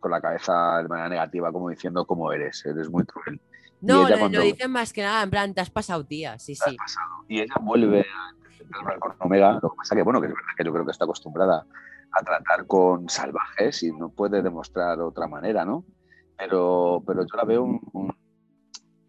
con 0.00 0.10
la 0.10 0.20
cabeza 0.20 0.78
de 0.82 0.88
manera 0.88 1.08
negativa, 1.08 1.50
como 1.52 1.70
diciendo 1.70 2.04
cómo 2.06 2.30
eres, 2.32 2.64
eres 2.66 2.90
muy 2.90 3.04
cruel. 3.04 3.40
No, 3.80 4.08
lo, 4.08 4.18
cuando- 4.18 4.38
lo 4.38 4.44
dicen 4.44 4.70
más 4.70 4.92
que 4.92 5.02
nada 5.02 5.22
en 5.22 5.30
plan, 5.30 5.52
te 5.54 5.60
has 5.60 5.70
pasado, 5.70 6.04
tía. 6.04 6.38
Sí, 6.38 6.54
sí. 6.54 6.76
pasado. 6.76 7.24
Y 7.28 7.40
ella 7.40 7.54
vuelve 7.60 8.00
a 8.00 8.78
hablar 8.80 8.98
con 8.98 9.14
Omega, 9.20 9.58
lo 9.62 9.70
que 9.70 9.76
pasa 9.76 9.94
que, 9.94 10.02
bueno, 10.02 10.20
que 10.20 10.28
es 10.28 10.32
verdad 10.32 10.48
que 10.56 10.64
yo 10.64 10.72
creo 10.72 10.84
que 10.84 10.92
está 10.92 11.04
acostumbrada 11.04 11.66
a 12.12 12.22
tratar 12.22 12.66
con 12.66 13.08
salvajes 13.08 13.82
y 13.82 13.92
no 13.92 14.08
puede 14.10 14.40
demostrar 14.40 15.00
otra 15.00 15.26
manera, 15.26 15.64
¿no? 15.64 15.84
Pero, 16.38 17.02
pero 17.06 17.22
yo 17.22 17.36
la 17.36 17.44
veo 17.44 17.62
un, 17.64 17.80
un 17.92 18.14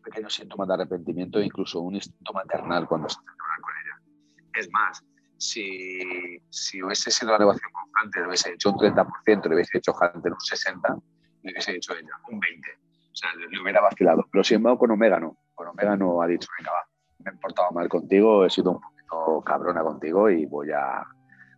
pequeño 0.05 0.29
síntoma 0.29 0.65
de 0.65 0.73
arrepentimiento 0.75 1.39
e 1.39 1.45
incluso 1.45 1.81
un 1.81 1.95
instinto 1.95 2.31
maternal 2.31 2.87
cuando 2.87 3.09
se 3.09 3.17
hablar 3.19 3.61
con 3.61 3.73
ella. 3.83 4.59
Es 4.59 4.69
más, 4.71 5.03
si, 5.37 6.39
si 6.49 6.81
hubiese 6.81 7.11
sido 7.11 7.31
la 7.31 7.39
negociación 7.39 7.71
con 7.73 7.83
Hunter, 8.03 8.21
le 8.21 8.27
hubiese 8.29 8.53
hecho 8.53 8.69
un 8.71 8.77
30%, 8.77 9.49
le 9.49 9.55
hubiese 9.55 9.77
hecho 9.77 9.93
Hunter 9.93 10.31
un 10.31 10.37
60%, 10.37 11.03
le 11.43 11.51
hubiese 11.51 11.75
hecho 11.75 11.93
ella 11.93 12.19
un 12.29 12.39
20%. 12.39 12.85
O 13.15 13.17
sea, 13.17 13.29
le 13.33 13.61
hubiera 13.61 13.81
vacilado. 13.81 14.27
Pero 14.29 14.43
sin 14.43 14.57
embargo, 14.57 14.79
con 14.79 14.91
Omega 14.91 15.19
no. 15.19 15.37
Con 15.53 15.67
Omega 15.67 15.95
no 15.95 16.21
ha 16.21 16.27
dicho, 16.27 16.49
venga, 16.57 16.71
va, 16.71 16.85
me 17.19 17.31
he 17.31 17.33
portado 17.41 17.71
mal 17.71 17.87
contigo, 17.87 18.45
he 18.45 18.49
sido 18.49 18.71
un 18.71 18.81
poquito 18.81 19.41
cabrona 19.45 19.81
contigo 19.81 20.29
y 20.29 20.45
voy 20.45 20.71
a, 20.71 21.01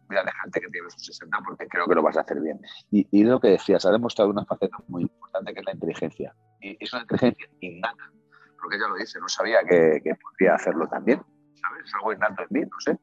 voy 0.08 0.18
a 0.18 0.24
dejarte 0.24 0.62
que 0.62 0.68
tienes 0.68 0.94
un 0.94 1.00
60 1.00 1.38
porque 1.44 1.68
creo 1.68 1.88
que 1.88 1.96
lo 1.96 2.04
vas 2.04 2.16
a 2.18 2.22
hacer 2.22 2.40
bien. 2.42 2.60
Y, 2.92 3.08
y 3.12 3.24
lo 3.24 3.40
que 3.40 3.50
decías, 3.50 3.86
ha 3.86 3.92
demostrado 3.92 4.30
una 4.30 4.46
faceta 4.46 4.78
muy 4.88 5.04
importante 5.04 5.54
que 5.54 5.60
es 5.62 5.66
la 5.66 5.74
inteligencia. 5.74 6.36
Y 6.62 6.78
es 6.80 6.94
una 6.94 7.02
inteligencia 7.04 7.48
innata, 7.62 8.12
porque 8.60 8.78
ella 8.78 8.88
lo 8.88 8.96
dice, 8.96 9.20
no 9.20 9.28
sabía 9.30 9.60
que, 9.64 10.02
que 10.04 10.16
podría 10.16 10.56
hacerlo 10.56 10.88
también. 10.88 11.22
¿Sabes? 11.56 11.86
Es 11.86 11.94
algo 11.96 12.14
innato 12.14 12.42
en 12.44 12.48
mí, 12.52 12.62
no 12.62 12.80
sé. 12.80 12.98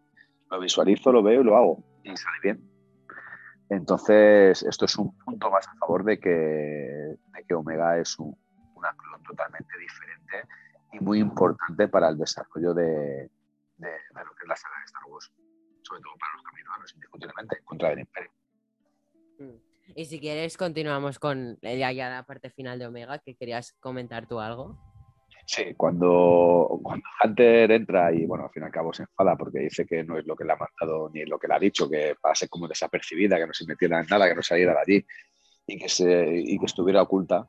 Lo 0.50 0.60
visualizo, 0.60 1.12
lo 1.12 1.22
veo 1.22 1.40
y 1.40 1.44
lo 1.44 1.56
hago. 1.56 1.84
Y 2.04 2.16
sale 2.16 2.38
bien. 2.42 2.70
Entonces, 3.70 4.62
esto 4.62 4.84
es 4.84 4.96
un 4.96 5.16
punto 5.18 5.50
más 5.50 5.66
a 5.66 5.74
favor 5.76 6.04
de 6.04 6.18
que, 6.20 6.30
de 6.30 7.44
que 7.48 7.54
Omega 7.54 7.98
es 7.98 8.18
un, 8.18 8.36
una 8.74 8.94
clon 8.96 9.22
totalmente 9.22 9.78
diferente 9.78 10.48
y 10.92 11.00
muy 11.00 11.18
importante 11.18 11.88
para 11.88 12.08
el 12.08 12.18
desarrollo 12.18 12.74
de, 12.74 13.30
de- 13.78 13.98
lo 14.14 14.34
que 14.34 14.42
es 14.42 14.48
la 14.48 14.56
saga 14.56 14.74
de 14.78 14.84
Star 14.84 15.02
Wars. 15.08 15.32
Sobre 15.82 16.00
todo 16.02 16.12
para 16.18 16.32
los 16.34 16.42
caminoanos, 16.42 16.94
indiscutiblemente, 16.94 17.58
contra 17.64 17.90
el 17.92 17.98
Imperio. 18.00 18.30
Y 19.96 20.04
si 20.06 20.18
quieres, 20.20 20.56
continuamos 20.56 21.18
con 21.18 21.58
ya 21.60 21.92
la 21.92 22.22
parte 22.24 22.50
final 22.50 22.78
de 22.78 22.86
Omega, 22.86 23.18
que 23.18 23.34
querías 23.34 23.72
comentar 23.80 24.26
tú 24.26 24.40
algo. 24.40 24.78
Sí, 25.46 25.74
cuando, 25.76 26.80
cuando 26.82 27.06
Hunter 27.22 27.70
entra 27.70 28.12
y, 28.12 28.24
bueno, 28.24 28.44
al 28.44 28.50
fin 28.50 28.62
y 28.62 28.66
al 28.66 28.72
cabo 28.72 28.94
se 28.94 29.02
enfada 29.02 29.36
porque 29.36 29.58
dice 29.58 29.86
que 29.86 30.02
no 30.02 30.16
es 30.16 30.26
lo 30.26 30.34
que 30.34 30.44
le 30.44 30.52
ha 30.52 30.56
mandado 30.56 31.10
ni 31.12 31.24
lo 31.26 31.38
que 31.38 31.48
le 31.48 31.54
ha 31.54 31.58
dicho, 31.58 31.88
que 31.88 32.16
para 32.20 32.34
ser 32.34 32.48
como 32.48 32.66
desapercibida, 32.66 33.36
que 33.36 33.46
no 33.46 33.52
se 33.52 33.66
metiera 33.66 34.00
en 34.00 34.06
nada, 34.06 34.26
que 34.26 34.34
no 34.34 34.42
saliera 34.42 34.72
de 34.72 34.80
allí 34.80 35.06
y 35.66 35.78
que, 35.78 35.88
se, 35.88 36.26
y 36.34 36.58
que 36.58 36.66
estuviera 36.66 37.02
oculta, 37.02 37.46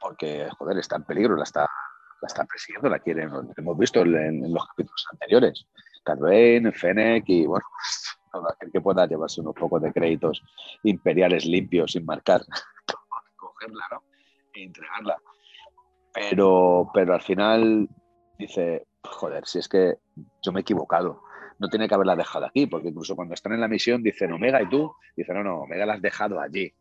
porque, 0.00 0.48
joder, 0.58 0.78
está 0.78 0.96
en 0.96 1.04
peligro, 1.04 1.36
la 1.36 1.44
está, 1.44 1.60
la 1.60 2.26
está 2.26 2.44
persiguiendo, 2.44 2.88
la 2.88 2.98
quieren, 2.98 3.30
hemos 3.56 3.78
visto 3.78 4.00
en, 4.00 4.44
en 4.44 4.52
los 4.52 4.66
capítulos 4.66 5.06
anteriores. 5.12 5.66
Bane, 6.04 6.72
Fennec 6.72 7.24
y, 7.28 7.46
bueno, 7.46 7.64
aquel 8.50 8.72
que 8.72 8.80
pueda 8.80 9.06
llevarse 9.06 9.40
unos 9.40 9.54
pocos 9.54 9.80
de 9.80 9.92
créditos 9.92 10.42
imperiales 10.82 11.46
limpios 11.46 11.92
sin 11.92 12.04
marcar, 12.04 12.42
cogerla, 13.36 13.86
¿no? 13.92 14.02
E 14.54 14.64
entregarla 14.64 15.16
pero, 16.12 16.90
pero 16.92 17.14
al 17.14 17.22
final 17.22 17.88
dice, 18.38 18.86
joder, 19.02 19.46
si 19.46 19.58
es 19.58 19.68
que 19.68 19.94
yo 20.42 20.52
me 20.52 20.60
he 20.60 20.62
equivocado, 20.62 21.22
no 21.58 21.68
tiene 21.68 21.86
que 21.88 21.94
haberla 21.94 22.16
dejado 22.16 22.46
aquí, 22.46 22.66
porque 22.66 22.88
incluso 22.88 23.14
cuando 23.14 23.34
están 23.34 23.52
en 23.52 23.60
la 23.60 23.68
misión 23.68 24.02
dicen 24.02 24.32
Omega 24.32 24.60
y 24.60 24.68
tú, 24.68 24.92
dice 25.16 25.32
no, 25.32 25.44
no, 25.44 25.60
Omega 25.60 25.86
la 25.86 25.94
has 25.94 26.02
dejado 26.02 26.40
allí. 26.40 26.74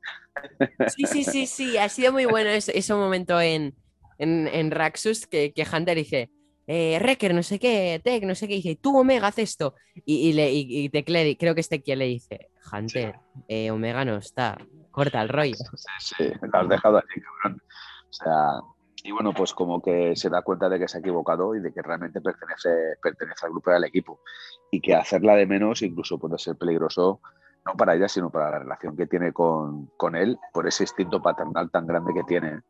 Sí, 0.87 1.05
sí, 1.05 1.23
sí, 1.23 1.45
sí, 1.45 1.77
ha 1.77 1.87
sido 1.87 2.11
muy 2.11 2.25
bueno 2.25 2.49
ese, 2.49 2.75
ese 2.77 2.93
momento 2.93 3.39
en, 3.39 3.75
en, 4.17 4.47
en 4.47 4.71
Raxus 4.71 5.27
que, 5.27 5.53
que 5.53 5.67
Hunter 5.71 5.97
dice, 5.97 6.31
eh, 6.65 6.97
Wrecker, 6.99 7.35
no 7.35 7.43
sé 7.43 7.59
qué, 7.59 8.01
Tech, 8.03 8.23
no 8.23 8.33
sé 8.33 8.47
qué, 8.47 8.55
dice, 8.55 8.79
tú 8.81 8.97
Omega, 8.97 9.27
haz 9.27 9.39
esto. 9.39 9.75
Y, 10.05 10.29
y, 10.29 10.33
le, 10.33 10.51
y, 10.51 10.85
y 10.85 10.89
Tecle- 10.89 11.37
creo 11.37 11.53
que 11.53 11.61
este 11.61 11.83
quien 11.83 11.99
le 11.99 12.05
dice, 12.05 12.49
Hunter, 12.71 13.15
eh, 13.47 13.69
Omega 13.69 14.03
no 14.05 14.17
está, 14.17 14.57
corta 14.89 15.21
el 15.21 15.29
rollo. 15.29 15.55
Sí, 15.55 16.15
sí, 16.17 16.31
la 16.53 16.59
has 16.59 16.69
dejado 16.69 16.97
allí, 16.97 17.21
cabrón. 17.21 17.61
O 18.09 18.13
sea, 18.13 18.61
y 19.03 19.11
bueno, 19.11 19.33
pues 19.33 19.53
como 19.53 19.81
que 19.81 20.15
se 20.15 20.29
da 20.29 20.41
cuenta 20.41 20.69
de 20.69 20.77
que 20.79 20.87
se 20.87 20.97
ha 20.97 20.99
equivocado 20.99 21.55
y 21.55 21.59
de 21.61 21.73
que 21.73 21.81
realmente 21.81 22.21
pertenece, 22.21 22.69
pertenece 23.01 23.45
al 23.45 23.51
grupo 23.51 23.71
y 23.71 23.73
al 23.75 23.83
equipo. 23.83 24.19
Y 24.69 24.79
que 24.81 24.95
hacerla 24.95 25.35
de 25.35 25.45
menos 25.47 25.81
incluso 25.81 26.19
puede 26.19 26.37
ser 26.37 26.55
peligroso, 26.55 27.19
no 27.65 27.73
para 27.75 27.95
ella, 27.95 28.07
sino 28.07 28.29
para 28.29 28.51
la 28.51 28.59
relación 28.59 28.95
que 28.95 29.07
tiene 29.07 29.33
con, 29.33 29.87
con 29.97 30.15
él, 30.15 30.37
por 30.53 30.67
ese 30.67 30.83
instinto 30.83 31.21
paternal 31.21 31.69
tan 31.71 31.87
grande 31.87 32.13
que 32.13 32.23
tiene. 32.23 32.61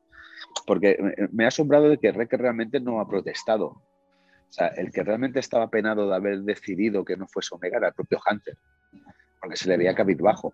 Porque 0.65 0.97
me- 1.31 1.45
ha 1.45 1.47
asombrado 1.49 1.89
de 1.89 1.97
que 1.97 2.11
Reque 2.11 2.37
realmente 2.37 2.79
no 2.79 2.99
ha 2.99 3.07
protestado. 3.07 3.65
O 3.67 4.53
sea, 4.53 4.67
el 4.67 4.91
que 4.91 5.03
realmente 5.03 5.39
estaba 5.39 5.69
penado 5.69 6.09
de 6.09 6.15
haber 6.15 6.39
decidido 6.41 7.05
que 7.05 7.15
no 7.15 7.27
fuese 7.27 7.55
Omega 7.55 7.77
era 7.77 7.87
el 7.89 7.93
propio 7.93 8.19
Hunter, 8.29 8.57
porque 9.39 9.55
se 9.55 9.69
le 9.69 9.77
veía 9.77 9.95
cabizbajo 9.95 10.53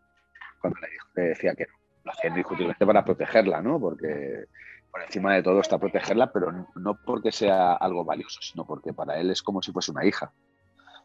cuando 0.62 0.80
le, 0.82 0.90
dijo- 0.90 1.08
le 1.16 1.22
decía 1.24 1.56
que 1.56 1.66
no. 1.66 1.74
Lo 2.04 2.12
hacía 2.14 2.30
indiscutiblemente 2.30 2.86
para 2.86 3.04
protegerla, 3.04 3.62
¿no? 3.62 3.80
Porque 3.82 4.46
por 4.92 5.02
encima 5.04 5.34
de 5.36 5.44
todo 5.44 5.60
está 5.62 5.78
protegerla, 5.78 6.32
pero 6.32 6.52
no- 6.76 6.98
porque 7.06 7.32
sea 7.32 7.74
algo 7.74 8.04
valioso, 8.06 8.40
sino 8.42 8.66
porque 8.66 8.94
para 8.94 9.18
él 9.20 9.30
es 9.32 9.42
como 9.44 9.62
si 9.62 9.72
fuese 9.72 9.92
una 9.92 10.06
hija. 10.06 10.32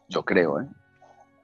Yo 0.09 0.23
creo, 0.23 0.61
¿eh? 0.61 0.65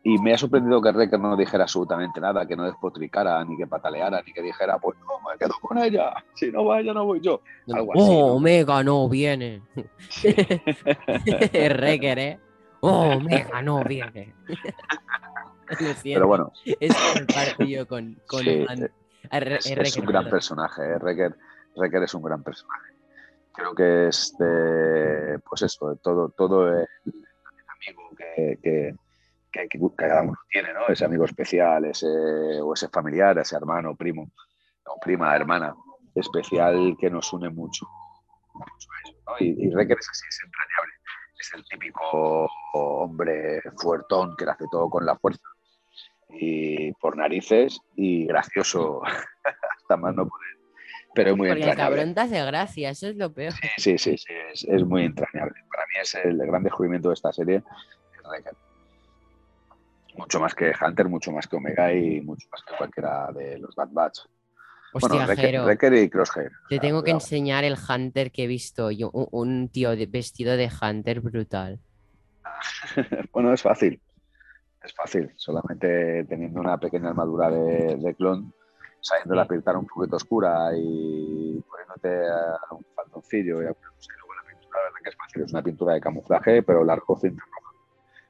Y 0.01 0.17
me 0.17 0.33
ha 0.33 0.37
sorprendido 0.37 0.81
que 0.81 0.93
Recker 0.93 1.19
no 1.19 1.35
dijera 1.35 1.63
absolutamente 1.63 2.21
nada, 2.21 2.45
que 2.45 2.55
no 2.55 2.63
despotricara, 2.63 3.43
ni 3.43 3.57
que 3.57 3.67
pataleara, 3.67 4.21
ni 4.25 4.31
que 4.31 4.41
dijera, 4.41 4.77
pues 4.79 4.97
no, 4.99 5.29
me 5.29 5.37
quedo 5.37 5.53
con 5.61 5.77
ella, 5.77 6.13
si 6.35 6.49
no 6.51 6.63
va 6.63 6.79
ella, 6.79 6.93
no 6.93 7.03
voy 7.05 7.19
yo. 7.19 7.41
Algo 7.73 7.91
así, 7.93 8.01
oh, 8.01 8.27
¿no? 8.29 8.33
Omega 8.35 8.81
no 8.81 9.09
viene. 9.09 9.61
Wrecker, 11.53 12.19
¿eh? 12.19 12.39
Oh, 12.81 13.15
Omega 13.17 13.61
no 13.61 13.83
viene. 13.83 14.33
Lo 15.79 15.93
siento, 15.93 16.01
Pero 16.19 16.27
bueno, 16.27 16.51
es 16.65 16.95
comparto 17.13 17.63
yo 17.65 17.85
con, 17.87 18.17
con 18.25 18.39
Sí, 18.39 18.65
Hunt- 18.67 18.91
a 19.29 19.39
Re- 19.39 19.57
es, 19.57 19.97
un 19.97 20.05
gran 20.05 20.27
personaje, 20.29 20.81
¿eh? 20.81 20.97
Recker, 20.97 21.35
Recker 21.75 22.03
es 22.03 22.13
un 22.13 22.23
gran 22.23 22.43
personaje. 22.43 22.93
Creo 23.53 23.75
que 23.75 24.07
es 24.07 24.35
pues 24.37 25.61
eso, 25.63 25.95
todo, 25.97 26.29
todo 26.29 26.69
el, 26.69 26.87
amigo 27.67 28.09
que, 28.17 28.59
que, 28.61 28.95
que, 29.51 29.67
que 29.67 29.79
cada 29.95 30.21
uno 30.21 30.39
tiene, 30.49 30.73
¿no? 30.73 30.87
Ese 30.87 31.05
amigo 31.05 31.25
especial, 31.25 31.85
ese, 31.85 32.07
o 32.07 32.73
ese 32.73 32.87
familiar, 32.89 33.37
ese 33.39 33.55
hermano, 33.55 33.95
primo, 33.95 34.31
o 34.85 34.99
prima, 34.99 35.35
hermana 35.35 35.75
especial 36.15 36.97
que 36.99 37.09
nos 37.09 37.31
une 37.33 37.49
mucho, 37.49 37.87
mucho 38.53 38.89
ellos, 39.05 39.21
¿no? 39.25 39.33
Y, 39.39 39.67
y 39.67 39.69
Recker 39.71 39.97
es 39.99 40.09
así, 40.09 40.25
es 40.27 40.39
entrañable. 40.43 40.93
Es 41.39 41.53
el 41.53 41.63
típico 41.65 42.49
hombre 42.73 43.61
fuertón 43.77 44.35
que 44.35 44.45
lo 44.45 44.51
hace 44.51 44.65
todo 44.69 44.89
con 44.89 45.05
la 45.05 45.17
fuerza 45.17 45.47
y 46.29 46.91
por 46.93 47.17
narices 47.17 47.79
y 47.95 48.25
gracioso 48.25 49.01
hasta 49.77 49.97
más 49.97 50.15
no 50.15 50.27
poder. 50.27 50.48
Pero 51.23 51.31
es 51.31 51.37
muy 51.37 51.47
Porque 51.49 51.63
el 51.63 51.69
entrañable. 51.69 51.95
cabrón 51.97 52.15
te 52.15 52.21
hace 52.21 52.45
gracia, 52.45 52.89
eso 52.91 53.07
es 53.07 53.15
lo 53.15 53.33
peor. 53.33 53.53
Sí, 53.77 53.97
sí, 53.97 54.17
sí, 54.17 54.33
es, 54.53 54.63
es 54.63 54.83
muy 54.85 55.03
entrañable. 55.05 55.55
Para 55.71 55.85
mí 55.87 55.93
es 56.01 56.15
el 56.15 56.37
gran 56.37 56.63
descubrimiento 56.63 57.09
de 57.09 57.13
esta 57.15 57.31
serie. 57.33 57.57
es 57.57 58.29
Recker. 58.31 58.53
Mucho 60.17 60.39
más 60.39 60.53
que 60.53 60.71
Hunter, 60.85 61.07
mucho 61.07 61.31
más 61.31 61.47
que 61.47 61.55
Omega 61.55 61.93
y 61.93 62.19
mucho 62.21 62.47
más 62.51 62.61
que 62.63 62.75
cualquiera 62.77 63.31
de 63.31 63.57
los 63.59 63.73
Bad 63.75 63.89
Batch. 63.91 64.19
Hostia, 64.91 65.25
bueno, 65.25 65.35
Jero, 65.35 65.65
Wrecker 65.65 65.93
y 65.93 66.09
Crosshair. 66.09 66.49
te 66.49 66.55
O 66.55 66.67
sea, 66.69 66.79
tengo 66.79 66.99
que 67.03 67.11
cuidado. 67.11 67.17
enseñar 67.19 67.63
el 67.63 67.75
Hunter 67.77 68.31
que 68.31 68.43
he 68.45 68.47
visto 68.47 68.89
yo, 68.91 69.11
un, 69.11 69.27
un 69.31 69.69
tío 69.69 69.95
de- 69.95 70.07
vestido 70.07 70.57
de 70.57 70.69
Hunter 70.81 71.21
brutal. 71.21 71.79
Bueno, 73.31 73.53
es 73.53 73.61
fácil. 73.61 74.01
Es 74.83 74.93
fácil. 74.93 75.31
Solamente 75.35 76.23
teniendo 76.25 76.59
una 76.59 76.77
pequeña 76.77 77.09
armadura 77.09 77.49
de, 77.51 77.95
de 77.97 78.15
clon, 78.15 78.53
sabiendo 79.01 79.35
la 79.35 79.43
Sí. 79.43 79.49
pintar 79.49 79.77
un 79.77 79.85
poquito 79.87 80.15
oscura 80.17 80.69
y 80.75 81.61
poniéndote 81.69 82.27
a 82.29 82.73
un 82.75 82.85
faldoncillo 82.95 83.61
y 83.61 83.63
luego 83.63 84.33
la 84.35 84.43
pintura, 84.49 84.77
la 84.79 84.83
verdad 84.83 84.99
que 85.03 85.09
es 85.09 85.15
fácil. 85.15 85.41
Es 85.43 85.51
una 85.53 85.63
pintura 85.63 85.93
de 85.93 86.01
camuflaje, 86.01 86.63
pero 86.63 86.83
largo 86.83 87.17
cinta 87.19 87.43
roja, 87.45 87.77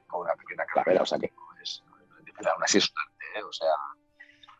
con 0.07 0.21
una 0.21 0.33
pequeña 0.35 0.65
calavera, 0.65 1.01
o 1.03 1.05
sea 1.05 1.17
que 1.19 1.31
no 1.35 1.61
es, 1.61 1.83
es. 2.39 2.47
Aún 2.47 2.63
así 2.63 2.77
es 2.77 2.89
un 2.89 2.95
arte, 3.05 3.39
¿eh? 3.39 3.43
O 3.43 3.51
sea, 3.51 3.67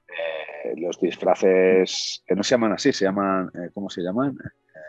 eh, 0.07 0.74
los 0.78 0.99
disfraces 0.99 2.24
que 2.26 2.36
no 2.36 2.43
se 2.43 2.51
llaman 2.51 2.74
así, 2.74 2.91
se 2.93 3.05
llaman, 3.05 3.51
eh, 3.55 3.70
¿cómo 3.74 3.89
se 3.89 4.01
llaman? 4.01 4.36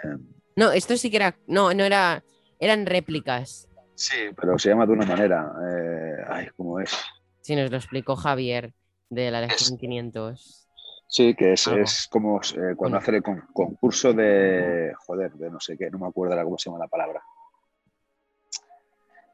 Eh, 0.04 0.16
No, 0.56 0.72
esto 0.72 0.96
sí 0.96 1.10
que 1.10 1.16
era. 1.16 1.36
No, 1.46 1.72
no 1.74 1.84
era. 1.84 2.22
Eran 2.58 2.84
réplicas. 2.86 3.66
sí, 3.94 4.16
pero 4.36 4.58
se 4.58 4.70
llama 4.70 4.86
de 4.86 4.92
una 4.92 5.06
manera. 5.06 5.52
eh, 5.70 6.24
ay, 6.28 6.48
¿cómo 6.56 6.80
es? 6.80 6.96
Sí, 7.42 7.54
nos 7.56 7.70
lo 7.70 7.76
explicó 7.76 8.16
Javier 8.16 8.72
de 9.10 9.30
la 9.30 9.42
Es- 9.44 9.60
Legión 9.60 9.78
500. 9.78 10.68
Sí, 11.12 11.34
que 11.34 11.54
es, 11.54 11.66
es 11.66 12.06
como 12.08 12.38
eh, 12.40 12.74
cuando 12.76 12.76
Bueno. 12.76 12.96
hace 12.98 13.16
el 13.16 13.22
con- 13.22 13.44
concurso 13.52 14.12
de, 14.12 14.92
joder, 14.96 15.32
de 15.32 15.50
no 15.50 15.58
sé 15.58 15.76
qué, 15.76 15.90
no 15.90 15.98
me 15.98 16.06
acuerdo 16.06 16.34
ahora 16.34 16.44
cómo 16.44 16.56
se 16.56 16.70
llama 16.70 16.84
la 16.84 16.88
palabra. 16.88 17.20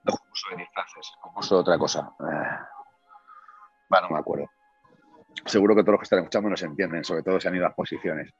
No, 0.04 0.12
concurso 0.12 0.48
de 0.52 0.56
disfraces, 0.56 1.12
concurso 1.20 1.54
de 1.56 1.60
otra 1.60 1.76
cosa. 1.78 2.12
Eh, 2.20 2.58
bueno, 3.90 4.08
no 4.08 4.14
me 4.14 4.20
acuerdo. 4.20 4.46
Seguro 5.44 5.74
que 5.76 5.82
todos 5.82 5.92
los 5.92 6.00
que 6.00 6.04
están 6.04 6.20
escuchando 6.20 6.48
nos 6.48 6.62
entienden, 6.62 7.04
sobre 7.04 7.22
todo 7.22 7.38
si 7.38 7.48
han 7.48 7.56
ido 7.56 7.66
a 7.66 7.68
exposiciones. 7.68 8.32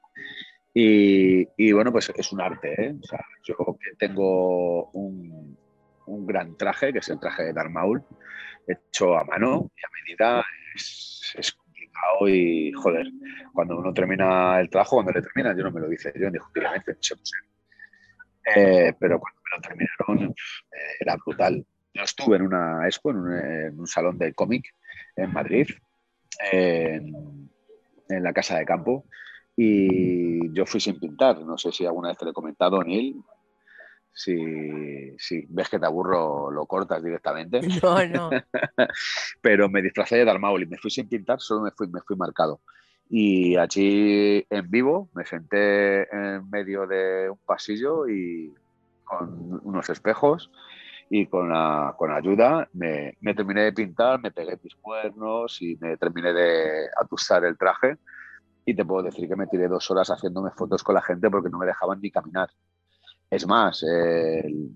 Y, 0.73 1.47
y 1.59 1.73
bueno, 1.73 1.93
pues 1.93 2.11
es 2.17 2.33
un 2.33 2.41
arte, 2.41 2.75
¿eh? 2.87 2.95
O 3.03 3.07
sea, 3.07 3.21
yo 3.45 3.55
tengo 3.99 4.91
un, 4.93 5.59
un 6.07 6.27
gran 6.27 6.57
traje, 6.57 6.91
que 6.93 7.01
es 7.01 7.09
el 7.11 7.21
traje 7.21 7.45
de 7.45 7.53
Darth 7.53 7.71
Maul, 7.71 8.03
hecho 8.67 9.15
a 9.17 9.25
mano 9.25 9.71
y 9.77 9.85
a 9.85 9.91
medida, 10.03 10.45
es, 10.75 11.35
es 11.37 11.53
complicado 11.97 12.29
y, 12.29 12.73
joder, 12.73 13.07
cuando 13.53 13.79
uno 13.79 13.93
termina 13.93 14.61
el 14.61 14.69
trabajo, 14.69 14.97
cuando 14.97 15.13
le 15.13 15.23
termina, 15.23 15.57
yo 15.57 15.65
no 15.65 15.71
me 15.71 15.81
lo 15.81 15.89
dice 15.89 16.13
yo, 16.15 16.27
indiscutiblemente, 16.27 16.93
no 16.93 16.99
sé 17.01 17.17
por 17.17 17.25
qué. 17.25 18.61
Eh, 18.61 18.95
pero 18.99 19.19
cuando 19.19 19.41
me 19.43 19.57
lo 19.57 19.63
terminaron, 19.63 20.31
eh, 20.31 20.97
era 21.01 21.17
brutal. 21.17 21.67
Yo 21.95 22.03
estuve 22.03 22.37
en 22.37 22.43
una 22.43 22.87
expo, 22.87 23.11
en 23.11 23.17
un, 23.17 23.33
en 23.33 23.81
un 23.81 23.87
salón 23.87 24.19
de 24.19 24.35
cómic 24.35 24.75
en 25.17 25.33
Madrid, 25.33 25.69
en, 26.53 27.51
en 28.09 28.23
la 28.23 28.33
casa 28.33 28.59
de 28.59 28.67
campo, 28.67 29.07
y 29.57 30.53
yo 30.53 30.67
fui 30.67 30.81
sin 30.81 31.01
pintar. 31.01 31.41
No 31.41 31.57
sé 31.57 31.73
si 31.73 31.87
alguna 31.87 32.09
vez 32.09 32.19
te 32.19 32.27
lo 32.27 32.31
he 32.33 32.35
comentado, 32.35 32.83
Neil. 32.85 33.17
Si, 34.19 35.15
si 35.19 35.45
ves 35.51 35.69
que 35.69 35.79
te 35.79 35.85
aburro, 35.85 36.51
lo 36.51 36.65
cortas 36.65 37.05
directamente 37.05 37.61
No, 37.83 38.07
no. 38.07 38.31
pero 39.43 39.69
me 39.69 39.83
disfracé 39.83 40.17
de 40.17 40.25
Darth 40.25 40.41
Maul 40.41 40.63
y 40.63 40.67
me 40.67 40.79
fui 40.79 40.91
sin 40.91 41.07
pintar, 41.07 41.39
solo 41.39 41.61
me 41.61 41.71
fui, 41.71 41.87
me 41.89 42.01
fui 42.01 42.17
marcado. 42.17 42.63
Y 43.11 43.57
allí 43.57 44.45
en 44.49 44.71
vivo 44.71 45.11
me 45.15 45.27
senté 45.27 46.09
en 46.11 46.49
medio 46.49 46.87
de 46.87 47.29
un 47.29 47.39
pasillo 47.45 48.09
y 48.09 48.55
con 49.05 49.61
unos 49.63 49.91
espejos 49.91 50.51
y 51.11 51.27
con, 51.27 51.51
la, 51.51 51.95
con 51.97 52.11
ayuda 52.11 52.69
me, 52.73 53.17
me 53.21 53.35
terminé 53.35 53.65
de 53.65 53.73
pintar, 53.73 54.21
me 54.21 54.33
pegué 54.33 54.59
mis 54.63 54.75
cuernos 54.77 55.61
y 55.61 55.77
me 55.81 55.97
terminé 55.99 56.33
de 56.33 56.89
atusar 57.01 57.45
el 57.45 57.57
traje 57.57 57.99
y 58.65 58.75
te 58.75 58.85
puedo 58.85 59.05
decir 59.05 59.29
que 59.29 59.37
me 59.37 59.47
tiré 59.47 59.69
dos 59.69 59.89
horas 59.91 60.09
haciéndome 60.09 60.51
fotos 60.51 60.83
con 60.83 60.97
la 60.97 61.03
gente 61.03 61.31
porque 61.31 61.51
no 61.51 61.59
me 61.59 61.67
dejaban 61.67 62.01
ni 62.01 62.11
caminar. 62.11 62.51
Es 63.37 63.47
más, 63.47 63.83
el, 63.83 64.75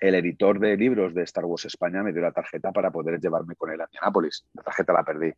el 0.00 0.14
editor 0.14 0.60
de 0.60 0.76
libros 0.76 1.12
de 1.12 1.24
Star 1.24 1.44
Wars 1.46 1.64
España 1.64 2.00
me 2.00 2.12
dio 2.12 2.22
la 2.22 2.30
tarjeta 2.30 2.70
para 2.70 2.92
poder 2.92 3.18
llevarme 3.18 3.56
con 3.56 3.72
él 3.72 3.80
a 3.80 3.86
Indianápolis. 3.86 4.46
La 4.54 4.62
tarjeta 4.62 4.92
la 4.92 5.02
perdí 5.02 5.32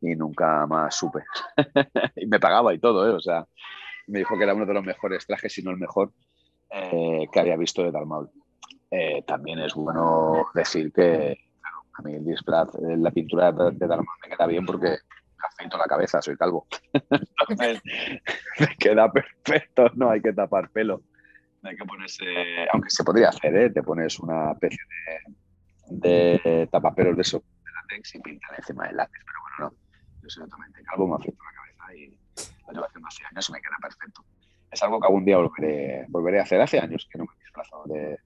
y 0.00 0.14
nunca 0.14 0.68
más 0.68 0.94
supe. 0.94 1.24
y 2.14 2.26
me 2.26 2.38
pagaba 2.38 2.72
y 2.72 2.78
todo, 2.78 3.08
¿eh? 3.08 3.10
O 3.10 3.18
sea, 3.18 3.44
me 4.06 4.20
dijo 4.20 4.38
que 4.38 4.44
era 4.44 4.54
uno 4.54 4.66
de 4.66 4.72
los 4.72 4.84
mejores 4.84 5.26
trajes, 5.26 5.52
si 5.52 5.64
no 5.64 5.72
el 5.72 5.76
mejor, 5.76 6.12
eh, 6.70 7.26
que 7.32 7.40
había 7.40 7.56
visto 7.56 7.82
de 7.82 7.90
Darth 7.90 8.06
Maul. 8.06 8.30
Eh, 8.88 9.24
también 9.26 9.58
es 9.58 9.74
bueno 9.74 10.46
decir 10.54 10.92
que 10.92 11.36
claro, 11.60 11.78
a 11.94 12.02
mí 12.02 12.14
el 12.14 12.24
disfraz, 12.24 12.68
eh, 12.76 12.96
la 12.98 13.10
pintura 13.10 13.50
de, 13.50 13.72
de 13.72 13.86
Darth 13.88 14.04
Maul 14.04 14.18
me 14.22 14.28
queda 14.28 14.46
bien 14.46 14.64
porque 14.64 14.90
me 14.90 15.44
afeito 15.44 15.76
la 15.76 15.86
cabeza, 15.86 16.22
soy 16.22 16.36
calvo. 16.36 16.68
Entonces, 16.92 17.82
me 18.60 18.76
queda 18.78 19.10
perfecto, 19.10 19.90
no 19.96 20.08
hay 20.08 20.22
que 20.22 20.32
tapar 20.32 20.70
pelo. 20.70 21.02
Hay 21.64 21.76
que 21.76 21.84
ponerse, 21.84 22.24
aunque 22.72 22.90
se 22.90 23.02
podría 23.04 23.30
hacer, 23.30 23.56
¿eh? 23.56 23.70
te 23.70 23.82
pones 23.82 24.18
una 24.18 24.52
especie 24.52 24.80
de, 25.88 26.68
tapapelos 26.70 27.16
de 27.16 27.22
eso, 27.22 27.42
de 27.64 27.72
látex 27.72 28.14
y 28.16 28.20
pintar 28.20 28.54
encima 28.58 28.86
del 28.86 28.96
látex, 28.96 29.24
pero 29.24 29.38
bueno, 29.40 29.74
no. 29.74 30.22
Yo 30.22 30.28
soy 30.28 30.44
totalmente 30.44 30.82
calvo, 30.82 31.08
me 31.08 31.16
afeito 31.16 31.42
la 31.42 31.52
cabeza 31.52 31.94
y 31.94 32.08
lo 32.66 32.72
llevo 32.72 32.86
haciendo 32.86 33.08
hace 33.08 33.24
años 33.24 33.48
y 33.48 33.52
me 33.52 33.60
queda 33.62 33.76
perfecto. 33.80 34.24
Es 34.70 34.82
algo 34.82 35.00
que 35.00 35.06
algún 35.06 35.24
día 35.24 35.38
volveré, 35.38 36.04
volveré 36.08 36.40
a 36.40 36.42
hacer. 36.42 36.60
Hace 36.60 36.80
años 36.80 37.08
que 37.10 37.16
no 37.16 37.24
me 37.24 37.32
he 37.32 37.44
disfrazado 37.44 37.84
de, 37.86 38.00
de 38.08 38.18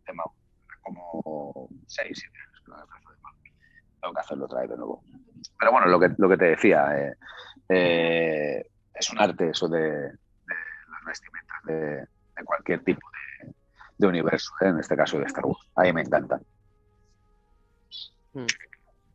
como 0.83 1.69
6, 1.87 2.19
7 2.19 2.39
años 2.39 2.61
que 2.65 2.71
no 2.71 2.77
me 2.77 2.83
disfrazo 2.83 3.11
de 3.11 3.23
Mau. 3.23 3.35
Tengo 4.01 4.15
que 4.15 4.21
hacerlo 4.21 4.45
otra 4.47 4.61
vez 4.63 4.71
de 4.71 4.77
nuevo. 4.77 5.05
Pero 5.59 5.73
bueno, 5.73 5.87
lo 5.87 6.01
que, 6.01 6.09
lo 6.17 6.29
que 6.29 6.37
te 6.37 6.45
decía, 6.47 6.99
eh, 6.99 7.15
eh, 7.69 8.71
es 8.95 9.11
un 9.11 9.21
arte 9.21 9.51
eso 9.51 9.69
de, 9.69 9.81
de 9.81 10.11
las 10.91 11.05
vestimentas 11.07 11.63
de, 11.65 11.75
de 12.39 12.45
cualquier 12.45 12.83
tipo 12.83 13.07
de, 13.11 13.28
de 13.99 14.07
universo, 14.07 14.53
¿eh? 14.61 14.69
en 14.69 14.79
este 14.79 14.97
caso 14.97 15.19
de 15.19 15.25
Star 15.27 15.45
Wars. 15.45 15.61
A 15.75 15.83
mí 15.83 15.93
me 15.93 16.03
encanta. 16.03 16.41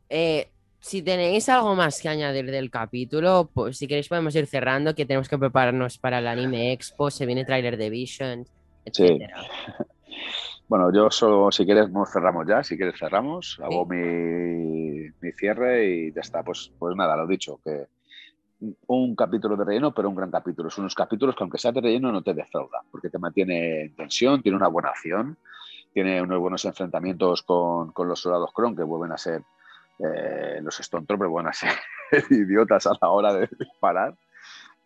Eh, 0.10 0.50
si 0.80 1.02
tenéis 1.02 1.48
algo 1.50 1.76
más 1.76 2.02
que 2.02 2.10
añadir 2.10 2.52
del 2.52 2.70
capítulo, 2.70 3.50
pues 3.54 3.78
si 3.78 3.88
queréis 3.88 4.10
podemos 4.10 4.36
ir 4.36 4.48
cerrando, 4.48 4.94
que 4.94 5.06
tenemos 5.06 5.30
que 5.30 5.38
prepararnos 5.38 5.98
para 5.98 6.20
el 6.20 6.28
anime 6.28 6.74
expo, 6.74 7.10
se 7.10 7.26
viene 7.26 7.46
tráiler 7.46 7.78
de 7.78 7.90
Vision, 7.90 8.46
Sí. 8.46 9.04
etcétera. 9.04 9.42
Bueno, 10.66 10.92
yo 10.94 11.12
solo, 11.12 11.52
si 11.52 11.66
quieres, 11.66 11.90
nos 11.92 12.10
cerramos 12.12 12.48
ya. 12.48 12.64
Si 12.64 12.78
quieres, 12.78 12.98
cerramos. 12.98 13.60
Hago 13.62 13.86
mi, 13.86 15.08
mi 15.22 15.32
cierre 15.38 15.86
y 15.86 16.14
ya 16.14 16.22
está. 16.22 16.42
Pues, 16.42 16.72
pues 16.80 16.96
nada, 16.96 17.16
lo 17.18 17.28
dicho, 17.28 17.60
que 17.64 17.86
un 18.88 19.16
capítulo 19.16 19.56
de 19.56 19.66
relleno, 19.66 19.94
pero 19.94 20.10
un 20.10 20.16
gran 20.16 20.32
capítulo. 20.32 20.70
Son 20.70 20.84
unos 20.84 20.96
capítulos 20.96 21.36
que, 21.36 21.44
aunque 21.44 21.58
sea 21.58 21.72
de 21.72 21.82
relleno, 21.82 22.12
no 22.12 22.22
te 22.22 22.34
defrauda, 22.34 22.82
porque 22.92 23.10
te 23.10 23.20
mantiene 23.20 23.82
en 23.84 23.96
tensión, 23.96 24.42
tiene 24.42 24.58
una 24.58 24.68
buena 24.68 24.90
acción, 24.90 25.38
tiene 25.94 26.22
unos 26.22 26.40
buenos 26.40 26.66
enfrentamientos 26.66 27.44
con, 27.44 27.92
con 27.92 28.08
los 28.08 28.20
soldados 28.20 28.52
Kron, 28.54 28.76
que 28.76 28.84
vuelven 28.84 29.12
a 29.12 29.18
ser 29.18 29.44
eh, 30.00 30.60
los 30.62 30.80
Stone 30.80 31.06
Troopers, 31.06 31.30
vuelven 31.30 31.50
a 31.50 31.54
ser 31.54 31.72
idiotas 32.30 32.88
a 32.88 32.98
la 33.02 33.10
hora 33.10 33.34
de 33.34 33.50
disparar. 33.60 34.16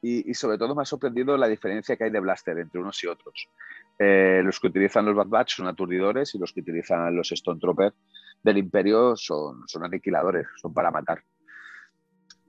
Y, 0.01 0.29
y, 0.29 0.33
sobre 0.35 0.59
todo 0.59 0.75
me 0.75 0.83
ha 0.83 0.85
sorprendido 0.85 1.35
la 1.37 1.47
diferencia 1.47 1.97
que 1.97 2.03
hay 2.03 2.11
de 2.11 2.19
blaster 2.19 2.57
entre 2.59 2.79
unos 2.79 3.03
y 3.03 3.07
otros. 3.07 3.49
Eh, 3.97 4.41
los 4.43 4.59
que 4.59 4.67
utilizan 4.67 5.05
los 5.05 5.15
Bad 5.15 5.27
Batch 5.27 5.55
son 5.55 5.67
aturdidores 5.67 6.35
y 6.35 6.37
los 6.37 6.53
que 6.53 6.59
utilizan 6.59 7.15
los 7.15 7.31
Stone 7.31 7.59
Troopers 7.59 7.95
del 8.43 8.59
Imperio 8.59 9.15
son, 9.15 9.67
son 9.67 9.83
aniquiladores, 9.83 10.47
son 10.61 10.73
para 10.73 10.91
matar. 10.91 11.23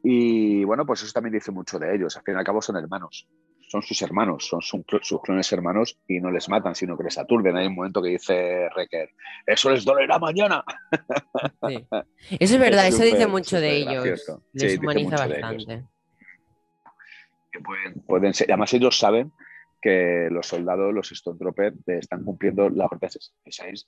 Y 0.02 0.64
bueno, 0.64 0.86
pues 0.86 1.02
eso 1.02 1.12
también 1.12 1.34
dice 1.34 1.50
mucho 1.50 1.78
de 1.78 1.94
ellos. 1.94 2.16
Al 2.16 2.22
fin 2.22 2.34
y 2.34 2.38
al 2.38 2.44
cabo 2.44 2.62
son 2.62 2.76
hermanos, 2.76 3.28
son 3.68 3.82
sus 3.82 4.00
hermanos, 4.02 4.46
son 4.46 4.62
sus, 4.62 4.82
sus 5.02 5.20
clones 5.20 5.52
hermanos 5.52 5.98
y 6.06 6.20
no 6.20 6.30
les 6.30 6.48
matan, 6.48 6.74
sino 6.74 6.96
que 6.96 7.04
les 7.04 7.18
aturden. 7.18 7.56
Hay 7.56 7.66
un 7.66 7.74
momento 7.74 8.02
que 8.02 8.10
dice 8.10 8.68
Recker, 8.70 9.10
eso 9.46 9.70
les 9.70 9.84
dolerá 9.84 10.18
mañana. 10.18 10.64
Sí. 11.68 11.86
Eso 12.40 12.54
es 12.54 12.60
verdad, 12.60 12.86
Es 12.86 12.94
eso 12.94 13.04
dice 13.04 13.26
mucho 13.26 13.60
de 13.60 13.76
ellos. 13.76 14.04
gracioso. 14.04 14.42
Les 14.52 14.78
humaniza 14.78 15.26
ellos. 15.26 15.40
bastante. 15.40 15.84
que 17.52 17.60
pueden, 17.60 18.00
pueden 18.06 18.34
ser. 18.34 18.50
Además, 18.50 18.72
ellos 18.74 18.98
saben 18.98 19.32
que 19.82 20.28
los 20.30 20.46
soldados, 20.46 20.94
los 20.94 21.12
Stone 21.12 21.38
Troopers, 21.38 21.76
están 21.86 22.24
cumpliendo 22.24 22.70
la 22.70 22.86
Orden 22.86 23.10
66 23.10 23.86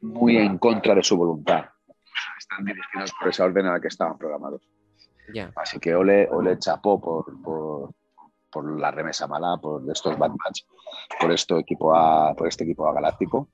muy 0.00 0.36
en 0.36 0.58
contra 0.58 0.94
de 0.94 1.02
su 1.02 1.16
voluntad. 1.16 1.66
Están 2.38 2.64
dirigidos 2.64 3.12
por 3.18 3.28
esa 3.28 3.44
orden 3.44 3.66
a 3.66 3.72
la 3.72 3.80
que 3.80 3.88
estaban 3.88 4.18
programados. 4.18 4.62
Así 5.56 5.78
que 5.78 5.94
ole, 5.94 6.28
ole 6.30 6.58
chapó 6.58 7.00
por, 7.00 7.94
la 8.78 8.90
remesa 8.90 9.26
mala, 9.26 9.58
por 9.60 9.82
estos 9.90 10.16
Bad 10.18 10.30
Batch, 10.30 10.62
por, 11.20 11.32
este 11.32 11.58
equipo 11.58 11.94
a 11.94 12.92
galáctico. 12.94 13.50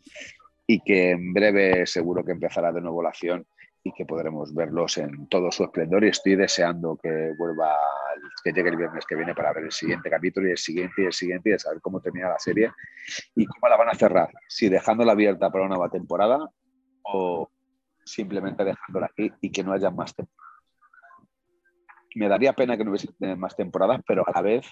Y 0.67 0.81
que 0.81 1.11
en 1.11 1.33
breve 1.33 1.87
seguro 1.87 2.25
que 2.25 2.33
empezará 2.33 2.73
de 2.73 2.81
nuevo 2.81 3.03
la 3.03 3.09
acción 3.09 3.45
y 3.85 3.93
que 3.93 4.07
podremos 4.07 4.55
verlos 4.55 4.97
en 4.99 5.27
todo 5.27 5.51
su 5.51 5.65
esplendor. 5.65 6.05
Y 6.05 6.09
estoy 6.09 6.37
deseando 6.37 6.97
que 7.03 7.33
vuelva, 7.37 7.77
que 8.45 8.53
llegue 8.53 8.71
el 8.71 8.77
viernes 8.77 9.05
que 9.05 9.17
viene 9.17 9.35
para 9.35 9.53
ver 9.53 9.65
el 9.65 9.73
siguiente 9.73 10.09
capítulo 10.09 10.49
y 10.49 10.53
el 10.53 10.59
siguiente 10.59 11.03
y 11.03 11.07
el 11.07 11.13
siguiente 11.13 11.49
y 11.49 11.53
de 11.53 11.59
saber 11.59 11.81
cómo 11.81 12.01
termina 12.01 12.29
la 12.29 12.39
serie 12.39 12.71
y 13.35 13.45
cómo 13.47 13.69
la 13.69 13.77
van 13.77 13.89
a 13.89 13.95
cerrar. 13.95 14.31
Si 14.49 14.69
dejándola 14.69 15.13
abierta 15.13 15.51
para 15.51 15.65
una 15.65 15.75
nueva 15.75 15.91
temporada 15.91 16.39
o 17.03 17.51
simplemente 18.05 18.65
dejándola 18.65 19.07
aquí 19.07 19.33
y 19.41 19.51
que 19.51 19.65
no 19.65 19.73
haya 19.73 19.91
más 19.91 20.15
temporadas. 20.15 20.52
Me 22.15 22.29
daría 22.29 22.53
pena 22.53 22.77
que 22.77 22.85
no 22.85 22.91
hubiese 22.91 23.09
más 23.37 23.57
temporadas, 23.57 24.01
pero 24.07 24.25
a 24.27 24.33
la 24.35 24.43
vez 24.43 24.67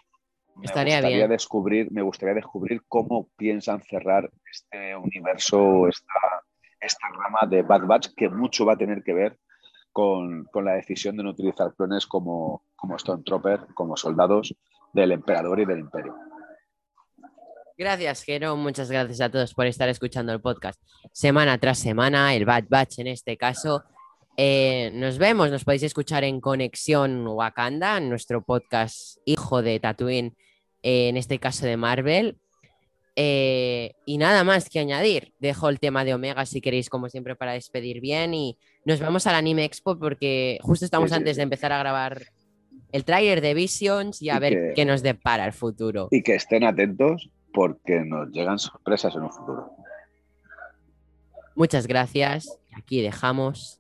me 0.57 0.67
Estaría 0.67 0.97
gustaría 0.97 1.17
bien. 1.19 1.31
descubrir, 1.31 1.91
me 1.93 2.03
gustaría 2.03 2.35
descubrir 2.35 2.83
cómo 2.89 3.29
piensan 3.37 3.83
cerrar 3.83 4.31
este 4.51 4.95
universo, 4.97 5.89
esta, 5.89 6.45
esta 6.81 7.09
rama 7.09 7.49
de 7.49 7.63
Bad 7.63 7.87
Batch, 7.87 8.09
que 8.17 8.29
mucho 8.29 8.67
va 8.67 8.75
a 8.75 8.79
tener 8.79 9.03
que 9.03 9.15
ver 9.15 9.39
con, 9.93 10.45
con 10.47 10.65
la 10.65 10.73
decisión 10.75 11.17
de 11.17 11.23
no 11.23 11.31
utilizar 11.31 11.75
clones 11.75 12.07
como, 12.07 12.65
como 12.77 12.99
Stormtrooper, 12.99 13.69
como 13.75 13.97
soldados 13.97 14.55
del 14.93 15.13
emperador 15.13 15.61
y 15.61 15.65
del 15.65 15.79
imperio. 15.81 16.15
Gracias, 17.79 18.25
Jero. 18.25 18.57
Muchas 18.57 18.91
gracias 18.91 19.21
a 19.23 19.31
todos 19.31 19.55
por 19.55 19.67
estar 19.67 19.89
escuchando 19.89 20.33
el 20.33 20.41
podcast 20.43 20.79
semana 21.13 21.57
tras 21.59 21.79
semana, 21.79 22.35
el 22.35 22.45
Bad 22.45 22.65
Batch 22.69 22.99
en 22.99 23.07
este 23.07 23.39
caso. 23.39 23.85
Eh, 24.37 24.91
nos 24.95 25.19
vemos, 25.19 25.51
nos 25.51 25.65
podéis 25.65 25.83
escuchar 25.83 26.25
en 26.25 26.41
Conexión 26.41 27.27
Wakanda, 27.27 27.99
en 27.99 28.09
nuestro 28.09 28.43
podcast 28.43 29.19
hijo 29.25 29.61
de 29.63 29.79
Tatooine, 29.81 30.35
eh, 30.83 31.09
en 31.09 31.17
este 31.17 31.39
caso 31.39 31.67
de 31.67 31.77
Marvel. 31.77 32.39
Eh, 33.17 33.93
y 34.07 34.17
nada 34.19 34.45
más 34.45 34.71
que 34.71 34.79
añadir. 34.79 35.35
Dejo 35.41 35.69
el 35.69 35.79
tema 35.79 36.05
de 36.05 36.15
Omega 36.15 36.47
si 36.47 36.61
queréis, 36.61 36.89
como 36.89 37.09
siempre, 37.11 37.37
para 37.37 37.53
despedir 37.53 38.01
bien. 38.01 38.33
Y 38.33 38.57
nos 38.87 39.01
vamos 39.01 39.27
al 39.27 39.35
Anime 39.35 39.65
Expo 39.65 39.99
porque 39.99 40.59
justo 40.63 40.85
estamos 40.87 41.13
antes 41.13 41.37
de 41.37 41.43
empezar 41.43 41.73
a 41.73 41.79
grabar 41.79 42.23
el 42.93 43.05
tráiler 43.05 43.41
de 43.43 43.53
Visions 43.53 44.23
y 44.23 44.31
a 44.31 44.37
Y 44.37 44.41
ver 44.41 44.53
que- 44.53 44.73
qué 44.75 44.85
nos 44.87 45.03
depara 45.03 45.45
el 45.45 45.53
futuro. 45.53 46.09
Y 46.11 46.23
que 46.23 46.35
estén 46.37 46.65
atentos 46.65 47.29
porque 47.53 48.01
nos 48.07 48.31
llegan 48.31 48.59
sorpresas 48.59 49.15
en 49.17 49.23
un 49.23 49.33
futuro. 49.33 49.71
Muchas 51.57 51.87
gracias. 51.87 52.59
Aquí 52.73 53.03
dejamos 53.03 53.80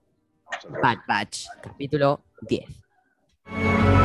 Bad 0.83 0.99
Batch, 1.07 1.47
capítulo 1.63 2.21
10. 2.43 4.00